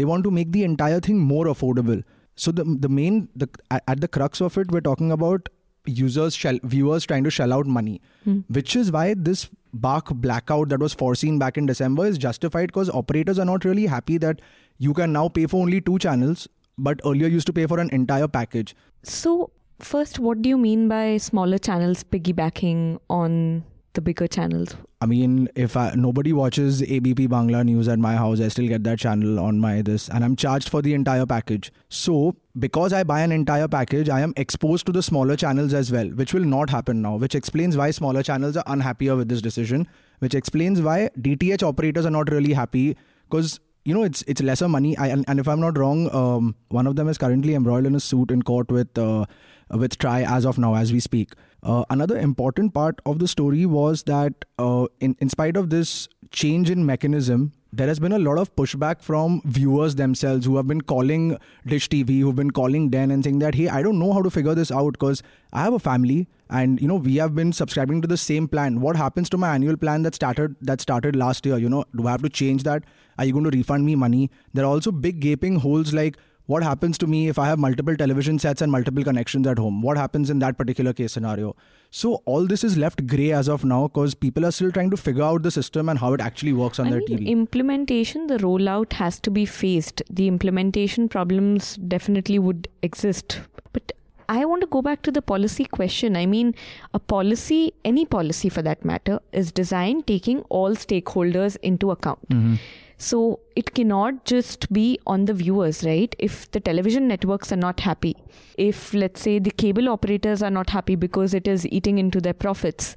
they 0.00 0.04
want 0.12 0.24
to 0.28 0.30
make 0.40 0.52
the 0.58 0.64
entire 0.64 1.00
thing 1.08 1.18
more 1.32 1.46
affordable. 1.54 2.02
So 2.46 2.52
the 2.60 2.64
the 2.86 2.92
main 3.00 3.18
the 3.44 3.48
at 3.78 3.82
at 3.94 4.04
the 4.06 4.12
crux 4.18 4.46
of 4.50 4.58
it, 4.64 4.76
we're 4.76 4.86
talking 4.92 5.12
about 5.18 5.52
users 5.86 6.34
shell, 6.34 6.58
viewers 6.62 7.04
trying 7.04 7.24
to 7.24 7.30
shell 7.30 7.52
out 7.52 7.66
money. 7.66 8.00
Hmm. 8.24 8.40
Which 8.48 8.76
is 8.76 8.92
why 8.92 9.14
this 9.14 9.48
BARC 9.74 10.08
blackout 10.14 10.68
that 10.68 10.80
was 10.80 10.92
foreseen 10.92 11.38
back 11.38 11.56
in 11.56 11.64
december 11.66 12.04
is 12.06 12.18
justified 12.18 12.66
because 12.66 12.90
operators 12.90 13.38
are 13.38 13.46
not 13.46 13.64
really 13.64 13.86
happy 13.86 14.18
that 14.18 14.40
you 14.78 14.92
can 14.92 15.12
now 15.12 15.28
pay 15.28 15.46
for 15.46 15.62
only 15.62 15.80
two 15.80 15.98
channels 15.98 16.46
but 16.78 17.00
earlier 17.04 17.26
used 17.26 17.46
to 17.46 17.52
pay 17.52 17.66
for 17.66 17.78
an 17.78 17.90
entire 17.90 18.28
package. 18.28 18.74
So, 19.02 19.50
first, 19.78 20.18
what 20.18 20.42
do 20.42 20.48
you 20.48 20.58
mean 20.58 20.88
by 20.88 21.16
smaller 21.18 21.58
channels 21.58 22.04
piggybacking 22.04 22.98
on 23.08 23.64
the 23.94 24.00
bigger 24.00 24.26
channels? 24.26 24.76
i 25.00 25.06
mean 25.06 25.48
if 25.54 25.76
I, 25.76 25.94
nobody 25.94 26.32
watches 26.32 26.82
abp 26.82 27.26
bangla 27.28 27.64
news 27.64 27.88
at 27.88 27.98
my 27.98 28.14
house 28.16 28.40
i 28.40 28.48
still 28.48 28.68
get 28.68 28.84
that 28.84 28.98
channel 28.98 29.40
on 29.40 29.58
my 29.58 29.82
this 29.82 30.08
and 30.08 30.24
i'm 30.24 30.36
charged 30.36 30.68
for 30.68 30.82
the 30.82 30.94
entire 30.94 31.26
package. 31.26 31.72
So 31.88 32.36
because 32.58 32.92
i 32.92 33.02
buy 33.02 33.20
an 33.22 33.32
entire 33.32 33.68
package 33.68 34.08
i 34.08 34.20
am 34.20 34.32
exposed 34.36 34.86
to 34.86 34.92
the 34.92 35.02
smaller 35.02 35.36
channels 35.36 35.74
as 35.74 35.90
well 35.90 36.06
which 36.08 36.34
will 36.34 36.44
not 36.44 36.70
happen 36.70 37.02
now 37.02 37.16
which 37.16 37.34
explains 37.34 37.76
why 37.76 37.90
smaller 37.90 38.22
channels 38.22 38.56
are 38.56 38.64
unhappier 38.66 39.16
with 39.16 39.28
this 39.28 39.42
decision 39.42 39.88
which 40.20 40.34
explains 40.34 40.80
why 40.80 41.10
dth 41.18 41.62
operators 41.62 42.06
are 42.06 42.10
not 42.10 42.30
really 42.30 42.52
happy 42.52 42.96
because 43.28 43.58
you 43.84 43.94
know 43.94 44.02
it's 44.04 44.22
it's 44.22 44.42
lesser 44.42 44.68
money. 44.68 44.96
I, 44.96 45.08
and, 45.08 45.24
and 45.26 45.40
if 45.40 45.48
i'm 45.48 45.60
not 45.60 45.76
wrong 45.76 46.14
um, 46.14 46.54
one 46.68 46.86
of 46.86 46.96
them 46.96 47.08
is 47.08 47.18
currently 47.18 47.54
embroiled 47.54 47.86
in 47.86 47.94
a 47.94 48.00
suit 48.00 48.30
in 48.30 48.42
court 48.42 48.70
with 48.70 48.96
uh, 48.96 49.26
with 49.70 49.98
TRAI 49.98 50.24
as 50.28 50.44
of 50.44 50.58
now 50.58 50.74
as 50.74 50.92
we 50.92 51.00
speak 51.00 51.32
uh, 51.62 51.84
another 51.90 52.18
important 52.18 52.74
part 52.74 53.00
of 53.06 53.18
the 53.18 53.28
story 53.28 53.66
was 53.66 54.02
that 54.04 54.44
uh, 54.58 54.86
in, 55.00 55.16
in 55.20 55.28
spite 55.28 55.56
of 55.56 55.70
this 55.70 56.08
change 56.30 56.70
in 56.70 56.84
mechanism 56.84 57.52
there 57.74 57.86
has 57.86 57.98
been 57.98 58.12
a 58.12 58.18
lot 58.18 58.36
of 58.36 58.54
pushback 58.54 59.00
from 59.00 59.40
viewers 59.44 59.94
themselves 59.94 60.44
who 60.44 60.56
have 60.56 60.66
been 60.66 60.80
calling 60.80 61.38
dish 61.66 61.88
tv 61.88 62.20
who've 62.20 62.36
been 62.36 62.50
calling 62.50 62.88
den 62.90 63.10
and 63.10 63.24
saying 63.24 63.38
that 63.38 63.54
hey 63.54 63.68
i 63.68 63.82
don't 63.82 63.98
know 63.98 64.12
how 64.12 64.22
to 64.22 64.30
figure 64.30 64.54
this 64.54 64.70
out 64.70 64.92
because 64.92 65.22
i 65.52 65.62
have 65.62 65.74
a 65.74 65.78
family 65.78 66.26
and 66.52 66.80
you 66.82 66.88
know 66.88 66.96
we 66.96 67.16
have 67.16 67.34
been 67.34 67.52
subscribing 67.52 68.02
to 68.02 68.08
the 68.08 68.16
same 68.16 68.46
plan. 68.46 68.80
What 68.80 68.96
happens 68.96 69.30
to 69.30 69.38
my 69.38 69.54
annual 69.54 69.76
plan 69.76 70.02
that 70.02 70.14
started 70.14 70.56
that 70.60 70.80
started 70.80 71.16
last 71.16 71.46
year? 71.46 71.58
You 71.58 71.70
know 71.74 71.84
do 71.96 72.06
i 72.06 72.10
have 72.10 72.22
to 72.22 72.28
change 72.40 72.64
that? 72.64 72.84
Are 73.18 73.24
you 73.24 73.32
going 73.32 73.44
to 73.50 73.56
refund 73.56 73.86
me 73.86 73.94
money? 73.94 74.30
There 74.52 74.64
are 74.64 74.74
also 74.74 74.92
big 74.92 75.20
gaping 75.20 75.56
holes 75.56 75.92
like 75.92 76.18
what 76.46 76.62
happens 76.62 76.98
to 76.98 77.06
me 77.06 77.28
if 77.28 77.38
I 77.38 77.46
have 77.46 77.58
multiple 77.58 77.96
television 77.96 78.38
sets 78.38 78.60
and 78.62 78.70
multiple 78.70 79.04
connections 79.04 79.46
at 79.46 79.58
home? 79.58 79.80
What 79.82 79.96
happens 79.96 80.30
in 80.30 80.38
that 80.40 80.58
particular 80.58 80.92
case 80.92 81.12
scenario? 81.12 81.54
So 81.90 82.22
all 82.24 82.46
this 82.46 82.64
is 82.64 82.76
left 82.76 83.06
grey 83.06 83.32
as 83.32 83.48
of 83.48 83.64
now 83.64 83.88
because 83.88 84.14
people 84.14 84.46
are 84.46 84.50
still 84.50 84.72
trying 84.72 84.90
to 84.90 84.96
figure 84.96 85.22
out 85.22 85.42
the 85.42 85.50
system 85.50 85.88
and 85.88 85.98
how 85.98 86.14
it 86.14 86.20
actually 86.20 86.52
works 86.52 86.78
on 86.78 86.86
I 86.88 86.90
their 86.90 87.00
mean, 87.00 87.18
TV. 87.18 87.26
implementation, 87.26 88.26
the 88.26 88.38
rollout 88.38 88.94
has 88.94 89.20
to 89.20 89.30
be 89.30 89.44
faced. 89.46 90.02
The 90.10 90.26
implementation 90.26 91.08
problems 91.08 91.76
definitely 91.76 92.38
would 92.38 92.68
exist. 92.82 93.40
But 93.72 93.92
I 94.28 94.44
want 94.46 94.62
to 94.62 94.66
go 94.66 94.80
back 94.80 95.02
to 95.02 95.10
the 95.12 95.20
policy 95.20 95.66
question. 95.66 96.16
I 96.16 96.24
mean, 96.24 96.54
a 96.94 96.98
policy, 96.98 97.74
any 97.84 98.06
policy 98.06 98.48
for 98.48 98.62
that 98.62 98.84
matter, 98.84 99.20
is 99.32 99.52
designed 99.52 100.06
taking 100.06 100.40
all 100.48 100.74
stakeholders 100.74 101.56
into 101.62 101.90
account. 101.90 102.28
Mm-hmm. 102.30 102.54
So 103.02 103.40
it 103.56 103.74
cannot 103.74 104.24
just 104.24 104.72
be 104.72 104.98
on 105.08 105.24
the 105.24 105.34
viewers, 105.34 105.82
right? 105.82 106.14
If 106.20 106.50
the 106.52 106.60
television 106.60 107.08
networks 107.08 107.52
are 107.52 107.56
not 107.56 107.80
happy, 107.80 108.16
if 108.56 108.94
let's 108.94 109.20
say 109.20 109.38
the 109.40 109.50
cable 109.50 109.88
operators 109.88 110.40
are 110.40 110.52
not 110.52 110.70
happy 110.70 110.94
because 110.94 111.34
it 111.34 111.48
is 111.48 111.66
eating 111.66 111.98
into 111.98 112.20
their 112.20 112.32
profits, 112.34 112.94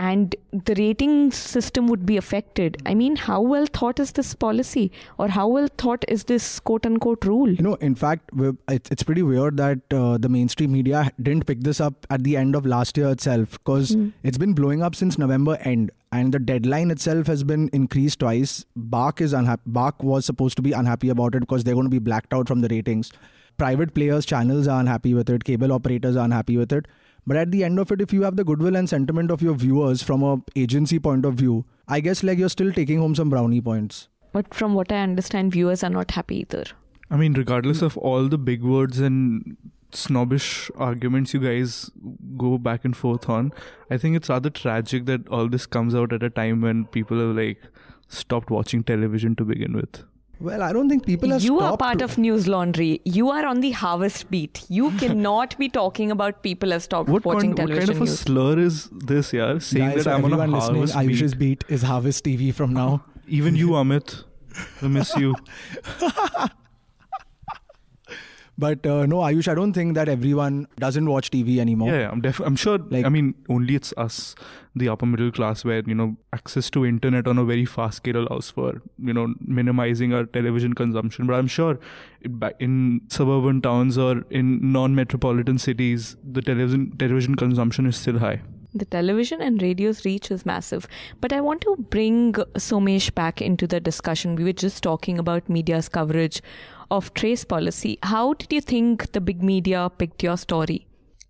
and 0.00 0.34
the 0.52 0.74
rating 0.78 1.30
system 1.32 1.88
would 1.88 2.06
be 2.06 2.16
affected. 2.16 2.76
I 2.86 2.94
mean, 2.94 3.16
how 3.16 3.40
well 3.40 3.66
thought 3.66 3.98
is 3.98 4.12
this 4.12 4.34
policy, 4.34 4.90
or 5.18 5.28
how 5.28 5.46
well 5.48 5.68
thought 5.76 6.04
is 6.08 6.24
this 6.24 6.60
quote 6.60 6.86
unquote 6.86 7.24
rule? 7.24 7.50
You 7.50 7.62
know, 7.62 7.74
in 7.74 7.96
fact, 7.96 8.30
it's 8.68 9.02
pretty 9.02 9.22
weird 9.22 9.56
that 9.56 9.80
uh, 9.92 10.18
the 10.18 10.28
mainstream 10.28 10.72
media 10.72 11.10
didn't 11.20 11.46
pick 11.46 11.62
this 11.62 11.80
up 11.80 12.06
at 12.10 12.22
the 12.24 12.36
end 12.36 12.54
of 12.54 12.64
last 12.64 12.96
year 12.96 13.08
itself 13.10 13.58
because 13.64 13.96
it's 14.22 14.38
been 14.38 14.52
blowing 14.52 14.82
up 14.82 14.94
since 14.94 15.18
November 15.18 15.56
end, 15.62 15.90
and 16.12 16.32
the 16.32 16.38
deadline 16.38 16.90
itself 16.90 17.26
has 17.26 17.44
been 17.44 17.68
increased 17.72 18.20
twice. 18.20 18.64
BARC 18.76 19.20
is 19.20 19.32
unhappy. 19.32 19.62
BARC 19.66 20.02
was 20.02 20.24
supposed 20.24 20.56
to 20.56 20.62
be 20.62 20.72
unhappy 20.72 21.08
about 21.08 21.34
it 21.34 21.40
because 21.40 21.64
they're 21.64 21.74
going 21.74 21.86
to 21.86 21.90
be 21.90 21.98
blacked 21.98 22.32
out 22.32 22.48
from 22.48 22.60
the 22.60 22.68
ratings. 22.68 23.12
Private 23.56 23.94
players, 23.94 24.24
channels 24.24 24.68
are 24.68 24.80
unhappy 24.80 25.14
with 25.14 25.28
it. 25.28 25.44
Cable 25.44 25.72
operators 25.72 26.16
are 26.16 26.24
unhappy 26.24 26.56
with 26.56 26.72
it. 26.72 26.86
But 27.26 27.36
at 27.36 27.50
the 27.50 27.64
end 27.64 27.78
of 27.78 27.90
it, 27.92 28.00
if 28.00 28.12
you 28.12 28.22
have 28.22 28.36
the 28.36 28.44
goodwill 28.44 28.76
and 28.76 28.88
sentiment 28.88 29.30
of 29.30 29.42
your 29.42 29.54
viewers 29.54 30.02
from 30.02 30.22
a 30.22 30.40
agency 30.56 30.98
point 30.98 31.24
of 31.24 31.34
view, 31.34 31.64
I 31.86 32.00
guess 32.00 32.22
like 32.22 32.38
you're 32.38 32.48
still 32.48 32.72
taking 32.72 33.00
home 33.00 33.14
some 33.14 33.28
brownie 33.28 33.60
points. 33.60 34.08
But 34.32 34.54
from 34.54 34.74
what 34.74 34.92
I 34.92 35.02
understand, 35.02 35.52
viewers 35.52 35.82
are 35.82 35.90
not 35.90 36.12
happy 36.12 36.36
either. 36.36 36.64
I 37.10 37.16
mean, 37.16 37.34
regardless 37.34 37.82
of 37.82 37.96
all 37.98 38.28
the 38.28 38.38
big 38.38 38.62
words 38.62 38.98
and 39.00 39.56
snobbish 39.92 40.70
arguments 40.76 41.32
you 41.34 41.40
guys 41.40 41.90
go 42.36 42.58
back 42.58 42.84
and 42.84 42.96
forth 42.96 43.28
on, 43.28 43.52
I 43.90 43.98
think 43.98 44.16
it's 44.16 44.28
rather 44.28 44.50
tragic 44.50 45.06
that 45.06 45.28
all 45.28 45.48
this 45.48 45.66
comes 45.66 45.94
out 45.94 46.12
at 46.12 46.22
a 46.22 46.30
time 46.30 46.60
when 46.60 46.86
people 46.86 47.18
have 47.18 47.36
like 47.36 47.60
stopped 48.08 48.50
watching 48.50 48.84
television 48.84 49.34
to 49.36 49.44
begin 49.44 49.74
with. 49.74 50.04
Well, 50.40 50.62
I 50.62 50.72
don't 50.72 50.88
think 50.88 51.04
people 51.04 51.30
have 51.30 51.42
you 51.42 51.56
are 51.58 51.70
stopped 51.70 51.80
part 51.80 52.00
of 52.00 52.16
News 52.16 52.46
Laundry. 52.46 53.00
You 53.04 53.28
are 53.30 53.44
on 53.44 53.60
the 53.60 53.72
harvest 53.72 54.30
beat. 54.30 54.64
You 54.68 54.90
cannot 54.98 55.58
be 55.58 55.68
talking 55.68 56.12
about 56.12 56.42
people 56.44 56.70
have 56.70 56.82
stopped 56.84 57.08
What 57.08 57.24
watching 57.24 57.56
kind, 57.56 57.68
what 57.70 57.74
television 57.74 57.94
kind 57.94 58.08
of 58.08 58.14
a 58.14 58.16
slur 58.16 58.58
is 58.58 58.88
this, 58.92 59.32
yeah? 59.32 59.58
Saying 59.58 59.90
Guys, 59.90 60.04
that 60.04 60.14
I'm 60.14 60.24
on 60.24 60.32
a 60.32 60.34
everyone 60.34 60.52
listening, 60.52 60.76
harvest 60.76 60.96
Ayush's 60.96 61.34
beat. 61.34 61.66
beat 61.66 61.74
is 61.74 61.82
Harvest 61.82 62.24
TV 62.24 62.54
from 62.54 62.72
now. 62.72 63.04
Even 63.26 63.56
you, 63.56 63.70
Amit. 63.70 64.24
I 64.80 64.86
miss 64.86 65.14
you. 65.16 65.34
But 68.60 68.84
uh, 68.84 69.06
no, 69.06 69.18
Ayush, 69.18 69.46
I 69.46 69.54
don't 69.54 69.72
think 69.72 69.94
that 69.94 70.08
everyone 70.08 70.66
doesn't 70.78 71.08
watch 71.08 71.30
TV 71.30 71.58
anymore. 71.58 71.90
Yeah, 71.90 72.00
yeah, 72.00 72.10
I'm 72.10 72.20
def- 72.20 72.40
I'm 72.40 72.56
sure. 72.56 72.78
Like- 72.78 73.06
I 73.06 73.08
mean, 73.08 73.34
only 73.48 73.76
it's 73.76 73.94
us, 73.96 74.34
the 74.74 74.88
upper 74.88 75.06
middle 75.06 75.30
class, 75.30 75.64
where 75.64 75.82
you 75.86 75.94
know 75.94 76.16
access 76.32 76.68
to 76.70 76.84
internet 76.84 77.28
on 77.28 77.38
a 77.38 77.44
very 77.44 77.64
fast 77.64 77.98
scale 77.98 78.16
allows 78.16 78.50
for 78.50 78.82
you 78.98 79.12
know 79.12 79.32
minimizing 79.40 80.12
our 80.12 80.24
television 80.24 80.74
consumption. 80.74 81.28
But 81.28 81.34
I'm 81.34 81.46
sure 81.46 81.78
in 82.58 83.00
suburban 83.08 83.62
towns 83.62 83.96
or 83.96 84.24
in 84.30 84.72
non-metropolitan 84.72 85.58
cities, 85.58 86.16
the 86.38 86.42
television 86.42 86.96
television 86.98 87.36
consumption 87.36 87.86
is 87.86 87.96
still 87.96 88.18
high. 88.18 88.40
The 88.74 88.84
television 88.84 89.40
and 89.40 89.62
radio's 89.62 90.04
reach 90.04 90.30
is 90.30 90.44
massive. 90.44 90.86
But 91.20 91.32
I 91.32 91.40
want 91.40 91.62
to 91.62 91.76
bring 91.90 92.34
Somesh 92.66 93.14
back 93.14 93.40
into 93.40 93.66
the 93.66 93.80
discussion. 93.80 94.36
We 94.36 94.44
were 94.44 94.52
just 94.52 94.82
talking 94.82 95.18
about 95.18 95.48
media's 95.48 95.88
coverage 95.88 96.42
of 96.90 97.12
TRAI's 97.14 97.44
policy. 97.44 97.98
How 98.02 98.34
did 98.34 98.52
you 98.52 98.60
think 98.60 99.12
the 99.12 99.20
big 99.20 99.42
media 99.42 99.90
picked 99.96 100.22
your 100.22 100.36
story? 100.36 100.86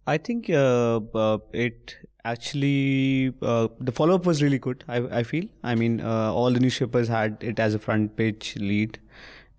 I 0.07 0.16
think 0.18 0.49
uh, 0.51 1.01
uh, 1.14 1.38
it 1.53 1.97
actually 2.25 3.33
uh, 3.42 3.68
the 3.81 3.92
follow 3.92 4.14
up 4.14 4.27
was 4.27 4.42
really 4.42 4.59
good. 4.59 4.85
I, 4.88 4.99
I 5.21 5.23
feel. 5.23 5.44
I 5.62 5.75
mean, 5.75 6.01
uh, 6.01 6.33
all 6.33 6.51
the 6.51 6.61
newspapers 6.61 7.09
had 7.09 7.37
it 7.42 7.59
as 7.59 7.75
a 7.75 7.79
front 7.79 8.16
page 8.16 8.57
lead, 8.59 8.99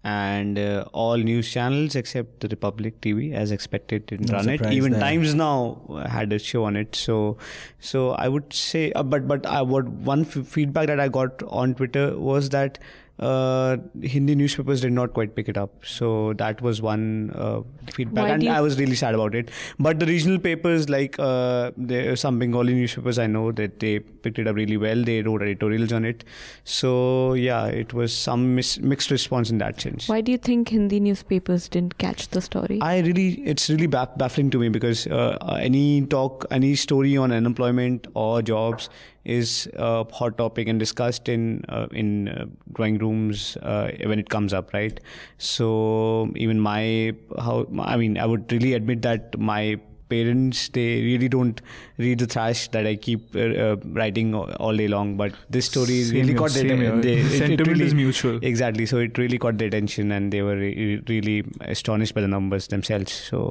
and 0.04 0.58
uh, 0.58 0.86
all 0.94 1.18
news 1.18 1.52
channels 1.52 1.96
except 1.96 2.40
the 2.40 2.48
Republic 2.48 3.00
TV, 3.02 3.34
as 3.34 3.52
expected, 3.52 4.06
didn't 4.08 4.30
No 4.32 4.38
run 4.38 4.50
it. 4.50 4.66
Even 4.72 4.94
there. 4.94 5.02
Times 5.02 5.36
Now 5.36 6.02
had 6.08 6.34
a 6.34 6.40
show 6.40 6.64
on 6.64 6.76
it. 6.76 6.96
So, 6.96 7.38
so 7.80 8.12
I 8.12 8.28
would 8.28 8.52
say, 8.54 8.92
uh, 8.94 9.04
but 9.04 9.28
but 9.28 9.46
I 9.46 9.62
what 9.62 9.88
one 9.88 10.22
f- 10.22 10.48
feedback 10.48 10.88
that 10.88 11.00
I 11.00 11.10
got 11.10 11.44
on 11.44 11.76
Twitter 11.76 12.18
was 12.18 12.50
that 12.50 12.80
uh, 13.20 13.78
Hindi 14.02 14.36
newspapers 14.36 14.82
did 14.82 14.94
not 14.94 15.14
quite 15.14 15.36
pick 15.36 15.50
it 15.50 15.58
up. 15.58 15.74
So 15.86 16.34
that 16.34 16.62
was 16.62 16.82
one 16.82 17.32
uh, 17.36 17.62
feedback, 17.94 18.24
Why 18.26 18.30
and 18.30 18.44
you- 18.44 18.50
I 18.52 18.62
was 18.62 18.80
really 18.80 18.96
sad 18.96 19.14
about 19.16 19.36
it. 19.36 19.52
But 19.78 20.00
the 20.00 20.06
regional 20.06 20.40
papers, 20.40 20.90
like 20.90 21.16
uh, 21.20 21.72
there 21.78 22.16
some 22.16 22.40
Bengali 22.40 22.74
newspapers, 22.74 23.20
I 23.20 23.28
know 23.28 23.52
that 23.54 23.80
they 23.80 24.00
picked 24.00 24.40
it 24.40 24.48
up 24.48 24.56
really 24.56 24.78
well. 24.78 25.04
They 25.04 25.22
wrote 25.22 25.42
editorials 25.42 25.92
on 25.92 26.06
it. 26.06 26.24
So 26.64 27.34
yeah, 27.34 27.66
it 27.66 27.94
was 27.94 28.14
some 28.14 28.56
mis- 28.56 28.80
mixed 28.80 29.12
response 29.12 29.50
in 29.50 29.58
that 29.60 29.82
sense. 29.82 30.08
Why 30.08 30.22
do 30.22 30.32
you 30.32 30.38
think 30.38 30.70
Hindi 30.70 31.00
newspapers 31.00 31.68
didn't 31.68 31.98
catch 31.98 32.30
the 32.30 32.42
story? 32.42 32.80
I 32.82 33.00
really, 33.00 33.30
it's 33.42 33.70
really 33.70 33.88
baff- 33.88 34.18
baffling 34.18 34.50
to 34.52 34.60
me 34.60 34.70
because 34.70 35.08
uh, 35.08 35.38
uh, 35.42 35.58
any 35.60 36.06
talk, 36.06 36.46
any 36.52 36.76
story 36.76 37.18
on 37.18 37.32
unemployment 37.32 38.08
or 38.14 38.42
jobs 38.42 38.90
is 39.26 39.70
a 39.74 40.06
hot 40.12 40.38
topic 40.38 40.68
and 40.68 40.80
discussed 40.80 41.30
in 41.30 41.64
uh, 41.70 41.88
in 41.92 42.30
uh, 42.30 42.46
drawing 42.74 42.98
rooms 42.98 43.58
uh, 43.62 43.92
when 44.06 44.20
it 44.20 44.30
comes 44.30 44.54
up, 44.54 44.74
right? 44.74 45.00
So 45.38 46.32
even 46.36 46.60
my 46.60 47.14
how 47.38 47.68
I 47.80 47.98
mean, 47.98 48.18
I 48.18 48.26
would 48.26 48.52
really 48.52 48.74
admit 48.74 49.02
that 49.04 49.38
my 49.38 49.80
parents 50.10 50.70
they 50.70 50.88
really 51.04 51.30
don't 51.30 51.62
read 51.98 52.20
the 52.20 52.28
trash 52.28 52.68
that 52.70 52.88
I 52.88 52.96
keep 52.96 53.36
uh, 53.36 53.40
uh, 53.40 53.76
writing 54.00 54.34
all 54.36 54.52
all 54.68 54.76
day 54.76 54.88
long. 54.88 55.16
But 55.18 55.34
this 55.50 55.66
story 55.68 55.98
Same 56.04 56.16
really 56.16 56.28
here, 56.30 56.38
caught 56.38 56.52
their 56.52 56.66
attention. 56.66 57.02
they, 57.02 57.14
it- 57.14 57.26
it 57.26 57.38
Sentiment 57.44 57.68
really- 57.74 57.86
is 57.86 57.94
mutual. 57.94 58.40
Exactly. 58.52 58.86
So 58.94 58.98
it 59.08 59.18
really 59.24 59.38
caught 59.38 59.58
their 59.58 59.68
attention, 59.74 60.12
and 60.12 60.32
they 60.38 60.42
were 60.42 60.56
re- 60.56 61.02
really 61.14 61.38
astonished 61.62 62.16
by 62.16 62.22
the 62.22 62.28
numbers 62.36 62.68
themselves. 62.76 63.14
So 63.30 63.44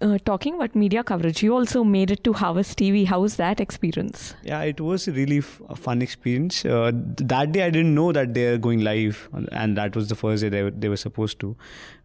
Uh, 0.00 0.16
talking 0.24 0.54
about 0.60 0.74
media 0.84 1.04
coverage, 1.12 1.42
you 1.42 1.54
also 1.54 1.84
made 1.84 2.10
it 2.10 2.24
to 2.24 2.32
Harvest 2.44 2.78
TV. 2.78 3.04
How 3.14 3.20
was 3.26 3.36
that 3.44 3.60
experience? 3.60 4.34
yeah, 4.52 4.62
it 4.74 4.80
was 4.80 5.06
a 5.08 5.12
really 5.12 5.38
f- 5.38 5.60
a 5.68 5.76
fun 5.76 6.02
experience. 6.08 6.64
Uh, 6.64 6.90
th- 6.92 7.28
that 7.34 7.52
day, 7.52 7.62
I 7.66 7.70
didn't 7.70 7.94
know 7.94 8.10
that 8.20 8.34
they're 8.34 8.58
going 8.58 8.80
live, 8.90 9.28
and 9.52 9.76
that 9.82 9.94
was 10.00 10.08
the 10.08 10.20
first 10.24 10.42
day 10.46 10.48
they 10.48 10.62
were, 10.68 10.70
they 10.84 10.88
were 10.88 10.96
supposed 11.06 11.38
to. 11.40 11.56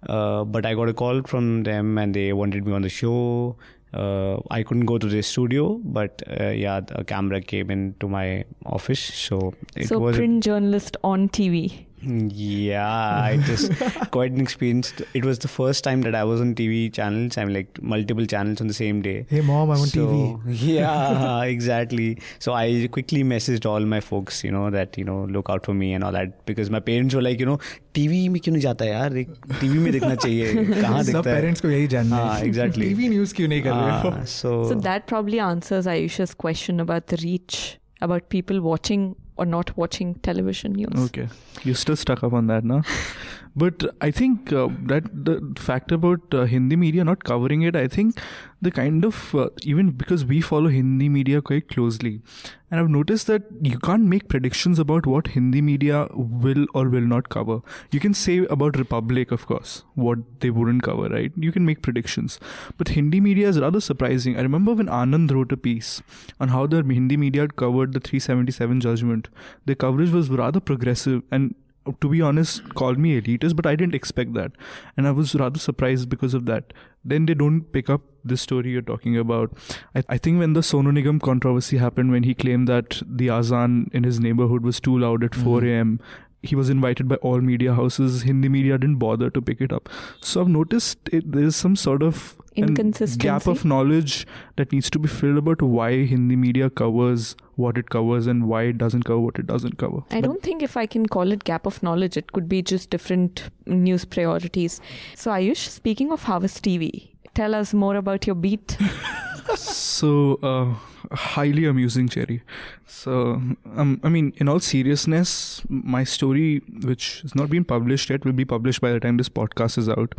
Uh, 0.07 0.43
but 0.43 0.65
I 0.65 0.73
got 0.75 0.89
a 0.89 0.93
call 0.93 1.21
from 1.23 1.63
them, 1.63 1.97
and 1.97 2.13
they 2.13 2.33
wanted 2.33 2.65
me 2.65 2.73
on 2.73 2.81
the 2.81 2.89
show. 2.89 3.55
Uh, 3.93 4.37
I 4.51 4.63
couldn't 4.63 4.85
go 4.85 4.97
to 4.97 5.07
the 5.07 5.21
studio, 5.23 5.79
but 5.83 6.21
uh, 6.39 6.49
yeah, 6.49 6.81
a 6.89 7.03
camera 7.03 7.39
came 7.41 7.71
into 7.71 8.09
my 8.09 8.43
office, 8.65 8.99
so 8.99 9.53
it 9.75 9.87
so, 9.87 9.99
was. 9.99 10.15
a- 10.15 10.19
print 10.19 10.43
journalist 10.43 10.97
on 11.03 11.29
TV. 11.29 11.84
Yeah, 12.02 13.28
it 13.28 13.46
was 13.48 13.64
quite 14.10 14.32
an 14.32 14.40
experience. 14.40 14.92
It 15.12 15.24
was 15.24 15.38
the 15.40 15.48
first 15.48 15.84
time 15.84 16.00
that 16.02 16.14
I 16.14 16.22
was 16.24 16.40
on 16.40 16.54
TV 16.54 16.90
channels. 16.98 17.36
I 17.36 17.44
mean, 17.44 17.54
like 17.56 17.80
multiple 17.82 18.24
channels 18.24 18.62
on 18.62 18.68
the 18.68 18.76
same 18.78 19.02
day. 19.02 19.26
Hey 19.28 19.42
mom, 19.42 19.70
I'm 19.70 19.82
on 19.82 19.90
So, 19.90 20.06
TV. 20.06 20.62
yeah, 20.62 21.42
exactly. 21.42 22.06
So 22.38 22.54
I 22.54 22.88
quickly 22.90 23.22
messaged 23.34 23.66
all 23.66 23.80
my 23.94 24.00
folks, 24.00 24.42
you 24.44 24.50
know, 24.50 24.70
that 24.70 24.96
you 24.96 25.04
know, 25.04 25.18
look 25.36 25.50
out 25.50 25.66
for 25.66 25.74
me 25.74 25.92
and 25.92 26.02
all 26.02 26.12
that 26.12 26.34
because 26.46 26.70
my 26.70 26.80
parents 26.80 27.14
were 27.14 27.22
like, 27.28 27.38
you 27.38 27.46
know, 27.50 27.58
TV 27.94 28.28
में 28.30 28.40
क्यों 28.40 28.52
नहीं 28.54 28.62
जाता 28.62 28.84
यार? 28.84 29.16
एक 29.24 29.36
TV 29.60 29.78
में 29.84 29.92
देखना 29.92 30.14
चाहिए. 30.14 30.54
कहाँ 30.54 31.02
सब 31.02 31.12
दिखता 31.12 31.30
है? 31.30 31.36
पेरेंट्स 31.36 31.60
को 31.60 31.70
यही 31.70 31.86
जानना 31.96 32.16
हाँ, 32.16 32.34
है 32.38 32.50
exactly. 32.50 32.88
टीवी 32.88 33.08
न्यूज़ 33.08 33.34
क्यों 33.34 33.48
नहीं 33.48 33.62
कर 33.62 33.72
रहे 33.72 34.00
हो 34.00 34.10
Ah, 34.10 34.24
so, 34.36 34.54
So 34.72 34.80
that 34.88 35.06
probably 35.14 35.40
answers 35.52 35.86
Ayusha's 35.86 36.34
question 36.46 36.80
about 36.88 37.08
the 37.14 37.20
reach, 37.24 37.78
about 38.08 38.28
people 38.30 38.60
watching 38.70 39.14
or 39.37 39.45
not 39.45 39.75
watching 39.77 40.15
television 40.15 40.73
news. 40.73 40.95
Okay, 40.95 41.27
you're 41.63 41.75
still 41.75 41.95
stuck 41.95 42.23
up 42.23 42.33
on 42.33 42.47
that, 42.47 42.63
now. 42.63 42.83
But 43.55 43.83
I 44.01 44.11
think 44.11 44.51
uh, 44.51 44.67
that 44.83 45.03
the 45.25 45.53
fact 45.57 45.91
about 45.93 46.33
uh, 46.33 46.43
Hindi 46.43 46.75
media 46.75 47.05
not 47.05 47.23
covering 47.23 47.61
it, 47.61 47.75
I 47.75 47.87
think 47.87 48.19
the 48.61 48.69
kind 48.69 49.05
of 49.05 49.33
uh, 49.33 49.47
even 49.63 49.91
because 49.91 50.25
we 50.25 50.41
follow 50.41 50.67
Hindi 50.67 51.07
media 51.07 51.41
quite 51.41 51.69
closely, 51.69 52.21
and 52.69 52.81
I've 52.81 52.89
noticed 52.89 53.27
that 53.27 53.43
you 53.61 53.79
can't 53.79 54.03
make 54.03 54.27
predictions 54.27 54.77
about 54.77 55.05
what 55.05 55.27
Hindi 55.27 55.61
media 55.61 56.07
will 56.11 56.65
or 56.73 56.89
will 56.89 57.07
not 57.15 57.29
cover. 57.29 57.61
You 57.91 58.01
can 58.01 58.13
say 58.13 58.39
about 58.49 58.77
Republic, 58.77 59.31
of 59.31 59.45
course, 59.45 59.83
what 59.93 60.19
they 60.41 60.49
wouldn't 60.49 60.83
cover, 60.83 61.07
right? 61.07 61.31
You 61.37 61.53
can 61.53 61.65
make 61.65 61.81
predictions, 61.81 62.39
but 62.77 62.89
Hindi 62.89 63.21
media 63.21 63.47
is 63.47 63.59
rather 63.59 63.79
surprising. 63.79 64.37
I 64.37 64.41
remember 64.41 64.73
when 64.73 64.87
Anand 64.87 65.31
wrote 65.31 65.53
a 65.53 65.57
piece 65.57 66.01
on 66.41 66.49
how 66.49 66.67
the 66.67 66.83
Hindi 66.83 67.15
media 67.15 67.47
covered 67.47 67.93
the 67.93 68.01
377 68.01 68.81
judgment. 68.81 69.29
Their 69.65 69.75
coverage 69.75 70.09
was 70.09 70.29
rather 70.29 70.59
progressive 70.59 71.23
and 71.31 71.55
to 72.01 72.09
be 72.09 72.21
honest, 72.21 72.73
called 72.73 72.97
me 72.97 73.19
elitist, 73.21 73.55
but 73.55 73.65
I 73.65 73.75
didn't 73.75 73.95
expect 73.95 74.33
that. 74.33 74.51
And 74.97 75.07
I 75.07 75.11
was 75.11 75.35
rather 75.35 75.59
surprised 75.59 76.09
because 76.09 76.33
of 76.33 76.45
that. 76.45 76.73
Then 77.03 77.25
they 77.27 77.33
don't 77.35 77.61
pick 77.71 77.89
up 77.89 78.01
this 78.23 78.41
story 78.41 78.71
you're 78.71 78.81
talking 78.81 79.17
about. 79.17 79.55
I, 79.95 80.03
I 80.09 80.17
think 80.17 80.39
when 80.39 80.53
the 80.53 80.61
Sonu 80.61 80.91
Nigam 80.91 81.21
controversy 81.21 81.77
happened, 81.77 82.11
when 82.11 82.23
he 82.23 82.33
claimed 82.33 82.67
that 82.67 83.01
the 83.07 83.29
Azan 83.29 83.89
in 83.93 84.03
his 84.03 84.19
neighborhood 84.19 84.63
was 84.63 84.79
too 84.79 84.97
loud 84.97 85.23
at 85.23 85.35
4 85.35 85.61
Mhm. 85.61 85.67
a.m., 85.67 85.99
he 86.41 86.55
was 86.55 86.69
invited 86.69 87.07
by 87.07 87.15
all 87.17 87.41
media 87.41 87.73
houses. 87.73 88.21
Hindi 88.23 88.49
media 88.49 88.77
didn't 88.77 88.97
bother 88.97 89.29
to 89.31 89.41
pick 89.41 89.61
it 89.61 89.71
up. 89.73 89.89
So 90.21 90.41
I've 90.41 90.47
noticed 90.47 91.09
it, 91.11 91.31
there's 91.31 91.55
some 91.55 91.75
sort 91.75 92.03
of 92.03 92.39
Inconsistency. 92.55 93.17
gap 93.27 93.47
of 93.47 93.65
knowledge 93.65 94.25
that 94.55 94.71
needs 94.71 94.89
to 94.89 94.99
be 94.99 95.07
filled 95.07 95.37
about 95.37 95.61
why 95.61 96.05
Hindi 96.05 96.35
media 96.35 96.69
covers 96.69 97.35
what 97.55 97.77
it 97.77 97.89
covers 97.89 98.27
and 98.27 98.47
why 98.47 98.63
it 98.63 98.77
doesn't 98.77 99.03
cover 99.03 99.19
what 99.19 99.37
it 99.39 99.47
doesn't 99.47 99.77
cover. 99.77 100.03
I 100.11 100.21
don't 100.21 100.41
think 100.41 100.61
if 100.63 100.77
I 100.77 100.85
can 100.85 101.07
call 101.07 101.31
it 101.31 101.43
gap 101.43 101.65
of 101.65 101.81
knowledge, 101.83 102.17
it 102.17 102.31
could 102.31 102.47
be 102.49 102.61
just 102.61 102.89
different 102.89 103.49
news 103.65 104.05
priorities. 104.05 104.81
So, 105.15 105.31
Ayush, 105.31 105.67
speaking 105.69 106.11
of 106.11 106.23
Harvest 106.23 106.63
TV, 106.63 107.09
tell 107.33 107.55
us 107.55 107.73
more 107.73 107.95
about 107.95 108.25
your 108.27 108.35
beat. 108.35 108.77
so 109.55 110.35
uh, 110.43 110.73
highly 111.15 111.65
amusing 111.65 112.07
cherry. 112.09 112.41
So 112.85 113.41
um, 113.75 113.99
i 114.03 114.09
mean 114.09 114.33
in 114.37 114.47
all 114.47 114.59
seriousness 114.59 115.61
my 115.69 116.03
story 116.03 116.61
which 116.83 117.21
has 117.21 117.35
not 117.35 117.49
been 117.49 117.63
published 117.63 118.09
yet 118.09 118.25
will 118.25 118.33
be 118.33 118.45
published 118.45 118.81
by 118.81 118.91
the 118.91 118.99
time 118.99 119.17
this 119.17 119.29
podcast 119.29 119.77
is 119.77 119.89
out. 119.89 120.15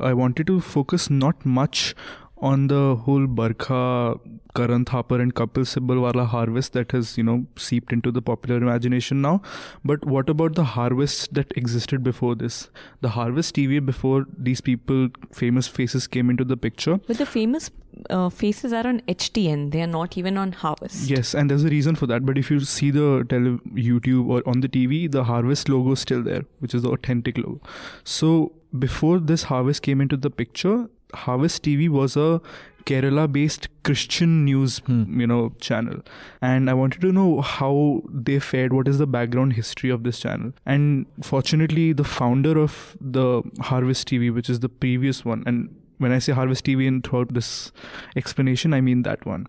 I 0.00 0.14
wanted 0.14 0.46
to 0.48 0.60
focus 0.60 1.10
not 1.10 1.44
much 1.44 1.94
on 2.40 2.68
the 2.68 2.96
whole 2.96 3.26
Barkha, 3.26 4.18
Karan 4.54 4.84
Thapar 4.84 5.20
and 5.20 5.34
Kapil 5.34 5.64
Sibal 5.64 6.00
wala 6.00 6.24
harvest 6.24 6.72
that 6.72 6.92
has, 6.92 7.16
you 7.18 7.24
know, 7.24 7.46
seeped 7.56 7.92
into 7.92 8.10
the 8.10 8.22
popular 8.22 8.56
imagination 8.56 9.20
now. 9.20 9.42
But 9.84 10.04
what 10.04 10.28
about 10.28 10.54
the 10.54 10.64
harvest 10.64 11.34
that 11.34 11.52
existed 11.56 12.02
before 12.02 12.34
this? 12.34 12.68
The 13.00 13.10
harvest 13.10 13.54
TV 13.54 13.84
before 13.84 14.26
these 14.36 14.60
people, 14.60 15.08
famous 15.32 15.66
faces 15.66 16.06
came 16.06 16.30
into 16.30 16.44
the 16.44 16.56
picture. 16.56 16.98
But 17.06 17.18
the 17.18 17.26
famous 17.26 17.70
uh, 18.10 18.28
faces 18.28 18.72
are 18.72 18.86
on 18.86 19.00
HTN, 19.02 19.72
they 19.72 19.82
are 19.82 19.86
not 19.86 20.16
even 20.16 20.36
on 20.36 20.52
Harvest. 20.52 21.10
Yes, 21.10 21.34
and 21.34 21.50
there's 21.50 21.64
a 21.64 21.68
reason 21.68 21.96
for 21.96 22.06
that. 22.06 22.24
But 22.24 22.38
if 22.38 22.50
you 22.50 22.60
see 22.60 22.90
the 22.90 23.24
tele- 23.28 23.58
YouTube 23.74 24.28
or 24.28 24.42
on 24.46 24.60
the 24.60 24.68
TV, 24.68 25.10
the 25.10 25.24
Harvest 25.24 25.68
logo 25.68 25.92
is 25.92 26.00
still 26.00 26.22
there, 26.22 26.42
which 26.60 26.74
is 26.74 26.82
the 26.82 26.90
authentic 26.90 27.38
logo. 27.38 27.60
So 28.04 28.52
before 28.78 29.18
this 29.18 29.44
Harvest 29.44 29.82
came 29.82 30.00
into 30.00 30.16
the 30.16 30.30
picture, 30.30 30.88
Harvest 31.14 31.62
TV 31.62 31.88
was 31.88 32.16
a 32.16 32.40
Kerala 32.84 33.30
based 33.30 33.68
Christian 33.82 34.44
news 34.44 34.78
Hmm. 34.86 35.20
you 35.20 35.26
know 35.26 35.52
channel. 35.60 36.00
And 36.40 36.70
I 36.70 36.74
wanted 36.74 37.02
to 37.02 37.12
know 37.12 37.40
how 37.40 38.02
they 38.10 38.38
fared 38.38 38.72
what 38.72 38.88
is 38.88 38.98
the 38.98 39.06
background 39.06 39.52
history 39.54 39.90
of 39.90 40.04
this 40.04 40.20
channel? 40.20 40.52
And 40.64 41.06
fortunately 41.22 41.92
the 41.92 42.04
founder 42.04 42.58
of 42.58 42.96
the 43.00 43.42
Harvest 43.60 44.08
TV 44.08 44.32
which 44.32 44.48
is 44.48 44.60
the 44.60 44.68
previous 44.68 45.24
one 45.24 45.42
and 45.46 45.74
when 45.98 46.12
I 46.12 46.18
say 46.20 46.32
Harvest 46.32 46.64
TV 46.64 46.86
and 46.88 47.04
throughout 47.04 47.34
this 47.34 47.72
explanation 48.16 48.72
I 48.72 48.80
mean 48.80 49.02
that 49.02 49.26
one 49.26 49.46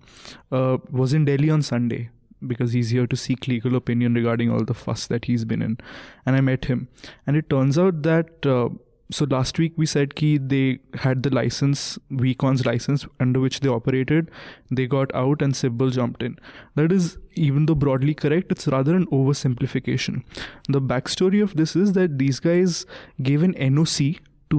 uh, 0.51 0.77
was 0.91 1.13
in 1.13 1.25
Delhi 1.25 1.49
on 1.49 1.61
Sunday 1.61 2.09
because 2.47 2.73
he's 2.73 2.89
here 2.89 3.05
to 3.05 3.15
seek 3.15 3.47
legal 3.47 3.75
opinion 3.75 4.13
regarding 4.13 4.49
all 4.49 4.63
the 4.63 4.73
fuss 4.73 5.07
that 5.07 5.25
he's 5.25 5.45
been 5.45 5.61
in. 5.61 5.77
And 6.25 6.35
I 6.35 6.41
met 6.41 6.65
him. 6.65 6.87
And 7.27 7.35
it 7.35 7.49
turns 7.49 7.77
out 7.77 8.01
that 8.03 8.45
uh, 8.45 8.69
so 9.11 9.25
last 9.25 9.57
week 9.57 9.73
we 9.75 9.85
said 9.85 10.13
ki 10.15 10.37
they 10.37 10.79
had 11.03 11.23
the 11.23 11.31
license 11.31 11.97
Wecon's 12.11 12.65
license 12.65 13.07
under 13.19 13.39
which 13.39 13.59
they 13.61 13.69
operated. 13.69 14.29
They 14.69 14.85
got 14.85 15.13
out 15.15 15.41
and 15.41 15.53
Sibal 15.53 15.91
jumped 15.91 16.21
in. 16.21 16.37
That 16.75 16.91
is 16.91 17.17
even 17.35 17.65
though 17.65 17.75
broadly 17.75 18.13
correct 18.13 18.51
it's 18.51 18.67
rather 18.67 18.95
an 18.95 19.07
oversimplification. 19.07 20.23
The 20.67 20.81
backstory 20.81 21.41
of 21.41 21.55
this 21.55 21.75
is 21.75 21.93
that 21.93 22.19
these 22.19 22.39
guys 22.39 22.85
gave 23.21 23.41
an 23.41 23.53
NOC 23.55 24.19
to 24.51 24.57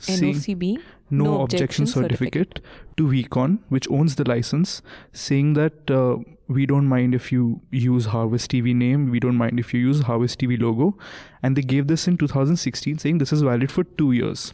saying 0.00 0.34
NOCB? 0.34 0.78
no, 1.10 1.24
No 1.24 1.40
objection, 1.42 1.84
objection 1.84 1.86
certificate, 1.86 2.60
to 2.96 3.06
Wecon, 3.06 3.58
which 3.68 3.88
owns 3.90 4.16
the 4.16 4.28
license, 4.28 4.82
saying 5.12 5.52
that 5.54 5.90
uh, 5.90 6.16
we 6.52 6.66
don't 6.66 6.86
mind 6.86 7.14
if 7.14 7.30
you 7.32 7.60
use 7.70 8.06
Harvest 8.06 8.50
TV 8.50 8.74
name, 8.74 9.10
we 9.10 9.20
don't 9.20 9.36
mind 9.36 9.58
if 9.58 9.72
you 9.74 9.80
use 9.80 10.00
Harvest 10.02 10.38
TV 10.40 10.60
logo, 10.60 10.96
and 11.42 11.56
they 11.56 11.62
gave 11.62 11.86
this 11.88 12.06
in 12.08 12.16
2016, 12.16 12.98
saying 12.98 13.18
this 13.18 13.32
is 13.32 13.42
valid 13.42 13.70
for 13.70 13.84
two 13.84 14.12
years. 14.12 14.52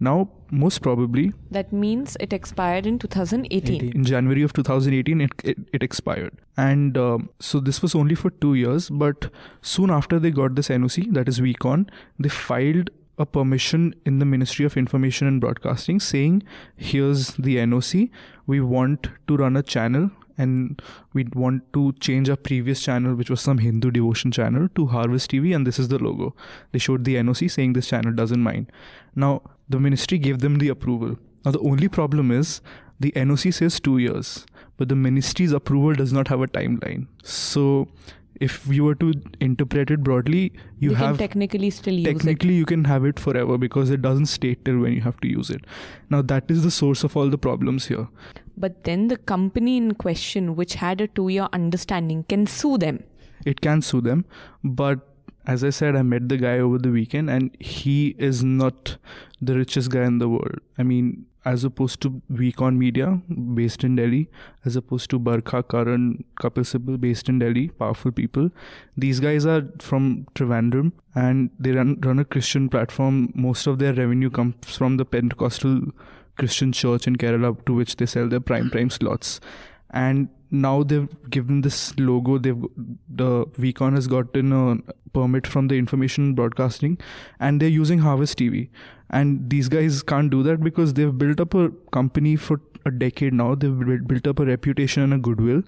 Now, 0.00 0.30
most 0.50 0.82
probably 0.82 1.32
That 1.52 1.72
means 1.72 2.16
it 2.18 2.32
expired 2.32 2.86
in 2.86 2.98
2018. 2.98 3.74
18. 3.76 3.92
in 3.92 4.04
January 4.04 4.42
of 4.42 4.52
2018, 4.52 5.20
it 5.20 5.30
it, 5.44 5.58
it 5.72 5.82
expired, 5.82 6.40
and 6.56 6.98
um, 6.98 7.28
so 7.50 7.60
this 7.60 7.82
was 7.82 7.94
only 7.94 8.16
for 8.16 8.30
two 8.30 8.54
years. 8.54 8.88
But 8.90 9.28
soon 9.60 9.90
after 9.90 10.18
they 10.18 10.32
got 10.40 10.56
this 10.56 10.68
NOC, 10.68 11.12
that 11.14 11.28
is 11.28 11.40
Wecon, 11.40 11.88
they 12.18 12.28
filed 12.28 12.90
a 13.18 13.26
permission 13.26 13.94
in 14.04 14.18
the 14.18 14.24
Ministry 14.24 14.64
of 14.64 14.76
Information 14.76 15.26
and 15.28 15.40
Broadcasting 15.40 16.00
saying, 16.00 16.42
here's 16.76 17.34
the 17.34 17.56
NOC. 17.58 18.10
We 18.46 18.60
want 18.60 19.08
to 19.28 19.36
run 19.36 19.56
a 19.56 19.62
channel 19.62 20.10
and 20.42 20.82
we 21.12 21.24
want 21.34 21.72
to 21.72 21.92
change 22.06 22.28
our 22.28 22.36
previous 22.36 22.82
channel, 22.82 23.14
which 23.14 23.30
was 23.30 23.40
some 23.40 23.58
Hindu 23.58 23.90
devotion 23.90 24.30
channel, 24.30 24.68
to 24.74 24.86
Harvest 24.86 25.30
TV, 25.30 25.54
and 25.54 25.66
this 25.66 25.78
is 25.78 25.88
the 25.88 25.98
logo. 25.98 26.34
They 26.72 26.78
showed 26.78 27.04
the 27.04 27.16
NOC 27.16 27.50
saying 27.50 27.74
this 27.74 27.88
channel 27.88 28.12
doesn't 28.12 28.42
mind. 28.42 28.72
Now, 29.14 29.42
the 29.68 29.80
ministry 29.80 30.18
gave 30.18 30.40
them 30.40 30.58
the 30.58 30.68
approval. 30.68 31.18
Now, 31.44 31.52
the 31.52 31.60
only 31.60 31.88
problem 31.88 32.30
is 32.30 32.60
the 33.00 33.12
NOC 33.12 33.54
says 33.54 33.80
two 33.80 33.98
years, 33.98 34.46
but 34.76 34.88
the 34.88 34.96
ministry's 34.96 35.52
approval 35.52 35.94
does 35.94 36.12
not 36.12 36.28
have 36.28 36.40
a 36.40 36.46
timeline. 36.46 37.06
So, 37.22 37.88
if 38.46 38.54
you 38.76 38.84
were 38.84 38.94
to 39.02 39.08
interpret 39.46 39.90
it 39.96 40.02
broadly, 40.08 40.40
you, 40.78 40.90
You, 40.90 40.94
have 41.00 41.16
can 41.16 41.18
technically 41.22 41.70
still 41.78 41.94
use 41.98 42.06
it. 42.06 42.12
technically 42.12 42.54
you 42.60 42.64
can 42.72 42.84
have 42.92 43.04
it 43.10 43.20
forever 43.26 43.58
because 43.64 43.90
it 43.96 44.02
doesn't 44.06 44.26
state 44.34 44.64
till 44.68 44.78
when 44.84 44.92
you 44.98 45.02
have 45.08 45.20
to 45.26 45.28
use 45.32 45.50
it 45.56 45.66
now 46.16 46.22
that 46.32 46.50
is 46.56 46.62
the 46.68 46.72
source 46.78 47.04
of 47.10 47.16
all 47.22 47.30
the 47.36 47.42
problems 47.48 47.86
here 47.94 48.06
But 48.62 48.74
then 48.86 49.04
the 49.10 49.16
company 49.30 49.74
in 49.82 49.94
question, 50.02 50.48
which 50.56 50.74
had 50.80 51.00
a 51.04 51.06
two 51.18 51.28
year 51.34 51.48
understanding, 51.58 52.24
can 52.34 52.46
sue 52.58 52.76
them. 52.86 52.98
it 53.50 53.60
can 53.66 53.80
sue 53.86 54.00
them 54.06 54.20
but 54.80 55.00
as 55.52 55.62
i 55.68 55.70
said 55.76 55.96
i 56.00 56.02
met 56.10 56.26
the 56.32 56.36
guy 56.42 56.52
over 56.64 56.76
the 56.82 56.90
weekend 56.96 57.32
and 57.36 57.56
he 57.70 57.94
is 58.30 58.42
not 58.50 58.92
the 59.48 59.56
richest 59.60 59.90
guy 59.94 60.04
in 60.10 60.18
the 60.24 60.28
world 60.34 60.60
i 60.84 60.84
mean 60.90 61.08
as 61.44 61.64
opposed 61.64 62.00
to 62.02 62.22
Weekon 62.30 62.78
Media, 62.78 63.20
based 63.54 63.84
in 63.84 63.96
Delhi, 63.96 64.28
as 64.64 64.76
opposed 64.76 65.10
to 65.10 65.18
Barkha, 65.18 65.62
Karan, 65.68 66.24
Kapil 66.40 66.64
Sibal, 66.64 67.00
based 67.00 67.28
in 67.28 67.38
Delhi, 67.38 67.68
powerful 67.68 68.12
people. 68.12 68.50
These 68.96 69.20
guys 69.20 69.44
are 69.44 69.62
from 69.80 70.26
Trivandrum 70.34 70.92
and 71.14 71.50
they 71.58 71.72
run, 71.72 71.98
run 72.02 72.18
a 72.18 72.24
Christian 72.24 72.68
platform. 72.68 73.32
Most 73.34 73.66
of 73.66 73.78
their 73.78 73.92
revenue 73.92 74.30
comes 74.30 74.54
from 74.64 74.96
the 74.96 75.04
Pentecostal 75.04 75.80
Christian 76.38 76.72
church 76.72 77.06
in 77.06 77.16
Kerala 77.16 77.64
to 77.66 77.74
which 77.74 77.96
they 77.96 78.06
sell 78.06 78.28
their 78.28 78.40
prime 78.40 78.70
time 78.70 78.90
slots. 78.90 79.40
And 79.90 80.28
now 80.52 80.82
they've 80.82 81.08
given 81.30 81.60
this 81.62 81.98
logo. 81.98 82.38
They've 82.38 82.64
the 83.22 83.46
Vcon 83.64 83.94
has 83.94 84.06
gotten 84.06 84.52
a 84.52 84.76
permit 85.12 85.46
from 85.46 85.68
the 85.68 85.76
Information 85.76 86.34
Broadcasting, 86.34 86.98
and 87.40 87.60
they're 87.60 87.68
using 87.76 87.98
Harvest 88.00 88.38
TV. 88.38 88.68
And 89.10 89.50
these 89.50 89.68
guys 89.68 90.02
can't 90.02 90.30
do 90.30 90.42
that 90.44 90.62
because 90.62 90.94
they've 90.94 91.16
built 91.16 91.40
up 91.40 91.54
a 91.54 91.70
company 91.92 92.36
for 92.36 92.60
a 92.86 92.90
decade 92.90 93.34
now. 93.34 93.54
They've 93.54 94.06
built 94.12 94.26
up 94.26 94.38
a 94.40 94.46
reputation 94.46 95.02
and 95.02 95.14
a 95.14 95.18
goodwill. 95.18 95.62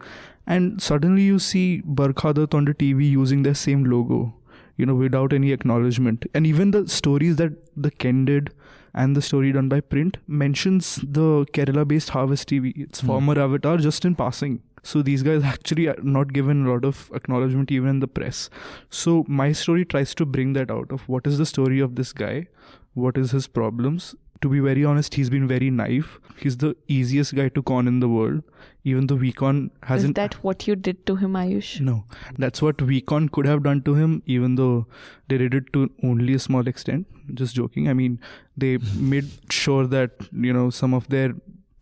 And 0.46 0.80
suddenly 0.82 1.22
you 1.22 1.38
see 1.38 1.82
Barkha 1.84 2.34
Dutt 2.34 2.54
on 2.54 2.64
the 2.66 2.74
TV 2.74 3.10
using 3.10 3.42
their 3.42 3.54
same 3.54 3.84
logo, 3.84 4.34
you 4.76 4.86
know, 4.86 4.94
without 4.94 5.32
any 5.32 5.52
acknowledgement. 5.52 6.26
And 6.34 6.46
even 6.46 6.70
the 6.70 6.86
stories 6.88 7.36
that 7.36 7.52
the 7.76 7.90
Ken 7.90 8.24
did 8.24 8.52
and 8.94 9.16
the 9.16 9.22
story 9.22 9.52
done 9.52 9.68
by 9.68 9.80
Print 9.80 10.18
mentions 10.26 10.96
the 11.02 11.46
Kerala 11.52 11.86
based 11.86 12.10
Harvest 12.10 12.48
TV, 12.48 12.72
its 12.76 13.00
Hmm. 13.00 13.06
former 13.08 13.38
avatar, 13.38 13.76
just 13.78 14.04
in 14.04 14.14
passing. 14.14 14.60
So 14.84 15.02
these 15.02 15.22
guys 15.22 15.42
actually 15.42 15.88
are 15.88 15.96
not 16.02 16.32
given 16.32 16.66
a 16.66 16.70
lot 16.70 16.84
of 16.84 17.10
acknowledgement 17.14 17.72
even 17.72 17.88
in 17.88 18.00
the 18.00 18.06
press. 18.06 18.50
So 18.90 19.24
my 19.26 19.52
story 19.52 19.84
tries 19.84 20.14
to 20.16 20.26
bring 20.26 20.52
that 20.52 20.70
out 20.70 20.92
of 20.92 21.08
what 21.08 21.26
is 21.26 21.38
the 21.38 21.46
story 21.46 21.80
of 21.80 21.94
this 21.96 22.12
guy, 22.12 22.48
what 22.92 23.16
is 23.16 23.30
his 23.30 23.46
problems. 23.46 24.14
To 24.42 24.48
be 24.50 24.60
very 24.60 24.84
honest, 24.84 25.14
he's 25.14 25.30
been 25.30 25.48
very 25.48 25.70
naive. 25.70 26.20
He's 26.36 26.58
the 26.58 26.76
easiest 26.86 27.34
guy 27.34 27.48
to 27.48 27.62
con 27.62 27.88
in 27.88 28.00
the 28.00 28.08
world, 28.08 28.42
even 28.82 29.06
though 29.06 29.16
Vcon 29.16 29.70
hasn't. 29.84 30.18
Is 30.18 30.22
that 30.22 30.34
what 30.44 30.66
you 30.66 30.76
did 30.76 31.06
to 31.06 31.16
him, 31.16 31.32
Ayush? 31.32 31.80
No, 31.80 32.04
that's 32.36 32.60
what 32.60 32.76
Vcon 32.76 33.30
could 33.32 33.46
have 33.46 33.62
done 33.62 33.80
to 33.84 33.94
him, 33.94 34.22
even 34.26 34.56
though 34.56 34.86
they 35.28 35.38
did 35.38 35.54
it 35.54 35.72
to 35.72 35.90
only 36.02 36.34
a 36.34 36.38
small 36.38 36.68
extent. 36.68 37.06
Just 37.32 37.54
joking. 37.54 37.88
I 37.88 37.94
mean, 37.94 38.20
they 38.54 38.76
made 38.98 39.30
sure 39.50 39.86
that, 39.86 40.10
you 40.32 40.52
know, 40.52 40.68
some 40.68 40.92
of 40.92 41.08
their 41.08 41.32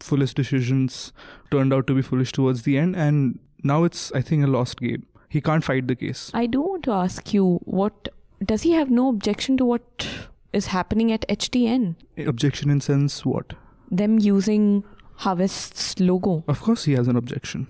foolish 0.02 0.34
decisions 0.34 1.12
turned 1.50 1.72
out 1.72 1.86
to 1.86 1.94
be 1.94 2.02
foolish 2.02 2.32
towards 2.32 2.62
the 2.62 2.78
end, 2.78 2.96
and 2.96 3.38
now 3.62 3.84
it's, 3.84 4.12
I 4.12 4.20
think, 4.20 4.44
a 4.44 4.46
lost 4.46 4.80
game. 4.80 5.06
He 5.28 5.40
can't 5.40 5.64
fight 5.64 5.88
the 5.88 5.96
case. 5.96 6.30
I 6.34 6.46
do 6.46 6.60
want 6.60 6.84
to 6.84 6.92
ask 6.92 7.32
you 7.32 7.58
what 7.64 8.08
does 8.44 8.62
he 8.62 8.72
have 8.72 8.90
no 8.90 9.08
objection 9.08 9.56
to 9.56 9.64
what 9.64 10.06
is 10.52 10.66
happening 10.66 11.12
at 11.12 11.26
HTN? 11.28 11.94
Objection 12.26 12.70
in 12.70 12.80
sense 12.80 13.24
what? 13.24 13.54
Them 13.90 14.18
using 14.18 14.84
Harvest's 15.16 15.98
logo. 16.00 16.44
Of 16.48 16.60
course, 16.60 16.84
he 16.84 16.92
has 16.92 17.08
an 17.08 17.16
objection, 17.16 17.68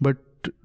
but 0.00 0.16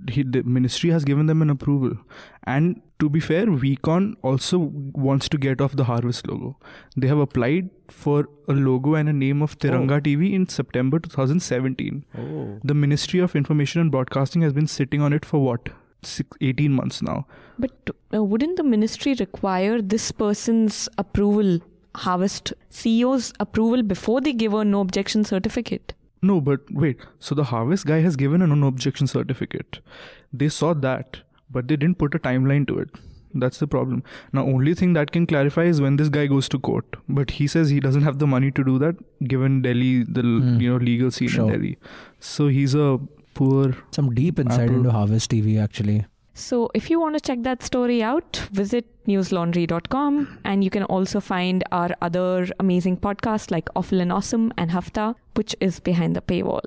he, 0.10 0.24
the 0.24 0.44
ministry 0.44 0.90
has 0.92 1.04
given 1.04 1.26
them 1.26 1.42
an 1.42 1.50
approval. 1.50 1.98
And 2.44 2.82
to 3.00 3.10
be 3.10 3.20
fair, 3.20 3.46
Vcon 3.46 4.16
also 4.24 4.58
wants 5.08 5.30
to 5.30 5.38
get 5.38 5.62
off 5.62 5.76
the 5.76 5.84
Harvest 5.84 6.28
logo. 6.28 6.58
They 6.96 7.08
have 7.08 7.20
applied 7.20 7.70
for 7.90 8.28
a 8.48 8.54
logo 8.54 8.96
and 8.96 9.08
a 9.08 9.14
name 9.14 9.42
of 9.42 9.58
Tiranga 9.60 10.02
TV 10.02 10.34
in 10.34 10.48
September 10.48 11.00
2017. 11.00 12.06
Oh. 12.18 12.60
The 12.64 12.74
Ministry 12.74 13.20
of 13.20 13.36
Information 13.36 13.82
and 13.82 13.92
Broadcasting 13.92 14.42
has 14.42 14.54
been 14.54 14.68
sitting 14.68 15.02
on 15.02 15.14
it 15.14 15.26
for 15.26 15.44
what? 15.44 15.70
Six, 16.04 16.30
18 16.42 16.72
months 16.72 17.02
now. 17.02 17.28
But 17.60 17.72
uh, 18.14 18.24
wouldn't 18.24 18.58
the 18.58 18.64
ministry 18.64 19.16
require 19.20 19.82
this 19.82 20.12
person's 20.12 20.88
approval 20.98 21.60
Harvest 21.98 22.54
CEO's 22.70 23.34
approval 23.40 23.82
before 23.82 24.22
they 24.22 24.34
give 24.34 24.54
a 24.54 24.64
no 24.64 24.82
objection 24.82 25.24
certificate. 25.24 25.94
No, 26.22 26.40
but 26.40 26.60
wait. 26.72 27.00
So 27.20 27.34
the 27.36 27.46
Harvest 27.46 27.86
guy 27.86 28.02
has 28.02 28.16
given 28.16 28.42
a 28.42 28.48
no 28.48 28.68
objection 28.68 29.08
certificate. 29.08 29.80
They 30.32 30.50
saw 30.50 30.74
that, 30.74 31.22
but 31.50 31.68
they 31.68 31.76
didn't 31.76 31.98
put 31.98 32.16
a 32.16 32.20
timeline 32.20 32.68
to 32.68 32.78
it. 32.80 32.90
That's 33.34 33.60
the 33.60 33.68
problem. 33.68 34.04
Now, 34.34 34.44
only 34.46 34.74
thing 34.74 34.94
that 34.94 35.12
can 35.12 35.28
clarify 35.28 35.64
is 35.64 35.80
when 35.82 35.98
this 35.98 36.10
guy 36.10 36.26
goes 36.28 36.48
to 36.50 36.58
court. 36.60 36.96
But 37.08 37.32
he 37.32 37.46
says 37.46 37.70
he 37.70 37.80
doesn't 37.80 38.02
have 38.04 38.20
the 38.20 38.26
money 38.28 38.52
to 38.52 38.64
do 38.64 38.80
that, 38.80 38.96
given 39.28 39.62
Delhi, 39.62 40.04
the 40.04 40.22
Hmm. 40.24 40.60
you 40.62 40.70
know 40.72 40.78
legal 40.78 41.12
scene 41.12 41.28
Sure. 41.28 41.46
in 41.46 41.52
Delhi. 41.52 41.78
So 42.20 42.48
he's 42.48 42.74
a 42.74 43.00
poor. 43.34 43.74
Some 43.92 44.14
deep 44.16 44.40
insight 44.40 44.70
into 44.70 44.92
Harvest 44.92 45.30
TV, 45.32 45.58
actually. 45.60 46.06
So, 46.34 46.70
if 46.76 46.90
you 46.90 47.00
want 47.00 47.16
to 47.16 47.20
check 47.20 47.44
that 47.44 47.64
story 47.64 48.02
out, 48.04 48.42
visit 48.52 48.86
newslaundry.com 49.08 50.40
and 50.44 50.64
you 50.64 50.70
can 50.70 50.84
also 50.84 51.20
find 51.20 51.64
our 51.72 51.90
other 52.02 52.48
amazing 52.60 52.98
podcasts 52.98 53.52
like 53.52 53.70
Awful 53.76 54.00
and 54.02 54.12
Awesome 54.12 54.52
and 54.58 54.72
Hafta, 54.72 55.16
which 55.36 55.56
is 55.60 55.80
behind 55.80 56.16
the 56.16 56.22
paywall. 56.22 56.62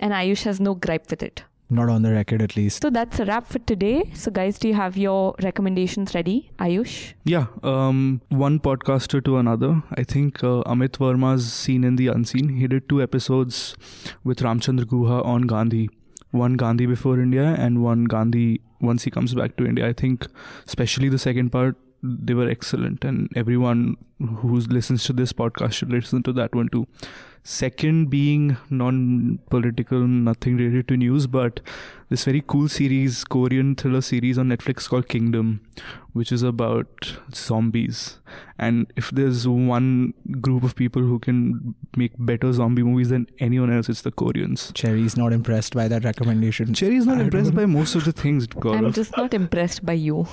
And 0.00 0.12
Ayush 0.12 0.42
has 0.44 0.60
no 0.60 0.74
gripe 0.74 1.10
with 1.10 1.22
it. 1.22 1.44
Not 1.70 1.88
on 1.88 2.02
the 2.02 2.12
record, 2.12 2.42
at 2.42 2.56
least. 2.56 2.82
So, 2.82 2.90
that's 2.90 3.18
a 3.18 3.24
wrap 3.24 3.46
for 3.46 3.58
today. 3.58 4.10
So, 4.14 4.30
guys, 4.30 4.58
do 4.58 4.68
you 4.68 4.74
have 4.74 4.96
your 4.96 5.34
recommendations 5.42 6.14
ready? 6.14 6.50
Ayush? 6.58 7.14
Yeah, 7.24 7.46
um, 7.62 8.20
one 8.28 8.60
podcaster 8.60 9.24
to 9.24 9.38
another. 9.38 9.82
I 9.92 10.04
think 10.04 10.44
uh, 10.44 10.62
Amit 10.64 10.98
Varma's 10.98 11.50
Seen 11.52 11.82
and 11.84 11.98
the 11.98 12.08
Unseen. 12.08 12.50
He 12.56 12.66
did 12.66 12.88
two 12.88 13.02
episodes 13.02 13.76
with 14.24 14.40
Ramchandra 14.40 14.84
Guha 14.84 15.24
on 15.24 15.42
Gandhi. 15.42 15.88
One 16.32 16.54
Gandhi 16.54 16.86
before 16.86 17.18
India 17.18 17.54
and 17.58 17.82
one 17.82 18.04
Gandhi 18.04 18.60
once 18.80 19.04
he 19.04 19.10
comes 19.10 19.34
back 19.34 19.56
to 19.56 19.66
India. 19.66 19.88
I 19.88 19.92
think, 19.92 20.26
especially 20.66 21.08
the 21.08 21.18
second 21.18 21.50
part, 21.50 21.76
they 22.04 22.34
were 22.34 22.48
excellent, 22.48 23.04
and 23.04 23.28
everyone 23.34 23.96
who 24.18 24.58
listens 24.60 25.04
to 25.04 25.12
this 25.12 25.32
podcast 25.32 25.72
should 25.72 25.90
listen 25.90 26.22
to 26.24 26.32
that 26.34 26.54
one 26.54 26.68
too. 26.68 26.86
Second, 27.46 28.08
being 28.08 28.56
non 28.70 29.38
political, 29.50 30.06
nothing 30.06 30.56
related 30.56 30.88
to 30.88 30.96
news, 30.96 31.26
but 31.26 31.60
this 32.08 32.24
very 32.24 32.42
cool 32.46 32.68
series, 32.68 33.22
Korean 33.24 33.74
thriller 33.74 34.00
series 34.00 34.38
on 34.38 34.48
Netflix 34.48 34.88
called 34.88 35.08
Kingdom, 35.08 35.60
which 36.14 36.32
is 36.32 36.42
about 36.42 37.18
zombies. 37.34 38.18
And 38.58 38.90
if 38.96 39.10
there's 39.10 39.46
one 39.46 40.14
group 40.40 40.62
of 40.62 40.74
people 40.74 41.02
who 41.02 41.18
can 41.18 41.74
make 41.96 42.12
better 42.18 42.50
zombie 42.52 42.82
movies 42.82 43.10
than 43.10 43.26
anyone 43.40 43.70
else, 43.70 43.90
it's 43.90 44.02
the 44.02 44.12
Koreans. 44.12 44.72
Cherry's 44.74 45.16
not 45.16 45.32
impressed 45.34 45.74
by 45.74 45.86
that 45.88 46.04
recommendation. 46.04 46.72
Cherry's 46.72 47.04
not 47.04 47.18
I 47.18 47.22
impressed 47.24 47.54
by 47.54 47.66
most 47.66 47.94
of 47.94 48.06
the 48.06 48.12
things, 48.12 48.46
I'm 48.54 48.60
Gaurav. 48.62 48.94
just 48.94 49.16
not 49.18 49.34
impressed 49.34 49.84
by 49.84 49.94
you. 49.94 50.26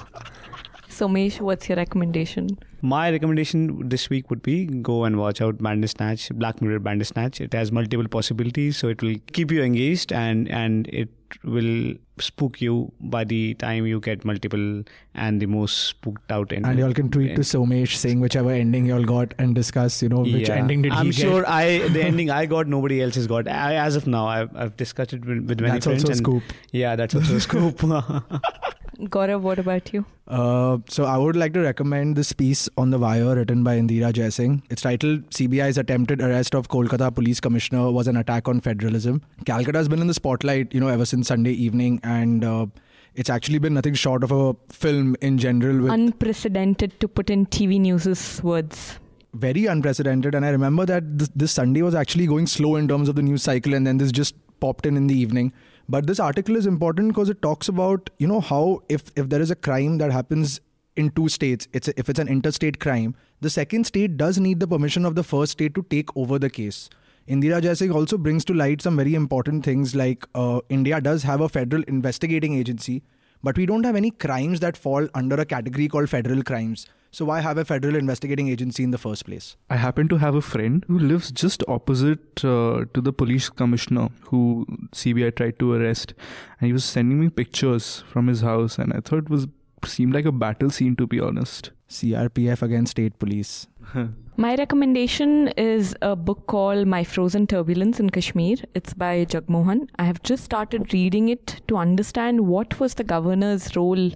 Somesh, 1.01 1.41
what's 1.41 1.67
your 1.67 1.77
recommendation? 1.77 2.47
My 2.83 3.09
recommendation 3.11 3.89
this 3.89 4.09
week 4.09 4.29
would 4.29 4.41
be 4.43 4.65
go 4.65 5.03
and 5.03 5.17
watch 5.17 5.41
out 5.41 5.57
Bandersnatch, 5.57 6.31
Black 6.33 6.61
Mirror 6.61 6.79
Bandersnatch. 6.79 7.41
It 7.41 7.53
has 7.53 7.71
multiple 7.71 8.07
possibilities, 8.07 8.77
so 8.77 8.87
it 8.87 9.01
will 9.01 9.15
keep 9.33 9.51
you 9.51 9.63
engaged 9.63 10.13
and 10.13 10.47
and 10.49 10.87
it 10.89 11.09
will 11.43 11.93
spook 12.19 12.59
you 12.61 12.91
by 12.99 13.23
the 13.23 13.53
time 13.55 13.85
you 13.87 13.99
get 13.99 14.25
multiple 14.25 14.83
and 15.15 15.41
the 15.41 15.45
most 15.47 15.85
spooked 15.85 16.31
out 16.31 16.51
ending. 16.51 16.69
And 16.71 16.79
y'all 16.79 16.93
can 16.93 17.09
tweet 17.09 17.35
to 17.35 17.41
Somesh 17.41 17.95
saying 17.95 18.19
whichever 18.19 18.51
ending 18.51 18.85
y'all 18.85 19.03
got 19.03 19.33
and 19.39 19.55
discuss, 19.55 20.01
you 20.03 20.09
know, 20.09 20.19
which 20.21 20.49
Yeah. 20.49 20.55
ending 20.55 20.81
did 20.83 20.89
you 20.89 20.97
have? 20.97 20.99
I'm 21.01 21.05
he 21.07 21.11
sure 21.13 21.41
get. 21.41 21.49
I 21.49 21.87
the 21.99 22.03
ending 22.11 22.29
I 22.29 22.45
got 22.45 22.67
nobody 22.67 23.01
else 23.01 23.15
has 23.15 23.27
got. 23.27 23.47
I, 23.47 23.75
as 23.75 23.95
of 23.95 24.05
now, 24.07 24.27
I've, 24.27 24.55
I've 24.55 24.75
discussed 24.77 25.13
it 25.13 25.25
with, 25.25 25.47
with 25.47 25.61
many 25.61 25.73
That's 25.73 25.85
friends. 25.85 26.03
also 26.03 26.13
a 26.13 26.15
scoop. 26.23 26.43
Yeah, 26.71 26.95
that's 26.95 27.15
also 27.15 27.35
a 27.35 27.39
scoop. 27.39 27.81
Gaurav, 29.09 29.41
what 29.41 29.57
about 29.57 29.91
you? 29.93 30.05
Uh, 30.27 30.77
so 30.87 31.05
I 31.05 31.17
would 31.17 31.35
like 31.35 31.53
to 31.53 31.59
recommend 31.61 32.15
this 32.15 32.31
piece 32.33 32.69
on 32.77 32.91
The 32.91 32.99
Wire 32.99 33.35
written 33.35 33.63
by 33.63 33.77
Indira 33.77 34.13
Jaising. 34.13 34.61
It's 34.69 34.83
titled 34.83 35.27
CBI's 35.31 35.77
attempted 35.77 36.21
arrest 36.21 36.53
of 36.53 36.67
Kolkata 36.69 37.13
police 37.13 37.39
commissioner 37.39 37.91
was 37.91 38.07
an 38.07 38.15
attack 38.15 38.47
on 38.47 38.61
federalism. 38.61 39.23
Calcutta 39.45 39.79
has 39.79 39.89
been 39.89 40.01
in 40.01 40.07
the 40.07 40.13
spotlight, 40.13 40.73
you 40.73 40.79
know, 40.79 40.87
ever 40.87 41.05
since 41.05 41.27
Sunday 41.29 41.51
evening 41.51 41.99
and 42.03 42.43
uh, 42.45 42.67
it's 43.15 43.29
actually 43.29 43.57
been 43.57 43.73
nothing 43.73 43.95
short 43.95 44.23
of 44.23 44.31
a 44.31 44.55
film 44.69 45.15
in 45.21 45.37
general 45.37 45.81
with 45.81 45.91
Unprecedented 45.91 46.99
to 46.99 47.07
put 47.07 47.29
in 47.29 47.45
TV 47.47 47.79
News's 47.79 48.41
words. 48.43 48.99
very 49.33 49.65
unprecedented. 49.65 50.35
And 50.35 50.45
I 50.45 50.49
remember 50.49 50.85
that 50.85 51.17
this, 51.17 51.29
this 51.35 51.51
Sunday 51.53 51.81
was 51.81 51.95
actually 51.95 52.27
going 52.27 52.47
slow 52.47 52.75
in 52.75 52.87
terms 52.87 53.09
of 53.09 53.15
the 53.15 53.21
news 53.21 53.43
cycle, 53.43 53.73
and 53.73 53.87
then 53.87 53.97
this 53.97 54.11
just 54.11 54.35
popped 54.59 54.85
in 54.85 54.95
in 54.97 55.07
the 55.07 55.15
evening. 55.17 55.53
But 55.91 56.07
this 56.07 56.21
article 56.21 56.55
is 56.55 56.67
important 56.67 57.09
because 57.09 57.29
it 57.29 57.41
talks 57.41 57.67
about 57.67 58.09
you 58.17 58.27
know 58.27 58.39
how 58.39 58.81
if 58.87 59.09
if 59.21 59.27
there 59.31 59.41
is 59.45 59.51
a 59.51 59.57
crime 59.67 59.97
that 60.01 60.13
happens 60.17 60.61
in 60.95 61.09
two 61.17 61.27
states, 61.33 61.67
it's 61.73 61.89
a, 61.89 61.99
if 61.99 62.07
it's 62.13 62.21
an 62.23 62.29
interstate 62.29 62.79
crime, 62.85 63.13
the 63.41 63.49
second 63.49 63.87
state 63.89 64.15
does 64.21 64.39
need 64.45 64.61
the 64.61 64.69
permission 64.73 65.05
of 65.09 65.15
the 65.15 65.25
first 65.31 65.57
state 65.57 65.75
to 65.75 65.83
take 65.95 66.15
over 66.15 66.39
the 66.39 66.49
case. 66.49 66.79
Indira 67.27 67.59
Jaising 67.65 67.93
also 67.93 68.17
brings 68.17 68.45
to 68.45 68.53
light 68.53 68.81
some 68.81 68.95
very 68.95 69.15
important 69.15 69.65
things 69.65 69.93
like 69.93 70.25
uh, 70.33 70.61
India 70.69 71.01
does 71.01 71.23
have 71.23 71.41
a 71.41 71.49
federal 71.49 71.83
investigating 71.95 72.55
agency, 72.61 73.03
but 73.43 73.57
we 73.57 73.65
don't 73.65 73.83
have 73.83 73.97
any 73.97 74.11
crimes 74.11 74.61
that 74.61 74.77
fall 74.77 75.09
under 75.13 75.35
a 75.35 75.45
category 75.45 75.89
called 75.89 76.09
federal 76.09 76.41
crimes. 76.41 76.87
So 77.13 77.25
why 77.25 77.41
have 77.41 77.57
a 77.57 77.65
federal 77.65 77.95
investigating 77.97 78.47
agency 78.47 78.83
in 78.83 78.91
the 78.91 78.97
first 78.97 79.25
place? 79.25 79.57
I 79.69 79.75
happen 79.75 80.07
to 80.07 80.17
have 80.17 80.33
a 80.33 80.41
friend 80.41 80.85
who 80.87 80.97
lives 80.97 81.29
just 81.31 81.61
opposite 81.67 82.43
uh, 82.45 82.85
to 82.93 83.01
the 83.01 83.11
police 83.11 83.49
commissioner 83.49 84.09
who 84.29 84.65
CBI 84.93 85.35
tried 85.35 85.59
to 85.59 85.73
arrest, 85.73 86.13
and 86.59 86.67
he 86.67 86.73
was 86.73 86.85
sending 86.85 87.19
me 87.19 87.29
pictures 87.29 88.05
from 88.07 88.27
his 88.27 88.39
house, 88.41 88.77
and 88.77 88.93
I 88.93 89.01
thought 89.01 89.25
it 89.25 89.29
was 89.29 89.47
seemed 89.85 90.13
like 90.13 90.25
a 90.25 90.31
battle 90.31 90.69
scene 90.69 90.95
to 90.95 91.07
be 91.07 91.19
honest. 91.19 91.71
CRPF 91.89 92.61
against 92.61 92.91
state 92.91 93.19
police. 93.19 93.67
My 94.37 94.55
recommendation 94.55 95.49
is 95.49 95.93
a 96.01 96.15
book 96.15 96.47
called 96.47 96.87
My 96.87 97.03
Frozen 97.03 97.47
Turbulence 97.47 97.99
in 97.99 98.09
Kashmir. 98.09 98.57
It's 98.73 98.93
by 98.93 99.25
Jagmohan. 99.25 99.89
I 99.97 100.05
have 100.05 100.23
just 100.23 100.45
started 100.45 100.93
reading 100.93 101.27
it 101.27 101.61
to 101.67 101.75
understand 101.75 102.47
what 102.47 102.79
was 102.79 102.93
the 102.93 103.03
governor's 103.03 103.75
role 103.75 104.11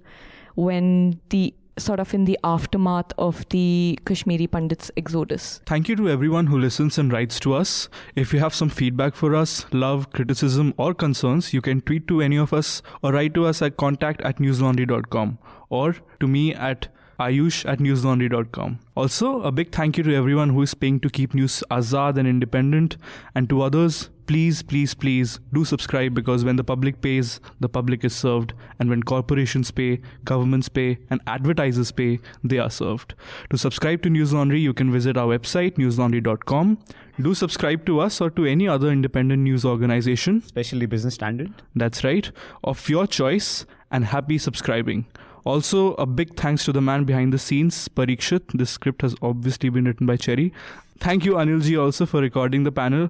when 0.55 1.19
the 1.29 1.53
sort 1.77 1.99
of 1.99 2.13
in 2.13 2.25
the 2.25 2.39
aftermath 2.43 3.11
of 3.17 3.47
the 3.49 3.99
Kashmiri 4.05 4.47
Pandits 4.47 4.91
exodus. 4.97 5.61
Thank 5.65 5.89
you 5.89 5.95
to 5.97 6.09
everyone 6.09 6.47
who 6.47 6.57
listens 6.57 6.97
and 6.97 7.11
writes 7.11 7.39
to 7.41 7.53
us. 7.53 7.89
If 8.15 8.33
you 8.33 8.39
have 8.39 8.55
some 8.55 8.69
feedback 8.69 9.15
for 9.15 9.35
us, 9.35 9.65
love, 9.71 10.11
criticism, 10.11 10.73
or 10.77 10.93
concerns, 10.93 11.53
you 11.53 11.61
can 11.61 11.81
tweet 11.81 12.07
to 12.07 12.21
any 12.21 12.37
of 12.37 12.53
us 12.53 12.81
or 13.01 13.11
write 13.11 13.33
to 13.33 13.45
us 13.45 13.61
at 13.61 13.77
contact 13.77 14.21
at 14.21 14.37
newslaundry.com 14.37 15.37
or 15.69 15.95
to 16.19 16.27
me 16.27 16.53
at 16.53 16.87
ayush 17.19 17.67
at 17.69 17.79
newslaundry.com. 17.79 18.79
Also, 18.95 19.41
a 19.41 19.51
big 19.51 19.71
thank 19.71 19.97
you 19.97 20.03
to 20.03 20.15
everyone 20.15 20.49
who 20.49 20.61
is 20.61 20.73
paying 20.73 20.99
to 20.99 21.09
keep 21.09 21.33
news 21.33 21.63
azad 21.71 22.17
and 22.17 22.27
independent, 22.27 22.97
and 23.33 23.49
to 23.49 23.61
others, 23.61 24.09
please, 24.27 24.61
please, 24.61 24.93
please 24.93 25.39
do 25.53 25.65
subscribe 25.65 26.13
because 26.13 26.43
when 26.43 26.55
the 26.55 26.63
public 26.63 27.01
pays, 27.01 27.39
the 27.59 27.69
public 27.69 28.03
is 28.03 28.15
served, 28.15 28.53
and 28.79 28.89
when 28.89 29.03
corporations 29.03 29.71
pay, 29.71 30.01
governments 30.23 30.69
pay, 30.69 30.97
and 31.09 31.21
advertisers 31.27 31.91
pay, 31.91 32.19
they 32.43 32.57
are 32.57 32.69
served. 32.69 33.13
To 33.49 33.57
subscribe 33.57 34.01
to 34.03 34.09
News 34.09 34.33
Laundry, 34.33 34.59
you 34.59 34.73
can 34.73 34.91
visit 34.91 35.17
our 35.17 35.37
website, 35.37 35.75
newslaundry.com. 35.75 36.77
Do 37.21 37.33
subscribe 37.33 37.85
to 37.85 37.99
us 37.99 38.19
or 38.19 38.29
to 38.31 38.45
any 38.45 38.67
other 38.67 38.89
independent 38.89 39.41
news 39.41 39.63
organization. 39.63 40.41
Especially 40.45 40.85
Business 40.85 41.13
Standard. 41.13 41.53
That's 41.75 42.03
right, 42.03 42.29
of 42.63 42.89
your 42.89 43.07
choice, 43.07 43.65
and 43.91 44.05
happy 44.05 44.37
subscribing. 44.37 45.05
Also, 45.45 45.93
a 45.93 46.05
big 46.07 46.35
thanks 46.35 46.65
to 46.65 46.71
the 46.71 46.81
man 46.81 47.03
behind 47.03 47.31
the 47.31 47.37
scenes, 47.37 47.87
Parikshit. 47.87 48.57
This 48.57 48.71
script 48.71 49.03
has 49.03 49.15
obviously 49.21 49.69
been 49.69 49.85
written 49.85 50.07
by 50.07 50.17
Cherry. 50.17 50.51
Thank 50.99 51.23
you, 51.23 51.33
Anilji, 51.33 51.79
also 51.79 52.05
for 52.05 52.21
recording 52.21 52.63
the 52.63 52.71
panel 52.71 53.09